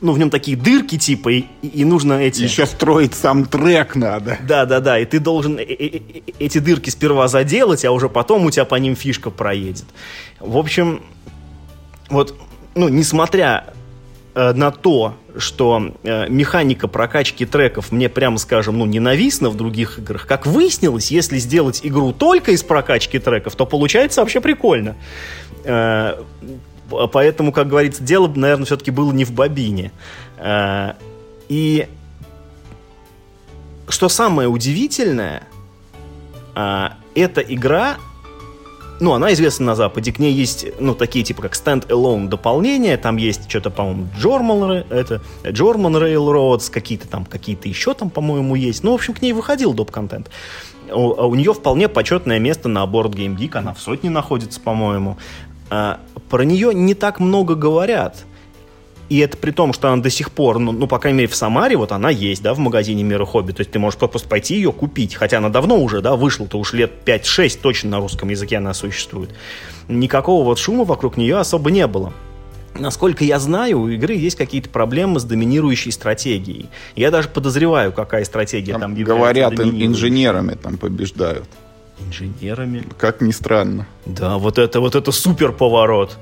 ну 0.00 0.12
в 0.12 0.18
нем 0.18 0.30
такие 0.30 0.56
дырки 0.56 0.98
типа, 0.98 1.30
и, 1.30 1.44
и 1.62 1.84
нужно 1.84 2.14
эти... 2.14 2.42
Еще 2.42 2.66
строить 2.66 3.14
сам 3.14 3.46
трек 3.46 3.96
надо. 3.96 4.38
Да-да-да, 4.46 4.98
и 4.98 5.04
ты 5.04 5.18
должен 5.18 5.58
эти 5.58 6.58
дырки 6.58 6.90
сперва 6.90 7.28
заделать, 7.28 7.84
а 7.84 7.92
уже 7.92 8.08
потом 8.08 8.44
у 8.44 8.50
тебя 8.50 8.64
по 8.64 8.74
ним 8.74 8.94
фишка 8.94 9.30
проедет. 9.30 9.86
В 10.38 10.56
общем, 10.58 11.02
вот, 12.10 12.34
ну, 12.74 12.88
несмотря 12.88 13.72
Э, 13.72 13.81
на 14.34 14.70
то, 14.70 15.14
что 15.36 15.94
э, 16.02 16.28
механика 16.28 16.88
прокачки 16.88 17.46
треков 17.46 17.92
мне, 17.92 18.08
прямо 18.08 18.38
скажем, 18.38 18.78
ну, 18.78 18.86
ненавистна 18.86 19.50
в 19.50 19.56
других 19.56 19.98
играх, 19.98 20.26
как 20.26 20.46
выяснилось, 20.46 21.10
если 21.10 21.38
сделать 21.38 21.80
игру 21.82 22.12
только 22.12 22.52
из 22.52 22.62
прокачки 22.62 23.18
треков, 23.18 23.56
то 23.56 23.66
получается 23.66 24.20
вообще 24.20 24.40
прикольно. 24.40 24.96
Э, 25.64 26.22
поэтому, 27.12 27.52
как 27.52 27.68
говорится, 27.68 28.02
дело, 28.02 28.28
наверное, 28.28 28.66
все-таки 28.66 28.90
было 28.90 29.12
не 29.12 29.24
в 29.24 29.32
бобине. 29.32 29.92
Э, 30.38 30.94
и 31.48 31.88
что 33.88 34.08
самое 34.08 34.48
удивительное, 34.48 35.44
э, 36.54 36.88
эта 37.14 37.40
игра 37.40 37.96
ну, 39.00 39.12
она 39.12 39.32
известна 39.32 39.66
на 39.66 39.74
Западе, 39.74 40.12
к 40.12 40.18
ней 40.18 40.32
есть, 40.32 40.66
ну, 40.78 40.94
такие, 40.94 41.24
типа, 41.24 41.42
как 41.42 41.54
stand-alone 41.54 42.28
дополнения, 42.28 42.96
там 42.96 43.16
есть 43.16 43.48
что-то, 43.48 43.70
по-моему, 43.70 44.08
German, 44.20 44.86
это, 44.90 45.20
German 45.42 46.00
Railroads, 46.00 46.70
какие-то 46.70 47.08
там, 47.08 47.24
какие-то 47.24 47.68
еще 47.68 47.94
там, 47.94 48.10
по-моему, 48.10 48.54
есть. 48.54 48.84
Ну, 48.84 48.92
в 48.92 48.94
общем, 48.94 49.14
к 49.14 49.22
ней 49.22 49.32
выходил 49.32 49.74
доп-контент. 49.74 50.30
У, 50.90 51.12
а 51.12 51.26
у 51.26 51.34
нее 51.34 51.52
вполне 51.52 51.88
почетное 51.88 52.38
место 52.38 52.68
на 52.68 52.86
борт 52.86 53.14
Game 53.14 53.36
Geek, 53.36 53.56
она 53.56 53.74
в 53.74 53.80
сотне 53.80 54.10
находится, 54.10 54.60
по-моему. 54.60 55.16
А, 55.70 56.00
про 56.28 56.44
нее 56.44 56.74
не 56.74 56.94
так 56.94 57.18
много 57.18 57.54
говорят. 57.54 58.24
И 59.12 59.18
это 59.18 59.36
при 59.36 59.50
том, 59.50 59.74
что 59.74 59.92
она 59.92 60.02
до 60.02 60.08
сих 60.08 60.30
пор, 60.30 60.58
ну, 60.58 60.72
ну, 60.72 60.86
по 60.86 60.98
крайней 60.98 61.18
мере, 61.18 61.28
в 61.28 61.36
Самаре, 61.36 61.76
вот 61.76 61.92
она 61.92 62.08
есть, 62.08 62.42
да, 62.42 62.54
в 62.54 62.58
магазине 62.58 63.02
Мира 63.02 63.26
Хобби. 63.26 63.52
То 63.52 63.60
есть 63.60 63.70
ты 63.70 63.78
можешь 63.78 63.98
просто 63.98 64.26
пойти 64.26 64.54
ее 64.54 64.72
купить. 64.72 65.16
Хотя 65.16 65.36
она 65.36 65.50
давно 65.50 65.78
уже, 65.78 66.00
да, 66.00 66.16
вышла-то 66.16 66.58
уж 66.58 66.72
лет 66.72 66.90
5-6 67.04 67.58
точно 67.60 67.90
на 67.90 67.98
русском 67.98 68.30
языке 68.30 68.56
она 68.56 68.72
существует. 68.72 69.28
Никакого 69.86 70.46
вот 70.46 70.58
шума 70.58 70.84
вокруг 70.84 71.18
нее 71.18 71.36
особо 71.36 71.70
не 71.70 71.86
было. 71.86 72.14
Насколько 72.74 73.22
я 73.24 73.38
знаю, 73.38 73.80
у 73.80 73.88
игры 73.88 74.14
есть 74.14 74.36
какие-то 74.38 74.70
проблемы 74.70 75.20
с 75.20 75.24
доминирующей 75.24 75.92
стратегией. 75.92 76.70
Я 76.96 77.10
даже 77.10 77.28
подозреваю, 77.28 77.92
какая 77.92 78.24
стратегия 78.24 78.72
там, 78.72 78.80
там 78.80 78.94
Говорят, 78.94 79.60
инженерами 79.60 80.54
там 80.54 80.78
побеждают. 80.78 81.44
Инженерами? 82.00 82.82
Как 82.96 83.20
ни 83.20 83.30
странно. 83.30 83.86
Да, 84.06 84.38
вот 84.38 84.56
это 84.56 84.80
вот 84.80 84.94
это 84.94 85.12
супер 85.12 85.52
поворот. 85.52 86.16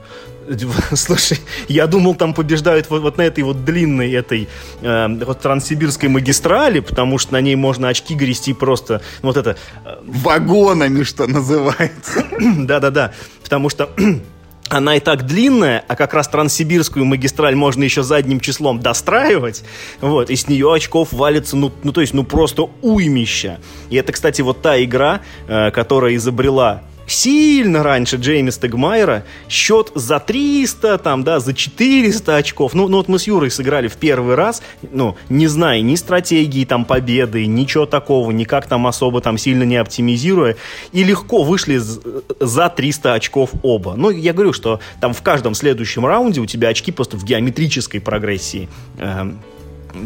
Слушай, 0.95 1.39
я 1.69 1.87
думал, 1.87 2.15
там 2.15 2.35
побеждают 2.35 2.91
вот, 2.91 3.03
вот 3.03 3.19
на 3.19 3.23
этой 3.23 3.45
вот 3.45 3.65
длинной 3.65 4.13
этой 4.13 4.49
э, 4.81 5.09
вот 5.25 5.41
транссибирской 5.41 6.09
магистрали, 6.09 6.81
потому 6.81 7.19
что 7.19 7.35
на 7.35 7.41
ней 7.41 7.57
можно 7.57 7.89
очки 7.89 8.15
грести 8.15 8.53
просто 8.53 9.01
вот 9.23 9.37
это... 9.37 9.57
Э, 9.85 9.97
Вагонами, 10.03 11.03
что 11.03 11.27
называется. 11.27 12.25
Да-да-да, 12.41 13.13
потому 13.43 13.69
что 13.69 13.91
она 14.69 14.97
и 14.97 15.01
так 15.01 15.27
длинная, 15.27 15.85
а 15.87 15.97
как 15.97 16.15
раз 16.15 16.29
Транссибирскую 16.29 17.05
магистраль 17.05 17.55
можно 17.55 17.85
еще 17.85 18.03
задним 18.03 18.41
числом 18.41 18.81
достраивать, 18.81 19.63
вот, 20.01 20.31
и 20.31 20.37
с 20.37 20.49
нее 20.49 20.73
очков 20.73 21.13
валится, 21.13 21.57
ну, 21.57 21.73
ну 21.83 21.93
то 21.93 22.01
есть, 22.01 22.15
ну, 22.15 22.25
просто 22.25 22.69
уймища. 22.83 23.61
И 23.89 23.97
это, 23.97 24.13
кстати, 24.13 24.43
вот 24.43 24.63
та 24.63 24.83
игра, 24.83 25.21
э, 25.47 25.71
которая 25.71 26.15
изобрела 26.17 26.83
сильно 27.13 27.83
раньше 27.83 28.17
Джейми 28.17 28.51
Стегмайера 28.51 29.25
счет 29.49 29.93
за 29.95 30.21
300, 30.21 30.99
там, 30.99 31.25
да, 31.25 31.41
за 31.41 31.55
400 31.55 32.37
очков. 32.37 32.75
Ну, 32.75 32.89
ну 32.89 32.99
вот 32.99 33.09
мы 33.09 33.19
с 33.19 33.27
Юрой 33.27 33.51
сыграли 33.51 33.89
в 33.89 33.97
первый 33.97 34.35
раз, 34.35 34.63
ну, 34.83 35.17
не 35.29 35.47
зная 35.47 35.81
ни 35.81 35.95
стратегии 35.95 36.65
там 36.65 36.85
победы, 36.85 37.47
ничего 37.47 37.87
такого, 37.87 38.31
никак 38.31 38.67
там 38.67 38.87
особо 38.87 39.21
там 39.21 39.39
сильно 39.39 39.65
не 39.65 39.77
оптимизируя, 39.77 40.57
и 40.93 41.05
легко 41.05 41.43
вышли 41.43 41.79
за 41.79 42.69
300 42.69 43.15
очков 43.15 43.51
оба. 43.63 43.95
Ну, 43.97 44.11
я 44.11 44.33
говорю, 44.33 44.53
что 44.53 44.81
там 45.01 45.13
в 45.13 45.23
каждом 45.23 45.55
следующем 45.55 46.07
раунде 46.07 46.41
у 46.41 46.47
тебя 46.47 46.69
очки 46.69 46.93
просто 46.93 47.17
в 47.17 47.25
геометрической 47.25 48.01
прогрессии. 48.01 48.69
Эм, 48.99 49.41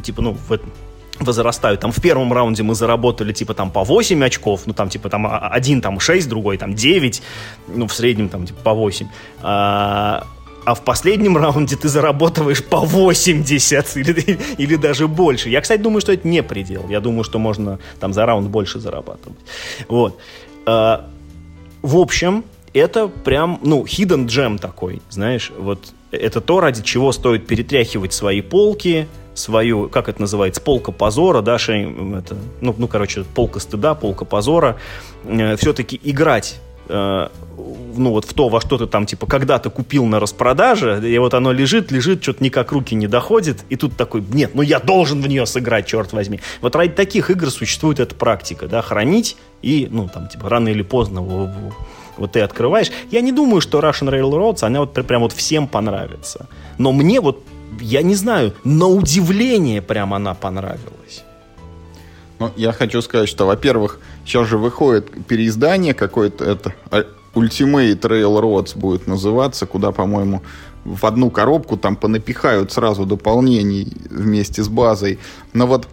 типа, 0.03 0.23
ну, 0.23 0.37
в 0.49 0.53
этом 0.53 0.71
возрастают. 1.21 1.81
Там 1.81 1.93
в 1.93 2.01
первом 2.01 2.33
раунде 2.33 2.63
мы 2.63 2.75
заработали 2.75 3.33
типа 3.33 3.55
там 3.55 3.71
по 3.71 3.85
8 3.85 4.25
очков, 4.25 4.63
ну 4.67 4.73
там 4.73 4.89
типа 4.89 5.09
там 5.09 5.27
один 5.27 5.81
там 5.81 6.01
6, 6.01 6.29
другой 6.29 6.59
там 6.59 6.75
9, 6.75 7.23
ну 7.69 7.87
в 7.87 7.93
среднем 7.93 8.29
там 8.29 8.47
типа 8.47 8.61
по 8.63 8.75
8. 8.75 9.07
А, 9.43 10.27
а 10.65 10.75
в 10.75 10.83
последнем 10.83 11.37
раунде 11.39 11.77
ты 11.77 11.89
зарабатываешь 11.89 12.65
по 12.65 12.81
80 12.81 13.97
или, 13.97 14.39
или 14.59 14.77
даже 14.77 15.09
больше. 15.09 15.49
Я, 15.49 15.61
кстати, 15.61 15.81
думаю, 15.81 16.01
что 16.01 16.13
это 16.13 16.27
не 16.27 16.43
предел. 16.43 16.89
Я 16.89 17.01
думаю, 17.01 17.25
что 17.25 17.39
можно 17.39 17.79
там 18.01 18.13
за 18.13 18.27
раунд 18.27 18.49
больше 18.49 18.81
зарабатывать. 18.81 19.39
Вот. 19.89 20.19
А, 20.67 21.09
в 21.83 21.97
общем, 21.97 22.45
это 22.73 23.09
прям, 23.09 23.61
ну, 23.63 23.85
hidden 23.85 24.27
gem 24.27 24.59
такой, 24.59 25.01
знаешь, 25.11 25.53
вот 25.57 25.93
это 26.11 26.41
то, 26.41 26.61
ради 26.61 26.83
чего 26.83 27.13
стоит 27.13 27.47
перетряхивать 27.47 28.13
свои 28.13 28.41
полки, 28.41 29.07
свою, 29.35 29.89
как 29.89 30.09
это 30.09 30.21
называется, 30.21 30.61
полка 30.61 30.93
позора, 30.93 31.43
да, 31.43 31.59
шейм, 31.59 32.17
это, 32.17 32.37
ну, 32.61 32.75
ну, 32.77 32.89
короче, 32.89 33.25
полка 33.35 33.61
стыда, 33.61 33.95
полка 33.95 34.25
позора, 34.25 34.77
э, 35.25 35.57
все-таки 35.57 36.01
играть 36.03 36.61
э, 36.89 37.29
ну 37.97 38.11
вот 38.11 38.25
в 38.25 38.33
то, 38.35 38.49
во 38.49 38.61
что 38.61 38.79
ты 38.79 38.87
там 38.87 39.07
типа 39.07 39.27
когда-то 39.27 39.71
купил 39.71 40.05
на 40.07 40.21
распродаже, 40.21 41.01
и 41.09 41.19
вот 41.19 41.35
оно 41.35 41.53
лежит, 41.53 41.91
лежит, 41.91 42.23
что-то 42.23 42.43
никак 42.43 42.73
руки 42.73 42.95
не 42.95 43.07
доходит, 43.07 43.65
и 43.69 43.77
тут 43.77 43.97
такой, 43.97 44.23
нет, 44.33 44.53
ну 44.55 44.63
я 44.63 44.81
должен 44.81 45.23
в 45.23 45.27
нее 45.27 45.47
сыграть, 45.47 45.87
черт 45.87 46.13
возьми. 46.13 46.41
Вот 46.61 46.77
ради 46.77 46.93
таких 46.93 47.31
игр 47.31 47.51
существует 47.51 48.01
эта 48.01 48.15
практика, 48.15 48.67
да, 48.67 48.83
хранить 48.83 49.37
и, 49.63 49.89
ну 49.91 50.09
там 50.09 50.29
типа 50.29 50.49
рано 50.49 50.69
или 50.69 50.83
поздно 50.83 51.51
вот 52.17 52.33
ты 52.33 52.41
открываешь. 52.41 52.91
Я 53.11 53.21
не 53.21 53.33
думаю, 53.33 53.61
что 53.61 53.81
Russian 53.81 54.09
Railroads, 54.09 54.63
она 54.63 54.81
вот 54.81 54.93
прям 54.93 55.23
вот 55.23 55.33
всем 55.33 55.67
понравится. 55.67 56.47
Но 56.79 56.93
мне 56.93 57.21
вот 57.21 57.45
я 57.81 58.03
не 58.03 58.15
знаю, 58.15 58.55
на 58.65 58.87
удивление 58.87 59.83
прям 59.83 60.15
она 60.15 60.35
понравилась. 60.35 61.25
Ну, 62.39 62.51
я 62.57 62.73
хочу 62.73 63.01
сказать, 63.03 63.29
что, 63.29 63.47
во-первых, 63.47 64.01
сейчас 64.25 64.49
же 64.49 64.59
выходит 64.59 65.11
переиздание 65.27 65.95
какое-то, 65.95 66.45
это 66.45 66.75
а, 66.91 67.05
Ultimate 67.35 68.01
Railroads 68.01 68.77
будет 68.79 69.07
называться, 69.07 69.67
куда, 69.67 69.93
по-моему, 69.93 70.43
в 70.85 71.07
одну 71.07 71.31
коробку 71.31 71.77
там 71.77 71.97
понапихают 71.97 72.73
сразу 72.73 73.07
дополнений 73.07 73.93
вместе 74.11 74.63
с 74.63 74.69
базой. 74.69 75.19
Но 75.53 75.67
вот 75.67 75.89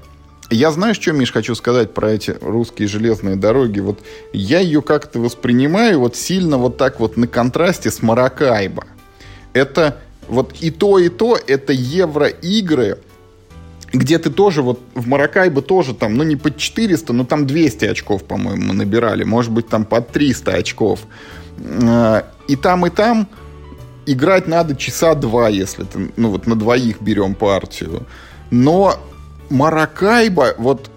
я 0.49 0.71
знаю, 0.71 0.93
что, 0.95 1.13
Миш, 1.13 1.31
хочу 1.31 1.55
сказать 1.55 1.93
про 1.93 2.11
эти 2.11 2.35
русские 2.41 2.87
железные 2.87 3.37
дороги. 3.37 3.79
Вот 3.79 3.99
я 4.33 4.59
ее 4.59 4.81
как-то 4.81 5.19
воспринимаю 5.19 5.99
вот 5.99 6.17
сильно 6.17 6.57
вот 6.57 6.77
так 6.77 6.99
вот 6.99 7.15
на 7.15 7.27
контрасте 7.27 7.89
с 7.89 8.01
Маракайбо. 8.01 8.83
Это 9.53 10.01
вот 10.31 10.53
и 10.61 10.71
то, 10.71 10.97
и 10.97 11.09
то 11.09 11.37
это 11.47 11.73
евроигры 11.73 12.97
где 13.93 14.17
ты 14.19 14.29
тоже 14.29 14.61
вот 14.61 14.79
в 14.95 15.05
Маракайбо 15.05 15.61
тоже 15.61 15.93
там, 15.93 16.15
ну 16.15 16.23
не 16.23 16.37
под 16.37 16.55
400, 16.55 17.11
но 17.11 17.25
там 17.25 17.45
200 17.45 17.85
очков, 17.85 18.23
по-моему, 18.23 18.71
набирали, 18.71 19.25
может 19.25 19.51
быть 19.51 19.67
там 19.67 19.83
под 19.83 20.07
300 20.11 20.51
очков. 20.53 21.01
Э, 21.57 22.21
и 22.47 22.55
там, 22.55 22.85
и 22.85 22.89
там 22.89 23.27
играть 24.05 24.47
надо 24.47 24.77
часа 24.77 25.13
два, 25.13 25.49
если 25.49 25.83
ты, 25.83 26.09
ну 26.15 26.29
вот 26.29 26.47
на 26.47 26.55
двоих 26.55 27.01
берем 27.01 27.35
партию. 27.35 28.07
Но 28.49 28.95
Маракайба, 29.49 30.55
вот 30.57 30.89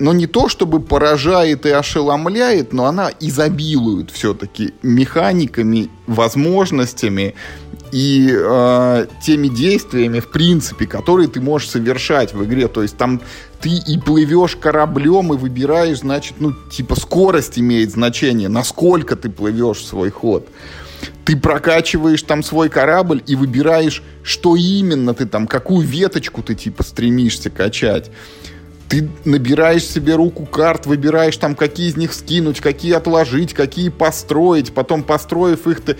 но 0.00 0.12
не 0.12 0.26
то 0.26 0.48
чтобы 0.48 0.80
поражает 0.80 1.66
и 1.66 1.70
ошеломляет, 1.70 2.72
но 2.72 2.86
она 2.86 3.10
изобилует 3.20 4.10
все-таки 4.10 4.74
механиками, 4.82 5.88
возможностями 6.08 7.36
и 7.92 8.28
э, 8.32 9.06
теми 9.22 9.48
действиями, 9.48 10.20
в 10.20 10.28
принципе, 10.28 10.86
которые 10.86 11.28
ты 11.28 11.40
можешь 11.40 11.70
совершать 11.70 12.34
в 12.34 12.44
игре. 12.44 12.68
То 12.68 12.82
есть 12.82 12.96
там 12.96 13.20
ты 13.60 13.70
и 13.70 13.98
плывешь 13.98 14.56
кораблем 14.56 15.32
и 15.32 15.36
выбираешь, 15.36 16.00
значит, 16.00 16.34
ну, 16.38 16.52
типа 16.52 16.98
скорость 16.98 17.58
имеет 17.58 17.92
значение, 17.92 18.48
насколько 18.48 19.16
ты 19.16 19.30
плывешь 19.30 19.84
свой 19.84 20.10
ход. 20.10 20.48
Ты 21.24 21.36
прокачиваешь 21.36 22.22
там 22.22 22.42
свой 22.42 22.68
корабль 22.68 23.22
и 23.26 23.34
выбираешь, 23.34 24.02
что 24.22 24.56
именно 24.56 25.14
ты 25.14 25.26
там, 25.26 25.46
какую 25.46 25.86
веточку 25.86 26.42
ты 26.42 26.54
типа 26.54 26.82
стремишься 26.82 27.50
качать 27.50 28.10
ты 28.88 29.08
набираешь 29.24 29.84
себе 29.84 30.14
руку 30.14 30.46
карт, 30.46 30.86
выбираешь 30.86 31.36
там, 31.36 31.54
какие 31.54 31.88
из 31.88 31.96
них 31.96 32.12
скинуть, 32.12 32.60
какие 32.60 32.92
отложить, 32.92 33.54
какие 33.54 33.88
построить, 33.88 34.72
потом 34.72 35.02
построив 35.02 35.66
их, 35.66 35.80
ты 35.80 35.96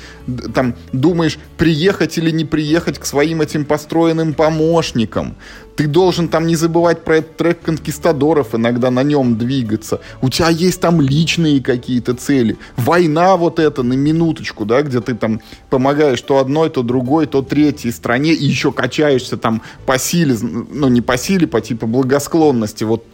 там 0.54 0.76
думаешь, 0.92 1.38
приехать 1.56 2.18
или 2.18 2.30
не 2.30 2.44
приехать 2.44 2.98
к 2.98 3.06
своим 3.06 3.40
этим 3.40 3.64
построенным 3.64 4.34
помощникам. 4.34 5.36
Ты 5.76 5.86
должен 5.86 6.28
там 6.28 6.46
не 6.46 6.54
забывать 6.56 7.04
про 7.04 7.18
этот 7.18 7.36
трек 7.36 7.62
конкистадоров, 7.62 8.54
иногда 8.54 8.90
на 8.90 9.02
нем 9.02 9.36
двигаться. 9.36 10.00
У 10.22 10.30
тебя 10.30 10.48
есть 10.48 10.80
там 10.80 11.00
личные 11.00 11.60
какие-то 11.60 12.14
цели. 12.14 12.56
Война 12.76 13.36
вот 13.36 13.58
эта 13.58 13.82
на 13.82 13.94
минуточку, 13.94 14.64
да, 14.64 14.82
где 14.82 15.00
ты 15.00 15.14
там 15.14 15.40
помогаешь 15.70 16.20
то 16.20 16.38
одной, 16.38 16.70
то 16.70 16.82
другой, 16.82 17.26
то 17.26 17.42
третьей 17.42 17.90
стране, 17.90 18.32
и 18.32 18.44
еще 18.44 18.72
качаешься 18.72 19.36
там 19.36 19.62
по 19.86 19.98
силе, 19.98 20.36
ну 20.40 20.88
не 20.88 21.00
по 21.00 21.16
силе, 21.16 21.46
по 21.46 21.60
типу 21.60 21.86
благосклонности 21.86 22.84
вот 22.84 23.04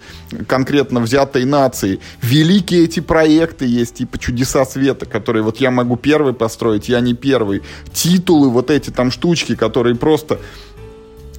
конкретно 0.46 1.00
взятой 1.00 1.44
нации. 1.44 2.00
Великие 2.22 2.84
эти 2.84 3.00
проекты 3.00 3.64
есть, 3.66 3.96
типа 3.96 4.18
чудеса 4.18 4.64
света, 4.64 5.06
которые 5.06 5.42
вот 5.42 5.58
я 5.58 5.70
могу 5.70 5.96
первый 5.96 6.34
построить, 6.34 6.88
я 6.88 7.00
не 7.00 7.14
первый. 7.14 7.62
Титулы, 7.92 8.50
вот 8.50 8.70
эти 8.70 8.90
там 8.90 9.10
штучки, 9.10 9.54
которые 9.54 9.96
просто 9.96 10.38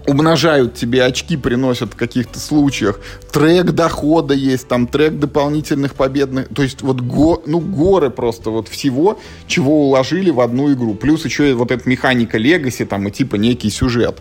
умножают 0.08 0.76
тебе 0.76 1.04
очки, 1.04 1.38
приносят 1.38 1.94
в 1.94 1.96
каких-то 1.96 2.40
случаях. 2.40 3.00
Трек 3.32 3.72
дохода 3.72 4.34
есть, 4.34 4.68
там 4.68 4.88
трек 4.88 5.20
дополнительных 5.20 5.96
победных. 5.96 6.48
То 6.54 6.64
есть 6.64 6.82
вот 6.82 7.02
го, 7.02 7.42
ну, 7.46 7.60
горы 7.60 8.10
просто 8.10 8.50
вот 8.50 8.68
всего, 8.68 9.20
чего 9.48 9.88
уложили 9.88 10.30
в 10.30 10.40
одну 10.40 10.72
игру. 10.74 10.96
Плюс 10.96 11.26
еще 11.26 11.50
и 11.50 11.54
вот 11.54 11.72
эта 11.72 11.88
механика 11.88 12.38
Легаси, 12.38 12.86
там 12.86 13.08
и 13.08 13.12
типа 13.12 13.36
некий 13.36 13.70
сюжет. 13.70 14.20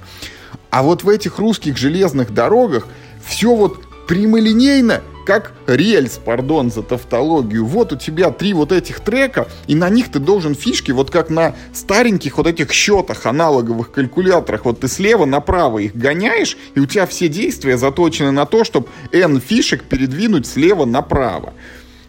А 0.71 0.83
вот 0.83 1.03
в 1.03 1.09
этих 1.09 1.39
русских 1.39 1.77
железных 1.77 2.33
дорогах 2.33 2.87
все 3.25 3.55
вот 3.55 3.81
прямолинейно 4.07 5.03
как 5.31 5.53
рельс, 5.69 6.19
пардон 6.19 6.73
за 6.73 6.83
тавтологию. 6.83 7.65
Вот 7.65 7.93
у 7.93 7.97
тебя 7.97 8.33
три 8.33 8.53
вот 8.53 8.73
этих 8.73 8.99
трека, 8.99 9.47
и 9.69 9.77
на 9.77 9.89
них 9.89 10.11
ты 10.11 10.19
должен 10.19 10.57
фишки, 10.57 10.91
вот 10.91 11.13
как 11.13 11.31
на 11.31 11.55
стареньких 11.73 12.37
вот 12.37 12.49
этих 12.49 12.73
счетах, 12.73 13.27
аналоговых 13.27 13.93
калькуляторах, 13.93 14.65
вот 14.65 14.81
ты 14.81 14.89
слева 14.89 15.27
направо 15.27 15.79
их 15.79 15.95
гоняешь, 15.95 16.57
и 16.75 16.81
у 16.81 16.87
тебя 16.87 17.07
все 17.07 17.29
действия 17.29 17.79
заточены 17.79 18.33
на 18.33 18.45
то, 18.45 18.65
чтобы 18.65 18.89
N 19.13 19.41
фишек 19.41 19.85
передвинуть 19.85 20.49
слева 20.49 20.85
направо. 20.85 21.53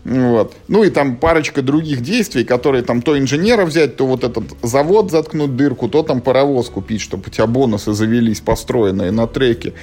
Вот. 0.04 0.56
Ну 0.68 0.84
и 0.84 0.90
там 0.90 1.18
парочка 1.18 1.62
других 1.62 2.02
действий, 2.02 2.44
которые 2.44 2.84
там 2.84 3.04
то 3.04 3.16
инженера 3.20 3.66
взять, 3.66 3.98
то 3.98 4.08
вот 4.08 4.24
этот 4.24 4.46
завод 4.64 5.12
заткнуть 5.12 5.56
дырку, 5.56 5.90
то 5.90 6.02
там 6.02 6.22
паровоз 6.22 6.70
купить, 6.70 7.02
чтобы 7.02 7.26
у 7.28 7.30
тебя 7.30 7.46
бонусы 7.46 7.94
завелись 7.94 8.40
построенные 8.40 9.12
на 9.12 9.28
треке. 9.28 9.74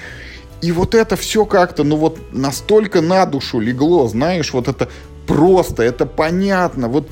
И 0.61 0.73
вот 0.73 0.95
это 0.95 1.17
все 1.17 1.45
как-то, 1.45 1.85
ну 1.85 1.97
вот 1.97 2.19
настолько 2.33 3.01
на 3.01 3.27
душу 3.27 3.61
легло, 3.61 4.09
знаешь, 4.09 4.53
вот 4.53 4.69
это 4.69 4.89
просто, 5.27 5.83
это 5.83 6.05
понятно, 6.07 6.89
вот 6.89 7.09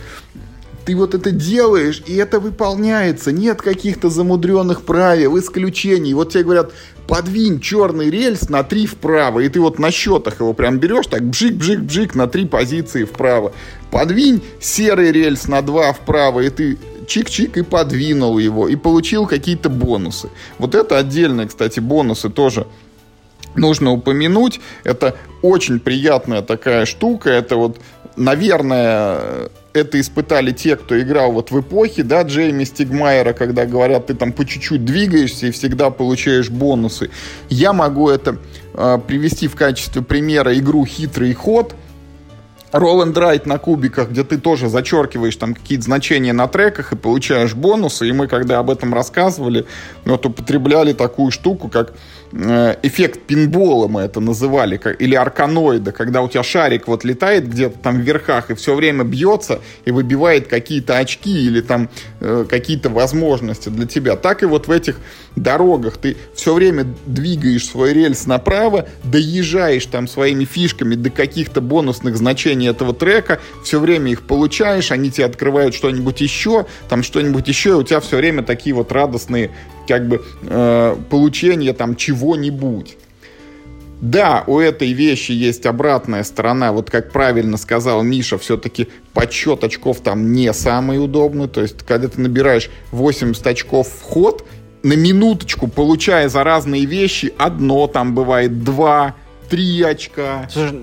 ты 0.87 0.95
вот 0.95 1.15
это 1.15 1.33
делаешь, 1.33 2.03
и 2.07 2.15
это 2.15 2.39
выполняется, 2.39 3.33
нет 3.33 3.61
каких-то 3.61 4.09
замудренных 4.09 4.83
правил, 4.83 5.37
исключений. 5.37 6.15
Вот 6.15 6.33
тебе 6.33 6.45
говорят, 6.45 6.73
подвинь 7.09 7.61
черный 7.61 8.09
рельс 8.09 8.49
на 8.49 8.63
три 8.63 8.87
вправо, 8.87 9.41
и 9.41 9.49
ты 9.49 9.61
вот 9.61 9.81
на 9.81 9.91
счетах 9.91 10.41
его 10.41 10.53
прям 10.53 10.79
берешь, 10.79 11.09
так 11.09 11.23
бжик-бжик-бжик 11.23 12.15
на 12.15 12.29
три 12.29 12.47
позиции 12.47 13.03
вправо. 13.03 13.53
Подвинь 13.91 14.43
серый 14.61 15.11
рельс 15.11 15.49
на 15.49 15.61
два 15.61 15.93
вправо, 15.93 16.41
и 16.41 16.51
ты 16.51 16.79
чик-чик 17.07 17.59
и 17.59 17.63
подвинул 17.63 18.39
его, 18.39 18.69
и 18.69 18.77
получил 18.77 19.27
какие-то 19.27 19.69
бонусы. 19.69 20.31
Вот 20.59 20.77
это 20.77 20.99
отдельные, 20.99 21.49
кстати, 21.49 21.81
бонусы 21.81 22.31
тоже 22.31 22.67
нужно 23.57 23.93
упомянуть. 23.93 24.61
Это 24.85 25.17
очень 25.43 25.81
приятная 25.81 26.43
такая 26.43 26.87
штука. 26.87 27.31
Это 27.31 27.57
вот, 27.57 27.81
наверное, 28.17 29.51
это 29.73 30.01
испытали 30.01 30.53
те, 30.53 30.77
кто 30.77 30.99
играл 31.01 31.33
вот 31.33 31.51
в 31.51 31.61
эпохе, 31.61 32.03
да, 32.03 32.23
Джейми 32.23 32.65
Стигмайера, 32.65 33.33
когда 33.33 33.67
говорят, 33.67 34.07
ты 34.07 34.15
там 34.15 34.33
по 34.33 34.45
чуть-чуть 34.45 34.85
двигаешься 34.85 35.47
и 35.47 35.51
всегда 35.51 35.91
получаешь 35.91 36.51
бонусы. 36.51 37.11
Я 37.49 37.73
могу 37.73 38.09
это 38.09 38.39
э, 38.75 38.99
привести 39.07 39.49
в 39.49 39.57
качестве 39.57 40.03
примера 40.03 40.57
игру 40.59 40.85
«Хитрый 40.85 41.35
ход», 41.35 41.75
and 42.73 43.15
Write 43.15 43.47
на 43.47 43.59
кубиках, 43.59 44.11
где 44.11 44.25
ты 44.25 44.39
тоже 44.39 44.69
зачеркиваешь 44.69 45.37
там 45.37 45.55
какие-то 45.55 45.85
значения 45.85 46.33
на 46.33 46.49
треках 46.49 46.93
и 46.93 46.97
получаешь 46.97 47.55
бонусы. 47.55 48.09
И 48.09 48.13
мы, 48.13 48.27
когда 48.27 48.59
об 48.59 48.71
этом 48.71 48.93
рассказывали, 48.93 49.67
вот 50.05 50.27
употребляли 50.27 50.93
такую 50.93 51.31
штуку, 51.31 51.69
как 51.69 51.95
эффект 52.33 53.21
пинбола 53.27 53.89
мы 53.89 54.03
это 54.03 54.21
называли, 54.21 54.81
или 54.99 55.15
арканоида, 55.15 55.93
когда 55.93 56.23
у 56.23 56.29
тебя 56.29 56.43
шарик 56.43 56.89
вот 56.89 57.05
летает 57.05 57.49
где-то 57.49 57.79
там 57.79 57.99
в 57.99 58.01
верхах 58.01 58.51
и 58.51 58.55
все 58.55 58.75
время 58.75 59.05
бьется 59.05 59.61
и 59.85 59.91
выбивает 59.91 60.49
какие-то 60.49 60.99
очки 60.99 61.47
или 61.47 61.61
там 61.61 61.89
э, 62.21 62.45
какие-то 62.49 62.91
возможности 62.91 63.69
для 63.69 63.87
тебя. 63.87 64.17
Так 64.17 64.43
и 64.43 64.47
вот 64.47 64.69
в 64.69 64.71
этих 64.71 64.99
дорогах 65.37 65.99
ты 65.99 66.17
все 66.35 66.55
время 66.55 66.87
двигаешь 67.07 67.67
свой 67.67 67.93
рельс 67.93 68.27
направо, 68.27 68.89
доезжаешь 69.05 69.87
там 69.87 70.09
своими 70.09 70.45
фишками 70.45 70.95
до 70.95 71.11
каких-то 71.11 71.61
бонусных 71.61 72.17
значений 72.17 72.69
этого 72.69 72.95
трека, 72.95 73.41
все 73.65 73.79
время 73.79 74.13
их 74.13 74.23
получаешь, 74.23 74.91
они 74.91 75.11
тебе 75.11 75.27
открывают 75.27 75.75
что-нибудь 75.75 76.21
еще, 76.21 76.67
там 76.89 77.03
что-нибудь 77.03 77.47
еще, 77.49 77.71
и 77.71 77.75
у 77.75 77.83
тебя 77.83 78.01
все 78.01 78.17
время 78.17 78.43
такие 78.43 78.75
вот 78.75 78.93
радостные 78.93 79.51
как 79.87 80.09
бы 80.09 80.23
э, 80.43 80.97
получения 81.11 81.73
там 81.73 81.97
чего-нибудь. 81.97 82.97
Да, 84.01 84.45
у 84.47 84.59
этой 84.59 84.93
вещи 84.93 85.33
есть 85.33 85.65
обратная 85.65 86.23
сторона. 86.23 86.73
Вот 86.73 86.91
как 86.91 87.13
правильно 87.13 87.57
сказал 87.57 88.03
Миша, 88.03 88.37
все-таки 88.37 88.89
подсчет 89.15 89.65
очков 89.65 90.01
там 90.01 90.33
не 90.33 90.53
самый 90.53 91.03
удобный. 91.03 91.49
То 91.49 91.63
есть, 91.63 91.83
когда 91.83 92.09
ты 92.09 92.21
набираешь 92.21 92.69
80 92.93 93.47
очков 93.47 93.89
в 93.89 94.03
ход, 94.03 94.47
на 94.83 94.93
минуточку, 94.93 95.67
получая 95.67 96.29
за 96.29 96.45
разные 96.45 96.85
вещи, 96.85 97.33
одно 97.39 97.87
там 97.87 98.15
бывает, 98.15 98.63
два, 98.63 99.15
три 99.49 99.83
очка. 99.83 100.49
Слушай, 100.53 100.81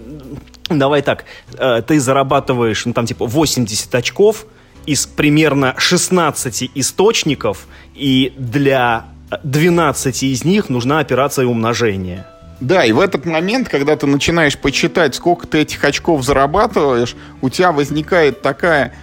давай 0.69 1.01
так, 1.01 1.25
э, 1.57 1.81
ты 1.87 1.99
зарабатываешь, 1.99 2.85
ну 2.85 2.93
там 2.93 3.05
типа 3.05 3.25
80 3.25 3.93
очков, 3.95 4.45
из 4.85 5.05
примерно 5.05 5.75
16 5.77 6.71
источников, 6.75 7.67
и 7.95 8.33
для 8.37 9.05
12 9.43 10.23
из 10.23 10.43
них 10.43 10.69
нужна 10.69 10.99
операция 10.99 11.45
умножения. 11.45 12.27
Да, 12.59 12.85
и 12.85 12.91
в 12.91 12.99
этот 12.99 13.25
момент, 13.25 13.67
когда 13.67 13.95
ты 13.95 14.07
начинаешь 14.07 14.57
почитать, 14.57 15.15
сколько 15.15 15.47
ты 15.47 15.59
этих 15.59 15.83
очков 15.83 16.23
зарабатываешь, 16.23 17.15
у 17.41 17.49
тебя 17.49 17.71
возникает 17.71 18.41
такая 18.41 18.93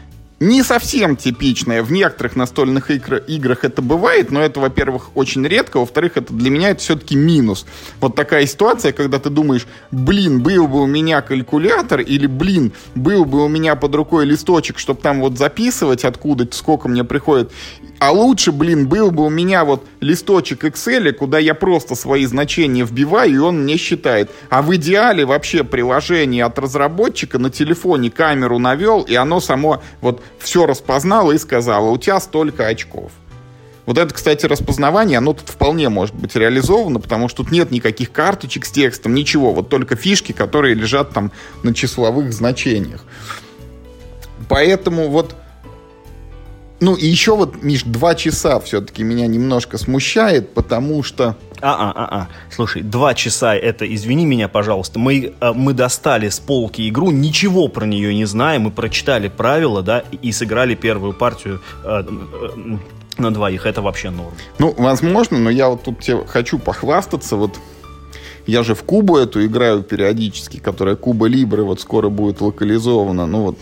не 0.41 0.63
совсем 0.63 1.17
типичная. 1.17 1.83
В 1.83 1.93
некоторых 1.93 2.35
настольных 2.35 2.91
игр, 2.91 3.17
играх 3.17 3.65
это 3.65 3.83
бывает, 3.83 4.31
но 4.31 4.41
это, 4.41 4.59
во-первых, 4.59 5.11
очень 5.15 5.47
редко. 5.47 5.79
Во-вторых, 5.79 6.17
это 6.17 6.33
для 6.33 6.49
меня 6.49 6.71
это 6.71 6.81
все-таки 6.81 7.15
минус. 7.15 7.67
Вот 8.01 8.17
такая 8.17 8.47
ситуация, 8.47 8.93
когда 8.93 9.19
ты 9.19 9.29
думаешь, 9.29 9.67
блин, 9.91 10.43
был 10.43 10.67
бы 10.67 10.83
у 10.83 10.87
меня 10.87 11.21
калькулятор, 11.21 12.01
или, 12.01 12.27
блин, 12.27 12.73
был 12.95 13.27
бы 13.27 13.45
у 13.45 13.49
меня 13.49 13.77
под 13.77 13.95
рукой 13.95 14.25
листочек, 14.25 14.79
чтобы 14.79 15.03
там 15.03 15.21
вот 15.21 15.37
записывать, 15.37 16.07
откуда, 16.07 16.49
сколько 16.51 16.89
мне 16.89 17.05
приходит. 17.05 17.53
А 17.99 18.13
лучше, 18.13 18.51
блин, 18.51 18.89
был 18.89 19.11
бы 19.11 19.27
у 19.27 19.29
меня 19.29 19.67
вот 19.67 19.85
листочек 20.01 20.65
Excel, 20.65 21.13
куда 21.13 21.39
я 21.39 21.53
просто 21.53 21.95
свои 21.95 22.25
значения 22.25 22.83
вбиваю, 22.83 23.35
и 23.35 23.37
он 23.37 23.65
мне 23.65 23.77
считает. 23.77 24.31
А 24.49 24.63
в 24.63 24.75
идеале 24.77 25.27
вообще 25.27 25.65
приложение 25.65 26.47
от 26.47 26.59
разработчика 26.59 27.39
на 27.39 27.51
телефоне 27.51 28.11
камеру 28.11 28.59
навел, 28.59 29.03
и 29.03 29.15
оно 29.17 29.41
само 29.41 29.83
вот 30.01 30.23
все 30.39 30.67
распознало 30.67 31.33
и 31.33 31.39
сказало, 31.39 31.91
у 31.91 31.99
тебя 31.99 32.21
столько 32.21 32.67
очков. 32.67 33.13
Вот 33.87 33.99
это, 33.99 34.15
кстати, 34.15 34.47
распознавание, 34.47 35.19
оно 35.19 35.33
тут 35.33 35.49
вполне 35.49 35.89
может 35.89 36.15
быть 36.15 36.37
реализовано, 36.37 37.01
потому 37.01 37.29
что 37.29 37.43
тут 37.43 37.51
нет 37.51 37.71
никаких 37.71 38.13
карточек 38.13 38.65
с 38.65 38.71
текстом, 38.71 39.15
ничего. 39.15 39.53
Вот 39.53 39.69
только 39.69 39.97
фишки, 39.97 40.33
которые 40.33 40.75
лежат 40.75 41.13
там 41.13 41.33
на 41.63 41.75
числовых 41.75 42.33
значениях. 42.33 43.05
Поэтому 44.49 45.09
вот 45.09 45.35
ну 46.81 46.95
и 46.95 47.07
еще 47.07 47.37
вот, 47.37 47.63
Миш, 47.63 47.83
два 47.85 48.15
часа 48.15 48.59
все-таки 48.61 49.03
меня 49.03 49.27
немножко 49.27 49.79
смущает, 49.79 50.55
потому 50.55 51.03
что... 51.03 51.37
А-а-а-а, 51.61 52.29
слушай, 52.51 52.81
два 52.81 53.13
часа, 53.13 53.55
это, 53.55 53.93
извини 53.95 54.25
меня, 54.25 54.49
пожалуйста, 54.49 54.99
мы, 54.99 55.35
э, 55.39 55.53
мы 55.53 55.75
достали 55.75 56.31
с 56.31 56.41
полки 56.41 56.89
игру, 56.89 57.11
ничего 57.11 57.69
про 57.69 57.85
нее 57.85 58.15
не 58.15 58.25
знаем, 58.25 58.63
мы 58.63 58.71
прочитали 58.71 59.29
правила, 59.29 59.83
да, 59.83 60.03
и 60.23 60.33
сыграли 60.33 60.75
первую 60.75 61.13
партию 61.13 61.61
э, 61.85 62.03
э, 62.03 62.79
на 63.19 63.31
двоих, 63.31 63.67
это 63.67 63.83
вообще 63.83 64.09
норм. 64.09 64.33
Ну, 64.59 64.75
возможно, 64.79 65.39
но 65.39 65.51
я 65.51 65.69
вот 65.69 65.83
тут 65.83 66.01
тебе 66.01 66.25
хочу 66.27 66.59
похвастаться, 66.59 67.37
вот 67.37 67.59
я 68.47 68.63
же 68.63 68.75
в 68.75 68.83
Кубу 68.85 69.19
эту 69.19 69.45
играю 69.45 69.83
периодически, 69.83 70.59
которая 70.59 70.97
Куба 70.97 71.27
Либры 71.27 71.63
вот 71.63 71.81
скоро 71.81 72.09
будет 72.09 72.41
локализована, 72.41 73.27
ну 73.27 73.43
вот 73.43 73.59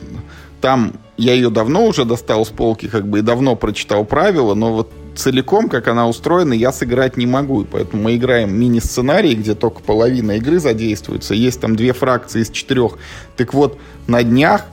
там 0.61 0.95
я 1.17 1.35
ее 1.35 1.51
давно 1.51 1.87
уже 1.87 2.05
достал 2.05 2.45
с 2.45 2.49
полки, 2.49 2.89
как 2.89 3.09
бы 3.09 3.19
и 3.19 3.23
давно 3.23 3.57
прочитал 3.57 4.05
правила, 4.05 4.55
но 4.55 4.73
вот 4.73 4.93
целиком, 5.17 5.69
как 5.69 5.89
она 5.89 6.09
устроена, 6.09 6.53
я 6.53 6.73
сыграть 6.73 7.17
не 7.17 7.27
могу. 7.27 7.63
И 7.63 7.65
поэтому 7.65 8.05
мы 8.05 8.17
играем 8.17 8.55
мини-сценарий, 8.55 9.35
где 9.35 9.55
только 9.55 9.81
половина 9.81 10.33
игры 10.33 10.59
задействуется. 10.61 11.35
Есть 11.35 11.61
там 11.61 11.77
две 11.77 11.93
фракции 11.93 12.43
из 12.43 12.51
четырех. 12.51 12.99
Так 13.37 13.53
вот, 13.53 13.79
на 14.07 14.23
днях 14.23 14.67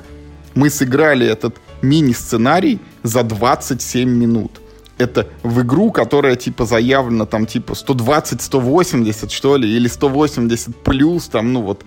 мы 0.53 0.69
сыграли 0.69 1.27
этот 1.27 1.55
мини-сценарий 1.81 2.79
за 3.03 3.23
27 3.23 4.09
минут 4.09 4.61
это 4.97 5.27
в 5.43 5.61
игру, 5.61 5.91
которая 5.91 6.35
типа 6.35 6.65
заявлена 6.65 7.25
там 7.25 7.45
типа 7.45 7.73
120-180 7.73 9.29
что 9.29 9.57
ли, 9.57 9.69
или 9.69 9.87
180 9.87 10.75
плюс, 10.83 11.27
там, 11.27 11.53
ну 11.53 11.61
вот, 11.61 11.83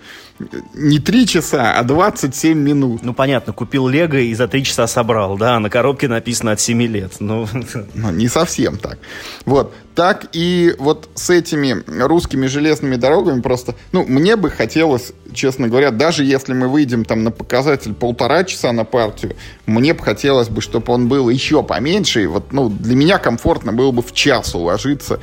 не 0.73 0.99
3 0.99 1.27
часа, 1.27 1.73
а 1.73 1.83
27 1.83 2.57
минут. 2.57 3.03
Ну 3.03 3.13
понятно, 3.13 3.53
купил 3.53 3.87
Лего 3.87 4.17
и 4.17 4.33
за 4.33 4.47
3 4.47 4.63
часа 4.63 4.87
собрал, 4.87 5.37
да, 5.37 5.59
на 5.59 5.69
коробке 5.69 6.07
написано 6.07 6.51
от 6.51 6.59
7 6.59 6.81
лет. 6.83 7.13
Ну, 7.19 7.47
ну 7.93 8.11
не 8.11 8.27
совсем 8.27 8.77
так. 8.77 8.99
Вот, 9.45 9.73
так 9.99 10.27
и 10.31 10.73
вот 10.79 11.09
с 11.15 11.29
этими 11.29 11.83
русскими 12.01 12.47
железными 12.47 12.95
дорогами 12.95 13.41
просто, 13.41 13.75
ну, 13.91 14.05
мне 14.05 14.37
бы 14.37 14.49
хотелось, 14.49 15.11
честно 15.33 15.67
говоря, 15.67 15.91
даже 15.91 16.23
если 16.23 16.53
мы 16.53 16.69
выйдем 16.69 17.03
там 17.03 17.25
на 17.25 17.31
показатель 17.31 17.93
полтора 17.93 18.45
часа 18.45 18.71
на 18.71 18.85
партию, 18.85 19.35
мне 19.65 19.93
бы 19.93 20.01
хотелось 20.01 20.47
бы, 20.47 20.61
чтобы 20.61 20.93
он 20.93 21.09
был 21.09 21.27
еще 21.27 21.63
поменьше, 21.63 22.23
и 22.23 22.27
вот, 22.27 22.53
ну, 22.53 22.69
для 22.69 22.95
меня 22.95 23.17
комфортно 23.17 23.73
было 23.73 23.91
бы 23.91 24.01
в 24.01 24.13
час 24.13 24.55
уложиться 24.55 25.19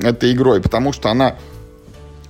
этой 0.00 0.30
игрой, 0.30 0.60
потому 0.60 0.92
что 0.92 1.08
она 1.08 1.34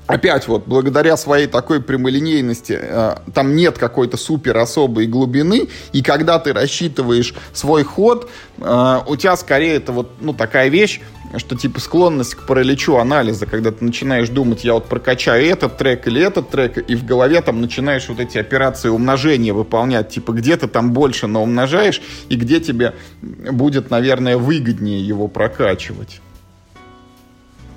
опять 0.06 0.48
вот, 0.48 0.64
благодаря 0.66 1.16
своей 1.16 1.46
такой 1.46 1.80
прямолинейности, 1.80 2.78
э, 2.80 3.16
там 3.32 3.54
нет 3.54 3.78
какой-то 3.78 4.16
супер 4.16 4.56
особой 4.56 5.06
глубины, 5.06 5.68
и 5.92 6.02
когда 6.02 6.38
ты 6.38 6.52
рассчитываешь 6.52 7.34
свой 7.52 7.84
ход, 7.84 8.28
э, 8.58 8.98
у 9.06 9.16
тебя 9.16 9.36
скорее 9.36 9.74
это 9.74 9.92
вот, 9.92 10.10
ну, 10.20 10.32
такая 10.32 10.68
вещь, 10.68 11.00
что 11.36 11.56
типа 11.56 11.80
склонность 11.80 12.34
к 12.34 12.46
параличу 12.46 12.96
анализа, 12.96 13.46
когда 13.46 13.70
ты 13.70 13.84
начинаешь 13.84 14.28
думать, 14.28 14.64
я 14.64 14.74
вот 14.74 14.86
прокачаю 14.86 15.46
этот 15.46 15.76
трек 15.76 16.06
или 16.06 16.20
этот 16.20 16.50
трек, 16.50 16.78
и 16.78 16.94
в 16.96 17.04
голове 17.04 17.40
там 17.40 17.60
начинаешь 17.60 18.08
вот 18.08 18.18
эти 18.18 18.38
операции 18.38 18.88
умножения 18.88 19.54
выполнять, 19.54 20.08
типа 20.08 20.32
где 20.32 20.56
ты 20.56 20.66
там 20.66 20.92
больше 20.92 21.26
наумножаешь, 21.26 22.02
и 22.28 22.36
где 22.36 22.60
тебе 22.60 22.94
будет, 23.22 23.90
наверное, 23.90 24.36
выгоднее 24.36 25.06
его 25.06 25.28
прокачивать. 25.28 26.20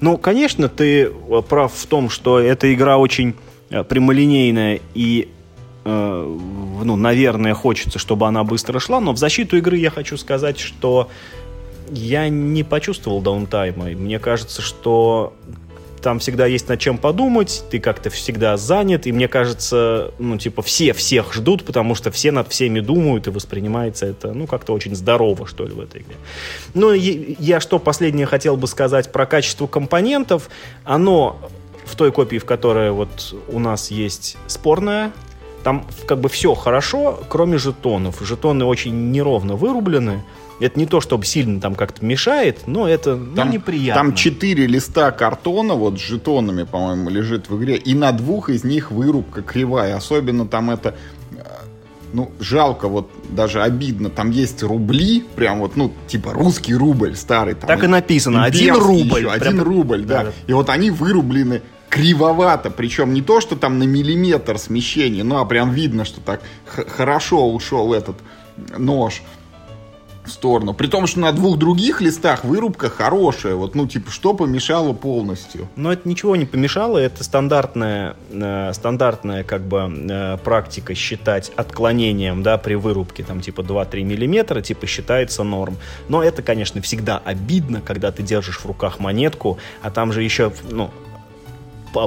Ну, 0.01 0.17
конечно, 0.17 0.67
ты 0.67 1.03
э, 1.03 1.41
прав 1.47 1.73
в 1.73 1.85
том, 1.85 2.09
что 2.09 2.39
эта 2.39 2.73
игра 2.73 2.97
очень 2.97 3.35
э, 3.69 3.83
прямолинейная 3.83 4.81
и 4.93 5.29
э, 5.85 6.39
ну, 6.83 6.95
наверное, 6.97 7.53
хочется, 7.53 7.99
чтобы 7.99 8.27
она 8.27 8.43
быстро 8.43 8.79
шла, 8.79 8.99
но 8.99 9.13
в 9.13 9.17
защиту 9.17 9.55
игры 9.57 9.77
я 9.77 9.89
хочу 9.91 10.17
сказать, 10.17 10.59
что 10.59 11.09
я 11.91 12.29
не 12.29 12.63
почувствовал 12.63 13.21
даунтайма. 13.21 13.85
Мне 13.85 14.19
кажется, 14.19 14.61
что 14.61 15.33
там 16.03 16.19
всегда 16.19 16.45
есть 16.45 16.67
над 16.67 16.79
чем 16.79 16.97
подумать, 16.97 17.63
ты 17.71 17.79
как-то 17.79 18.09
всегда 18.09 18.57
занят, 18.57 19.07
и 19.07 19.11
мне 19.11 19.27
кажется, 19.27 20.11
ну, 20.19 20.37
типа, 20.37 20.61
все 20.61 20.93
всех 20.93 21.33
ждут, 21.33 21.63
потому 21.63 21.95
что 21.95 22.11
все 22.11 22.31
над 22.31 22.49
всеми 22.49 22.81
думают, 22.81 23.27
и 23.27 23.29
воспринимается 23.29 24.05
это, 24.05 24.33
ну, 24.33 24.45
как-то 24.45 24.73
очень 24.73 24.95
здорово, 24.95 25.47
что 25.47 25.65
ли, 25.65 25.71
в 25.71 25.79
этой 25.79 26.01
игре. 26.01 26.15
Ну, 26.73 26.91
я 26.91 27.59
что 27.61 27.79
последнее 27.79 28.25
хотел 28.25 28.57
бы 28.57 28.67
сказать 28.67 29.11
про 29.11 29.25
качество 29.25 29.65
компонентов. 29.65 30.49
Оно 30.83 31.39
в 31.85 31.95
той 31.95 32.11
копии, 32.11 32.37
в 32.37 32.45
которой 32.45 32.91
вот 32.91 33.33
у 33.47 33.59
нас 33.59 33.89
есть 33.89 34.37
спорная, 34.47 35.13
там 35.63 35.85
как 36.05 36.19
бы 36.19 36.27
все 36.27 36.53
хорошо, 36.53 37.19
кроме 37.29 37.57
жетонов. 37.57 38.19
Жетоны 38.21 38.65
очень 38.65 39.11
неровно 39.11 39.55
вырублены, 39.55 40.23
это 40.59 40.79
не 40.79 40.85
то, 40.85 41.01
чтобы 41.01 41.25
сильно 41.25 41.59
там 41.59 41.75
как-то 41.75 42.05
мешает, 42.05 42.67
но 42.67 42.87
это 42.87 43.15
ну, 43.15 43.35
там, 43.35 43.51
неприятно. 43.51 44.03
Там 44.03 44.15
четыре 44.15 44.67
листа 44.67 45.11
картона 45.11 45.73
вот 45.73 45.99
с 45.99 46.01
жетонами, 46.01 46.63
по-моему, 46.63 47.09
лежит 47.09 47.49
в 47.49 47.57
игре, 47.57 47.75
и 47.75 47.93
на 47.95 48.11
двух 48.11 48.49
из 48.49 48.63
них 48.63 48.91
вырубка 48.91 49.41
кривая. 49.41 49.95
Особенно 49.95 50.47
там 50.47 50.69
это 50.69 50.95
э, 51.31 51.41
ну, 52.13 52.31
жалко, 52.39 52.87
вот 52.87 53.09
даже 53.29 53.61
обидно. 53.61 54.09
Там 54.09 54.29
есть 54.31 54.63
рубли, 54.63 55.25
прям 55.35 55.59
вот, 55.59 55.75
ну, 55.75 55.91
типа 56.07 56.33
русский 56.33 56.75
рубль 56.75 57.15
старый. 57.15 57.55
Там, 57.55 57.67
так 57.67 57.83
и 57.83 57.87
написано, 57.87 58.43
один 58.43 58.75
рубль. 58.75 59.19
Еще, 59.19 59.31
один 59.31 59.61
рубль, 59.61 60.05
да. 60.05 60.25
да. 60.25 60.31
И 60.47 60.53
вот 60.53 60.69
они 60.69 60.91
вырублены 60.91 61.61
кривовато, 61.89 62.71
причем 62.71 63.13
не 63.13 63.21
то, 63.21 63.39
что 63.39 63.55
там 63.55 63.77
на 63.77 63.83
миллиметр 63.83 64.57
смещения, 64.57 65.23
ну, 65.23 65.37
а 65.37 65.45
прям 65.45 65.71
видно, 65.71 66.05
что 66.05 66.21
так 66.21 66.41
хорошо 66.65 67.47
ушел 67.51 67.93
этот 67.93 68.15
нож 68.77 69.21
в 70.25 70.29
сторону. 70.29 70.73
При 70.73 70.87
том, 70.87 71.07
что 71.07 71.19
на 71.19 71.31
двух 71.31 71.57
других 71.57 72.01
листах 72.01 72.43
вырубка 72.43 72.89
хорошая. 72.89 73.55
Вот, 73.55 73.75
ну, 73.75 73.87
типа, 73.87 74.11
что 74.11 74.33
помешало 74.33 74.93
полностью? 74.93 75.67
Но 75.75 75.91
это 75.91 76.07
ничего 76.07 76.35
не 76.35 76.45
помешало. 76.45 76.97
Это 76.97 77.23
стандартная, 77.23 78.15
э, 78.31 78.71
стандартная 78.73 79.43
как 79.43 79.61
бы 79.63 79.91
э, 80.09 80.37
практика 80.43 80.95
считать 80.95 81.51
отклонением, 81.55 82.43
да, 82.43 82.57
при 82.57 82.75
вырубке, 82.75 83.23
там, 83.23 83.41
типа, 83.41 83.61
2-3 83.61 84.03
миллиметра, 84.03 84.61
типа, 84.61 84.87
считается 84.87 85.43
норм. 85.43 85.77
Но 86.07 86.23
это, 86.23 86.41
конечно, 86.41 86.81
всегда 86.81 87.17
обидно, 87.17 87.81
когда 87.81 88.11
ты 88.11 88.23
держишь 88.23 88.59
в 88.59 88.65
руках 88.65 88.99
монетку, 88.99 89.57
а 89.81 89.91
там 89.91 90.13
же 90.13 90.23
еще, 90.23 90.53
ну, 90.69 90.91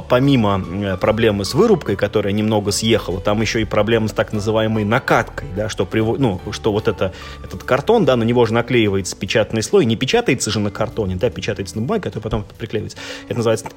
помимо 0.07 0.63
э, 0.83 0.97
проблемы 0.97 1.45
с 1.45 1.53
вырубкой, 1.53 1.95
которая 1.95 2.33
немного 2.33 2.71
съехала, 2.71 3.19
там 3.19 3.41
еще 3.41 3.61
и 3.61 3.65
проблема 3.65 4.07
с 4.07 4.11
так 4.11 4.33
называемой 4.33 4.83
накаткой, 4.83 5.47
да, 5.55 5.69
что, 5.69 5.85
прив... 5.85 6.17
ну, 6.17 6.39
что 6.51 6.71
вот 6.71 6.87
это, 6.87 7.13
этот 7.43 7.63
картон, 7.63 8.05
да, 8.05 8.15
на 8.15 8.23
него 8.23 8.45
же 8.45 8.53
наклеивается 8.53 9.15
печатный 9.15 9.63
слой, 9.63 9.85
не 9.85 9.95
печатается 9.95 10.51
же 10.51 10.59
на 10.59 10.71
картоне, 10.71 11.15
да, 11.15 11.29
печатается 11.29 11.75
на 11.77 11.81
бумаге, 11.81 12.03
который 12.03 12.23
потом 12.23 12.45
приклеивается. 12.57 12.97
Это 13.27 13.37
называется 13.37 13.67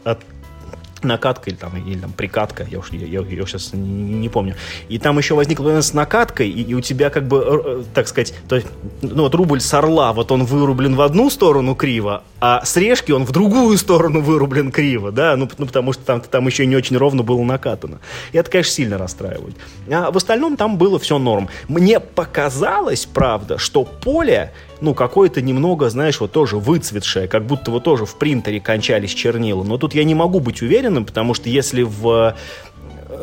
накатка 1.02 1.50
или 1.50 1.56
там, 1.56 1.76
или 1.76 1.98
там 1.98 2.12
прикатка, 2.12 2.66
я 2.70 2.78
уж 2.78 2.90
я, 2.92 3.06
я, 3.06 3.20
я 3.20 3.46
сейчас 3.46 3.72
не, 3.72 4.14
не 4.14 4.28
помню. 4.28 4.54
И 4.88 4.98
там 4.98 5.18
еще 5.18 5.34
возникла 5.34 5.64
проблема 5.64 5.82
с 5.82 5.94
накаткой, 5.94 6.50
и, 6.50 6.62
и 6.62 6.74
у 6.74 6.80
тебя 6.80 7.10
как 7.10 7.26
бы, 7.26 7.38
э, 7.38 7.60
э, 7.64 7.84
так 7.94 8.08
сказать, 8.08 8.34
то 8.48 8.56
есть, 8.56 8.68
ну 9.02 9.22
вот 9.22 9.34
рубль 9.34 9.60
с 9.60 9.72
орла, 9.74 10.12
вот 10.12 10.30
он 10.32 10.44
вырублен 10.44 10.94
в 10.96 11.00
одну 11.00 11.30
сторону 11.30 11.74
криво, 11.74 12.22
а 12.40 12.64
с 12.64 12.76
решки 12.76 13.12
он 13.12 13.24
в 13.24 13.32
другую 13.32 13.76
сторону 13.78 14.20
вырублен 14.20 14.72
криво, 14.72 15.12
да, 15.12 15.36
ну, 15.36 15.48
ну 15.58 15.66
потому 15.66 15.92
что 15.92 16.04
там, 16.04 16.20
там 16.20 16.46
еще 16.46 16.66
не 16.66 16.76
очень 16.76 16.96
ровно 16.96 17.22
было 17.22 17.42
накатано. 17.42 18.00
И 18.32 18.38
это, 18.38 18.50
конечно, 18.50 18.72
сильно 18.72 18.98
расстраивает. 18.98 19.56
А 19.90 20.10
в 20.10 20.16
остальном 20.16 20.56
там 20.56 20.78
было 20.78 20.98
все 20.98 21.18
норм. 21.18 21.48
Мне 21.68 22.00
показалось, 22.00 23.06
правда, 23.06 23.58
что 23.58 23.84
поле 23.84 24.52
ну, 24.80 24.94
какое-то 24.94 25.42
немного, 25.42 25.90
знаешь, 25.90 26.20
вот 26.20 26.32
тоже 26.32 26.56
выцветшее, 26.56 27.28
как 27.28 27.44
будто 27.44 27.70
вот 27.70 27.84
тоже 27.84 28.06
в 28.06 28.16
принтере 28.16 28.60
кончались 28.60 29.12
чернила. 29.12 29.62
Но 29.62 29.76
тут 29.76 29.94
я 29.94 30.04
не 30.04 30.14
могу 30.14 30.40
быть 30.40 30.62
уверенным, 30.62 31.04
потому 31.04 31.34
что 31.34 31.48
если 31.48 31.82
в 31.82 32.34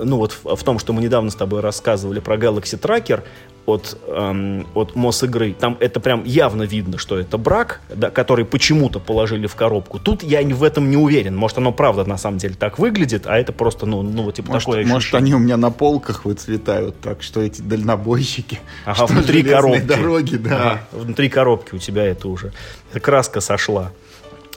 ну 0.03 0.17
вот 0.17 0.33
в, 0.43 0.55
в 0.55 0.63
том, 0.63 0.79
что 0.79 0.93
мы 0.93 1.01
недавно 1.01 1.31
с 1.31 1.35
тобой 1.35 1.61
рассказывали 1.61 2.19
про 2.19 2.35
Galaxy 2.35 2.79
Tracker, 2.79 3.23
от, 3.67 3.97
эм, 4.07 4.65
от 4.75 4.95
Мосигры. 4.95 5.53
Там 5.53 5.77
это 5.81 5.99
прям 5.99 6.23
явно 6.23 6.63
видно, 6.63 6.97
что 6.97 7.19
это 7.19 7.37
брак, 7.37 7.81
да, 7.93 8.09
который 8.09 8.45
почему-то 8.45 8.99
положили 8.99 9.45
в 9.45 9.55
коробку. 9.55 9.99
Тут 9.99 10.23
я 10.23 10.41
в 10.41 10.63
этом 10.63 10.89
не 10.89 10.95
уверен. 10.95 11.35
Может, 11.35 11.57
оно 11.57 11.73
правда 11.73 12.05
на 12.05 12.17
самом 12.17 12.37
деле 12.37 12.55
так 12.55 12.79
выглядит, 12.79 13.27
а 13.27 13.37
это 13.37 13.51
просто, 13.51 13.85
ну, 13.85 14.01
ну 14.01 14.23
вот 14.23 14.35
типа 14.35 14.53
может, 14.53 14.67
такое 14.67 14.85
Может, 14.85 15.13
они 15.15 15.35
у 15.35 15.39
меня 15.39 15.57
на 15.57 15.69
полках 15.69 16.23
выцветают, 16.23 16.99
так 17.01 17.21
что 17.21 17.41
эти 17.41 17.61
дальнобойщики. 17.61 18.61
Ага, 18.85 19.05
внутри 19.05 19.43
коробки. 19.43 19.81
дороги, 19.81 20.37
да. 20.37 20.55
Ага, 20.55 20.81
внутри 20.93 21.27
коробки 21.27 21.75
у 21.75 21.77
тебя 21.77 22.05
это 22.05 22.29
уже. 22.29 22.53
Краска 22.93 23.41
сошла. 23.41 23.91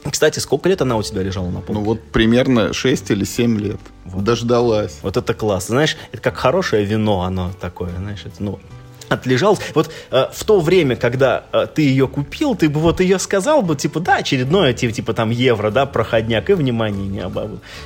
Кстати, 0.09 0.39
сколько 0.39 0.69
лет 0.69 0.81
она 0.83 0.97
у 0.97 1.03
тебя 1.03 1.23
лежала 1.23 1.51
на 1.51 1.61
полке? 1.61 1.73
Ну 1.73 1.81
вот 1.81 2.01
примерно 2.01 2.73
6 2.73 3.11
или 3.11 3.25
7 3.25 3.59
лет. 3.59 3.81
Вот. 4.05 4.23
Дождалась. 4.23 5.01
Вот 5.03 5.17
это 5.17 5.35
класс. 5.35 5.67
Знаешь, 5.67 5.97
это 6.13 6.23
как 6.23 6.37
хорошее 6.37 6.85
вино, 6.85 7.23
оно 7.23 7.51
такое, 7.61 7.91
знаешь, 7.99 8.23
это, 8.25 8.37
ну, 8.39 8.61
отлежалась. 9.11 9.61
Вот 9.75 9.91
э, 10.11 10.27
в 10.33 10.45
то 10.45 10.61
время, 10.61 10.97
когда 10.97 11.45
э, 11.53 11.67
ты 11.75 11.83
ее 11.83 12.07
купил, 12.07 12.55
ты 12.55 12.69
бы 12.69 12.81
вот 12.81 13.01
ее 13.01 13.19
сказал 13.19 13.61
бы, 13.61 13.75
типа, 13.75 14.01
да, 14.01 14.17
очередное, 14.17 14.73
типа, 14.73 14.93
типа 14.95 15.13
там 15.13 15.31
евро, 15.31 15.71
да, 15.71 15.85
проходняк, 15.85 16.49
и 16.49 16.55
внимания 16.55 17.07
не, 17.09 17.21
об, 17.21 17.37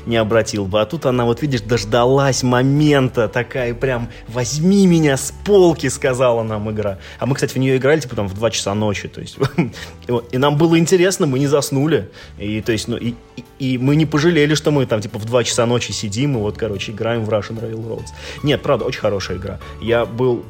не 0.07 0.17
обратил 0.19 0.67
бы. 0.67 0.81
А 0.81 0.85
тут 0.85 1.07
она, 1.07 1.25
вот 1.25 1.41
видишь, 1.41 1.63
дождалась 1.63 2.43
момента, 2.43 3.29
такая 3.29 3.75
прям, 3.75 4.11
возьми 4.29 4.87
меня 4.87 5.17
с 5.17 5.33
полки, 5.45 5.89
сказала 5.89 6.43
нам 6.43 6.71
игра. 6.71 6.99
А 7.19 7.27
мы, 7.27 7.35
кстати, 7.35 7.55
в 7.55 7.57
нее 7.57 7.79
играли, 7.79 8.01
типа, 8.01 8.17
там, 8.17 8.29
в 8.29 8.35
2 8.35 8.51
часа 8.51 8.75
ночи, 8.75 9.09
то 9.09 9.23
есть, 9.23 9.39
и 10.33 10.39
нам 10.39 10.59
было 10.59 10.79
интересно, 10.79 11.27
мы 11.27 11.39
не 11.39 11.47
заснули, 11.47 12.11
и, 12.39 12.61
то 12.61 12.73
есть, 12.73 12.87
ну, 12.87 12.99
и, 12.99 13.15
и 13.59 13.79
мы 13.79 13.97
не 13.97 14.05
пожалели, 14.05 14.55
что 14.55 14.71
мы 14.71 14.85
там, 14.85 15.01
типа, 15.01 15.19
в 15.19 15.25
2 15.25 15.45
часа 15.45 15.65
ночи 15.65 15.93
сидим 15.93 16.37
и 16.37 16.41
вот, 16.41 16.59
короче, 16.59 16.93
играем 16.93 17.25
в 17.25 17.31
Russian 17.31 17.59
Railroads. 17.59 18.09
Нет, 18.43 18.61
правда, 18.63 18.85
очень 18.85 19.01
хорошая 19.01 19.39
игра. 19.39 19.59
Я 19.81 20.05
был 20.05 20.45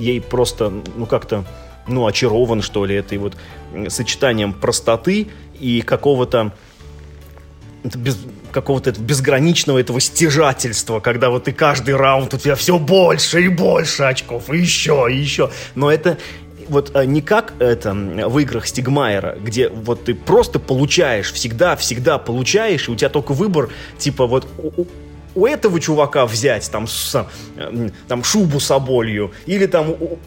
ей 0.00 0.20
просто, 0.20 0.72
ну, 0.96 1.06
как-то, 1.06 1.44
ну, 1.86 2.06
очарован, 2.06 2.62
что 2.62 2.84
ли, 2.84 2.94
этой 2.94 3.18
вот 3.18 3.36
сочетанием 3.88 4.52
простоты 4.52 5.28
и 5.58 5.82
какого-то 5.82 6.52
без, 7.84 8.18
какого-то 8.52 8.92
безграничного 8.92 9.78
этого 9.78 10.00
стяжательства, 10.00 11.00
когда 11.00 11.30
вот 11.30 11.44
ты 11.44 11.52
каждый 11.52 11.96
раунд 11.96 12.34
у 12.34 12.38
тебя 12.38 12.54
все 12.54 12.78
больше 12.78 13.42
и 13.42 13.48
больше 13.48 14.04
очков, 14.04 14.50
и 14.52 14.58
еще, 14.58 15.06
и 15.10 15.16
еще. 15.16 15.50
Но 15.74 15.90
это 15.90 16.18
вот 16.68 16.94
а, 16.94 17.04
не 17.04 17.20
как 17.20 17.54
это 17.58 17.92
в 17.92 18.38
играх 18.38 18.66
Стигмайера, 18.66 19.36
где 19.40 19.68
вот 19.68 20.04
ты 20.04 20.14
просто 20.14 20.58
получаешь, 20.58 21.32
всегда, 21.32 21.76
всегда 21.76 22.18
получаешь, 22.18 22.88
и 22.88 22.92
у 22.92 22.96
тебя 22.96 23.08
только 23.08 23.32
выбор, 23.32 23.70
типа 23.98 24.26
вот 24.26 24.46
у 25.34 25.46
этого 25.46 25.80
чувака 25.80 26.26
взять 26.26 26.70
там, 26.70 26.86
с, 26.86 27.26
там 28.08 28.24
шубу 28.24 28.60
с 28.60 28.70
оболью, 28.70 29.32
или 29.46 29.66
там 29.66 29.90
у, 29.90 30.18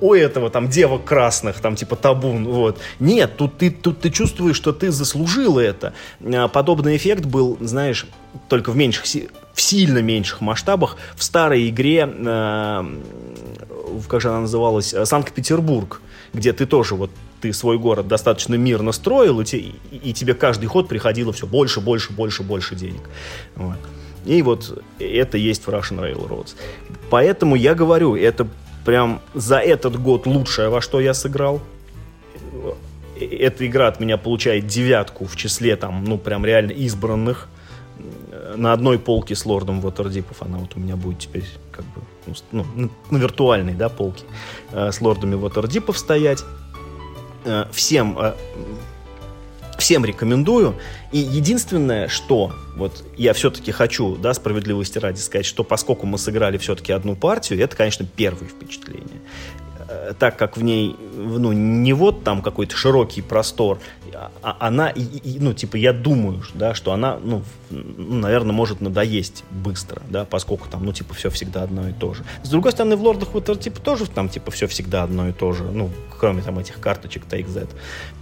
у 0.00 0.14
этого 0.14 0.50
там 0.50 0.68
девок 0.68 1.04
красных, 1.04 1.60
там 1.60 1.76
типа 1.76 1.96
табун, 1.96 2.46
вот. 2.46 2.78
Нет, 3.00 3.36
тут 3.36 3.58
ты, 3.58 3.70
тут 3.70 4.00
ты 4.00 4.10
чувствуешь, 4.10 4.56
что 4.56 4.72
ты 4.72 4.90
заслужил 4.90 5.58
это. 5.58 5.94
А, 6.22 6.48
подобный 6.48 6.96
эффект 6.96 7.24
был, 7.24 7.58
знаешь, 7.60 8.06
только 8.48 8.70
в 8.70 8.76
меньших, 8.76 9.04
в 9.54 9.60
сильно 9.60 9.98
меньших 9.98 10.40
масштабах 10.40 10.96
в 11.16 11.22
старой 11.22 11.68
игре, 11.68 12.08
э, 12.08 12.84
как 14.08 14.20
же 14.20 14.28
она 14.28 14.40
называлась, 14.40 14.94
Санкт-Петербург, 15.04 16.00
где 16.32 16.52
ты 16.52 16.66
тоже 16.66 16.94
вот 16.94 17.10
ты 17.40 17.52
свой 17.52 17.78
город 17.78 18.08
достаточно 18.08 18.54
мирно 18.54 18.92
строил, 18.92 19.40
и, 19.40 19.44
те, 19.44 19.58
и 19.58 20.12
тебе 20.12 20.34
каждый 20.34 20.66
ход 20.66 20.88
приходило 20.88 21.32
все 21.32 21.46
больше, 21.46 21.80
больше, 21.80 22.12
больше, 22.12 22.42
больше 22.42 22.74
денег. 22.74 23.02
Вот. 23.54 23.76
И 24.26 24.42
вот 24.42 24.82
это 24.98 25.38
есть 25.38 25.66
в 25.66 25.70
Russian 25.70 26.00
Railroads. 26.00 26.54
Поэтому 27.10 27.54
я 27.54 27.74
говорю, 27.74 28.16
это 28.16 28.46
прям 28.84 29.20
за 29.34 29.58
этот 29.58 30.00
год 30.00 30.26
лучшее, 30.26 30.68
во 30.68 30.80
что 30.80 31.00
я 31.00 31.14
сыграл. 31.14 31.60
Эта 33.18 33.66
игра 33.66 33.88
от 33.88 34.00
меня 34.00 34.18
получает 34.18 34.66
девятку 34.66 35.24
в 35.24 35.36
числе 35.36 35.76
там, 35.76 36.04
ну, 36.04 36.18
прям 36.18 36.44
реально 36.44 36.72
избранных. 36.72 37.48
На 38.56 38.72
одной 38.72 38.98
полке 38.98 39.34
с 39.34 39.46
лордом 39.46 39.80
Waterdeep'ов 39.80 40.36
она 40.40 40.58
вот 40.58 40.76
у 40.76 40.80
меня 40.80 40.96
будет 40.96 41.20
теперь 41.20 41.44
как 41.72 41.84
бы 41.86 42.02
ну, 42.52 42.66
ну 42.74 42.90
на 43.10 43.18
виртуальной, 43.18 43.74
да, 43.74 43.88
полке 43.88 44.24
э, 44.72 44.90
с 44.92 45.00
лордами 45.00 45.34
Waterdeep'ов 45.36 45.96
стоять. 45.96 46.44
Э, 47.44 47.66
всем 47.72 48.18
э, 48.18 48.34
всем 49.78 50.04
рекомендую. 50.04 50.76
И 51.12 51.18
единственное, 51.18 52.08
что 52.08 52.52
вот 52.76 53.04
я 53.16 53.32
все-таки 53.32 53.72
хочу, 53.72 54.16
да, 54.16 54.34
справедливости 54.34 54.98
ради 54.98 55.18
сказать, 55.20 55.46
что 55.46 55.64
поскольку 55.64 56.06
мы 56.06 56.18
сыграли 56.18 56.58
все-таки 56.58 56.92
одну 56.92 57.16
партию, 57.16 57.60
это, 57.60 57.76
конечно, 57.76 58.06
первое 58.16 58.48
впечатление. 58.48 59.20
Э, 59.88 60.14
так 60.18 60.36
как 60.36 60.56
в 60.56 60.62
ней, 60.62 60.96
ну, 61.14 61.52
не 61.52 61.92
вот 61.92 62.24
там 62.24 62.42
какой-то 62.42 62.76
широкий 62.76 63.22
простор, 63.22 63.78
а 64.42 64.56
она, 64.60 64.92
ну, 65.24 65.52
типа, 65.52 65.76
я 65.76 65.92
думаю, 65.92 66.42
да, 66.54 66.74
что 66.74 66.92
она, 66.92 67.18
ну, 67.22 67.42
наверное, 67.70 68.52
может 68.52 68.80
надоесть 68.80 69.44
быстро, 69.50 70.02
да, 70.08 70.24
поскольку 70.24 70.68
там, 70.68 70.84
ну, 70.84 70.92
типа, 70.92 71.14
все 71.14 71.30
всегда 71.30 71.62
одно 71.62 71.88
и 71.88 71.92
то 71.92 72.14
же. 72.14 72.24
С 72.42 72.48
другой 72.48 72.72
стороны, 72.72 72.96
в 72.96 73.02
Лордах 73.02 73.28
вот, 73.32 73.60
типа, 73.60 73.80
тоже 73.80 74.08
там, 74.08 74.28
типа, 74.28 74.50
все 74.50 74.66
всегда 74.66 75.04
одно 75.04 75.28
и 75.28 75.32
то 75.32 75.52
же, 75.52 75.64
ну, 75.64 75.90
кроме 76.18 76.42
там 76.42 76.58
этих 76.58 76.80
карточек 76.80 77.24
That. 77.26 77.68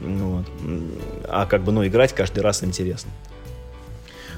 Вот. 0.01 0.47
А 1.29 1.47
как 1.47 1.62
бы, 1.62 1.73
ну, 1.73 1.87
играть 1.87 2.12
каждый 2.12 2.41
раз 2.41 2.62
интересно. 2.62 3.11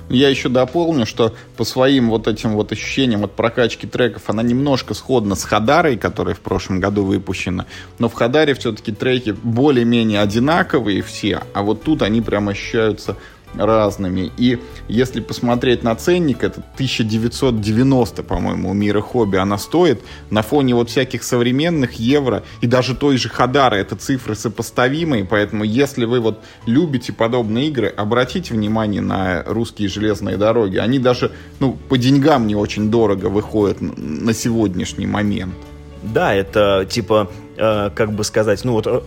Я 0.08 0.28
еще 0.28 0.48
дополню, 0.48 1.04
что 1.04 1.34
по 1.56 1.64
своим 1.64 2.10
вот 2.10 2.28
этим 2.28 2.54
вот 2.54 2.70
ощущениям 2.70 3.24
от 3.24 3.32
прокачки 3.32 3.86
треков 3.86 4.22
она 4.28 4.42
немножко 4.42 4.94
сходна 4.94 5.34
с 5.34 5.42
Хадарой, 5.42 5.96
которая 5.96 6.34
в 6.34 6.40
прошлом 6.40 6.78
году 6.78 7.04
выпущена. 7.04 7.66
Но 7.98 8.08
в 8.08 8.14
Хадаре 8.14 8.54
все-таки 8.54 8.92
треки 8.92 9.34
более-менее 9.42 10.20
одинаковые 10.20 11.02
все, 11.02 11.42
а 11.54 11.62
вот 11.62 11.82
тут 11.82 12.02
они 12.02 12.20
прям 12.20 12.48
ощущаются 12.48 13.16
разными. 13.54 14.32
И 14.36 14.58
если 14.88 15.20
посмотреть 15.20 15.82
на 15.82 15.94
ценник, 15.94 16.42
это 16.44 16.60
1990, 16.74 18.22
по-моему, 18.22 18.70
у 18.70 18.74
Мира 18.74 19.00
Хобби 19.00 19.36
она 19.36 19.58
стоит. 19.58 20.02
На 20.30 20.42
фоне 20.42 20.74
вот 20.74 20.90
всяких 20.90 21.22
современных 21.22 21.94
евро 21.94 22.42
и 22.60 22.66
даже 22.66 22.94
той 22.94 23.16
же 23.16 23.28
Хадары 23.28 23.78
это 23.78 23.96
цифры 23.96 24.34
сопоставимые, 24.34 25.24
поэтому 25.24 25.64
если 25.64 26.04
вы 26.04 26.20
вот 26.20 26.40
любите 26.66 27.12
подобные 27.12 27.68
игры, 27.68 27.88
обратите 27.88 28.54
внимание 28.54 29.00
на 29.00 29.42
русские 29.44 29.88
железные 29.88 30.36
дороги. 30.36 30.76
Они 30.76 30.98
даже, 30.98 31.32
ну, 31.60 31.76
по 31.88 31.98
деньгам 31.98 32.46
не 32.46 32.54
очень 32.54 32.90
дорого 32.90 33.26
выходят 33.26 33.78
на 33.80 34.32
сегодняшний 34.32 35.06
момент. 35.06 35.54
Да, 36.02 36.34
это 36.34 36.86
типа, 36.88 37.30
э, 37.56 37.90
как 37.94 38.12
бы 38.12 38.22
сказать, 38.24 38.64
ну 38.64 38.72
вот 38.72 38.86
э, 38.86 39.00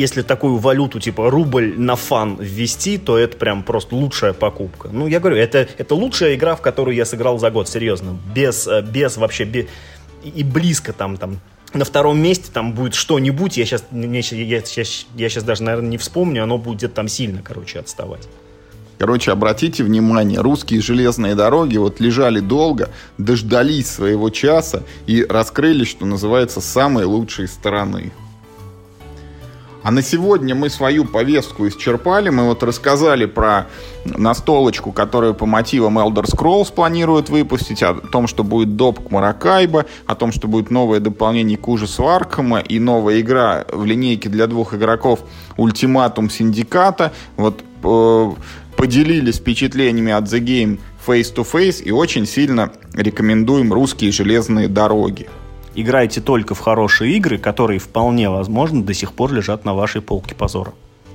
если 0.00 0.22
такую 0.22 0.56
валюту 0.56 0.98
типа 0.98 1.30
рубль 1.30 1.74
на 1.78 1.94
фан 1.94 2.36
ввести, 2.40 2.96
то 2.96 3.18
это 3.18 3.36
прям 3.36 3.62
просто 3.62 3.94
лучшая 3.94 4.32
покупка. 4.32 4.88
Ну, 4.90 5.06
я 5.06 5.20
говорю, 5.20 5.36
это, 5.36 5.68
это 5.76 5.94
лучшая 5.94 6.34
игра, 6.34 6.56
в 6.56 6.62
которую 6.62 6.96
я 6.96 7.04
сыграл 7.04 7.38
за 7.38 7.50
год, 7.50 7.68
серьезно. 7.68 8.18
Без, 8.34 8.66
э, 8.66 8.82
без 8.82 9.18
вообще, 9.18 9.44
без, 9.44 9.66
и 10.24 10.42
близко 10.42 10.94
там, 10.94 11.18
там, 11.18 11.38
на 11.74 11.84
втором 11.84 12.18
месте 12.18 12.50
там 12.52 12.72
будет 12.72 12.94
что-нибудь, 12.94 13.58
я 13.58 13.66
сейчас, 13.66 13.84
я, 13.92 14.08
я, 14.08 14.62
я, 14.62 15.28
сейчас 15.28 15.44
даже, 15.44 15.62
наверное, 15.62 15.90
не 15.90 15.98
вспомню, 15.98 16.44
оно 16.44 16.56
будет 16.56 16.94
там 16.94 17.06
сильно, 17.06 17.42
короче, 17.42 17.78
отставать. 17.78 18.26
Короче, 18.98 19.32
обратите 19.32 19.84
внимание, 19.84 20.40
русские 20.40 20.80
железные 20.80 21.34
дороги 21.34 21.76
вот 21.76 22.00
лежали 22.00 22.40
долго, 22.40 22.88
дождались 23.18 23.88
своего 23.88 24.30
часа 24.30 24.82
и 25.06 25.24
раскрылись, 25.24 25.88
что 25.88 26.06
называется, 26.06 26.60
самой 26.60 27.04
лучшей 27.04 27.48
стороны. 27.48 28.12
А 29.82 29.90
на 29.90 30.02
сегодня 30.02 30.54
мы 30.54 30.68
свою 30.68 31.04
повестку 31.06 31.66
исчерпали. 31.66 32.28
Мы 32.28 32.44
вот 32.46 32.62
рассказали 32.62 33.24
про 33.24 33.66
настолочку, 34.04 34.92
которую 34.92 35.34
по 35.34 35.46
мотивам 35.46 35.98
Elder 35.98 36.24
Scrolls 36.24 36.72
планируют 36.72 37.30
выпустить, 37.30 37.82
о 37.82 37.94
том, 37.94 38.26
что 38.26 38.44
будет 38.44 38.76
доп 38.76 39.08
к 39.08 39.10
Маракайба, 39.10 39.86
о 40.06 40.14
том, 40.14 40.32
что 40.32 40.48
будет 40.48 40.70
новое 40.70 41.00
дополнение 41.00 41.56
к 41.56 41.66
ужасу 41.66 42.08
Аркхема 42.08 42.60
и 42.60 42.78
новая 42.78 43.20
игра 43.20 43.64
в 43.72 43.84
линейке 43.86 44.28
для 44.28 44.46
двух 44.46 44.74
игроков 44.74 45.20
Ультиматум 45.56 46.28
Синдиката. 46.28 47.12
Вот 47.36 47.62
э, 47.82 48.32
поделились 48.76 49.36
впечатлениями 49.36 50.12
от 50.12 50.24
The 50.24 50.40
Game 50.40 50.78
Face 51.06 51.34
to 51.34 51.46
Face 51.50 51.82
и 51.82 51.90
очень 51.90 52.26
сильно 52.26 52.70
рекомендуем 52.92 53.72
русские 53.72 54.12
железные 54.12 54.68
дороги. 54.68 55.28
Играйте 55.74 56.20
только 56.20 56.54
в 56.54 56.58
хорошие 56.58 57.16
игры, 57.16 57.38
которые 57.38 57.78
вполне 57.78 58.28
возможно 58.28 58.82
до 58.82 58.92
сих 58.94 59.12
пор 59.12 59.32
лежат 59.32 59.64
на 59.64 59.74
вашей 59.74 60.02
полке 60.02 60.34
позора. 60.34 60.72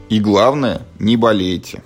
И 0.10 0.20
главное, 0.20 0.82
не 0.99 1.18
болейте. 1.18 1.84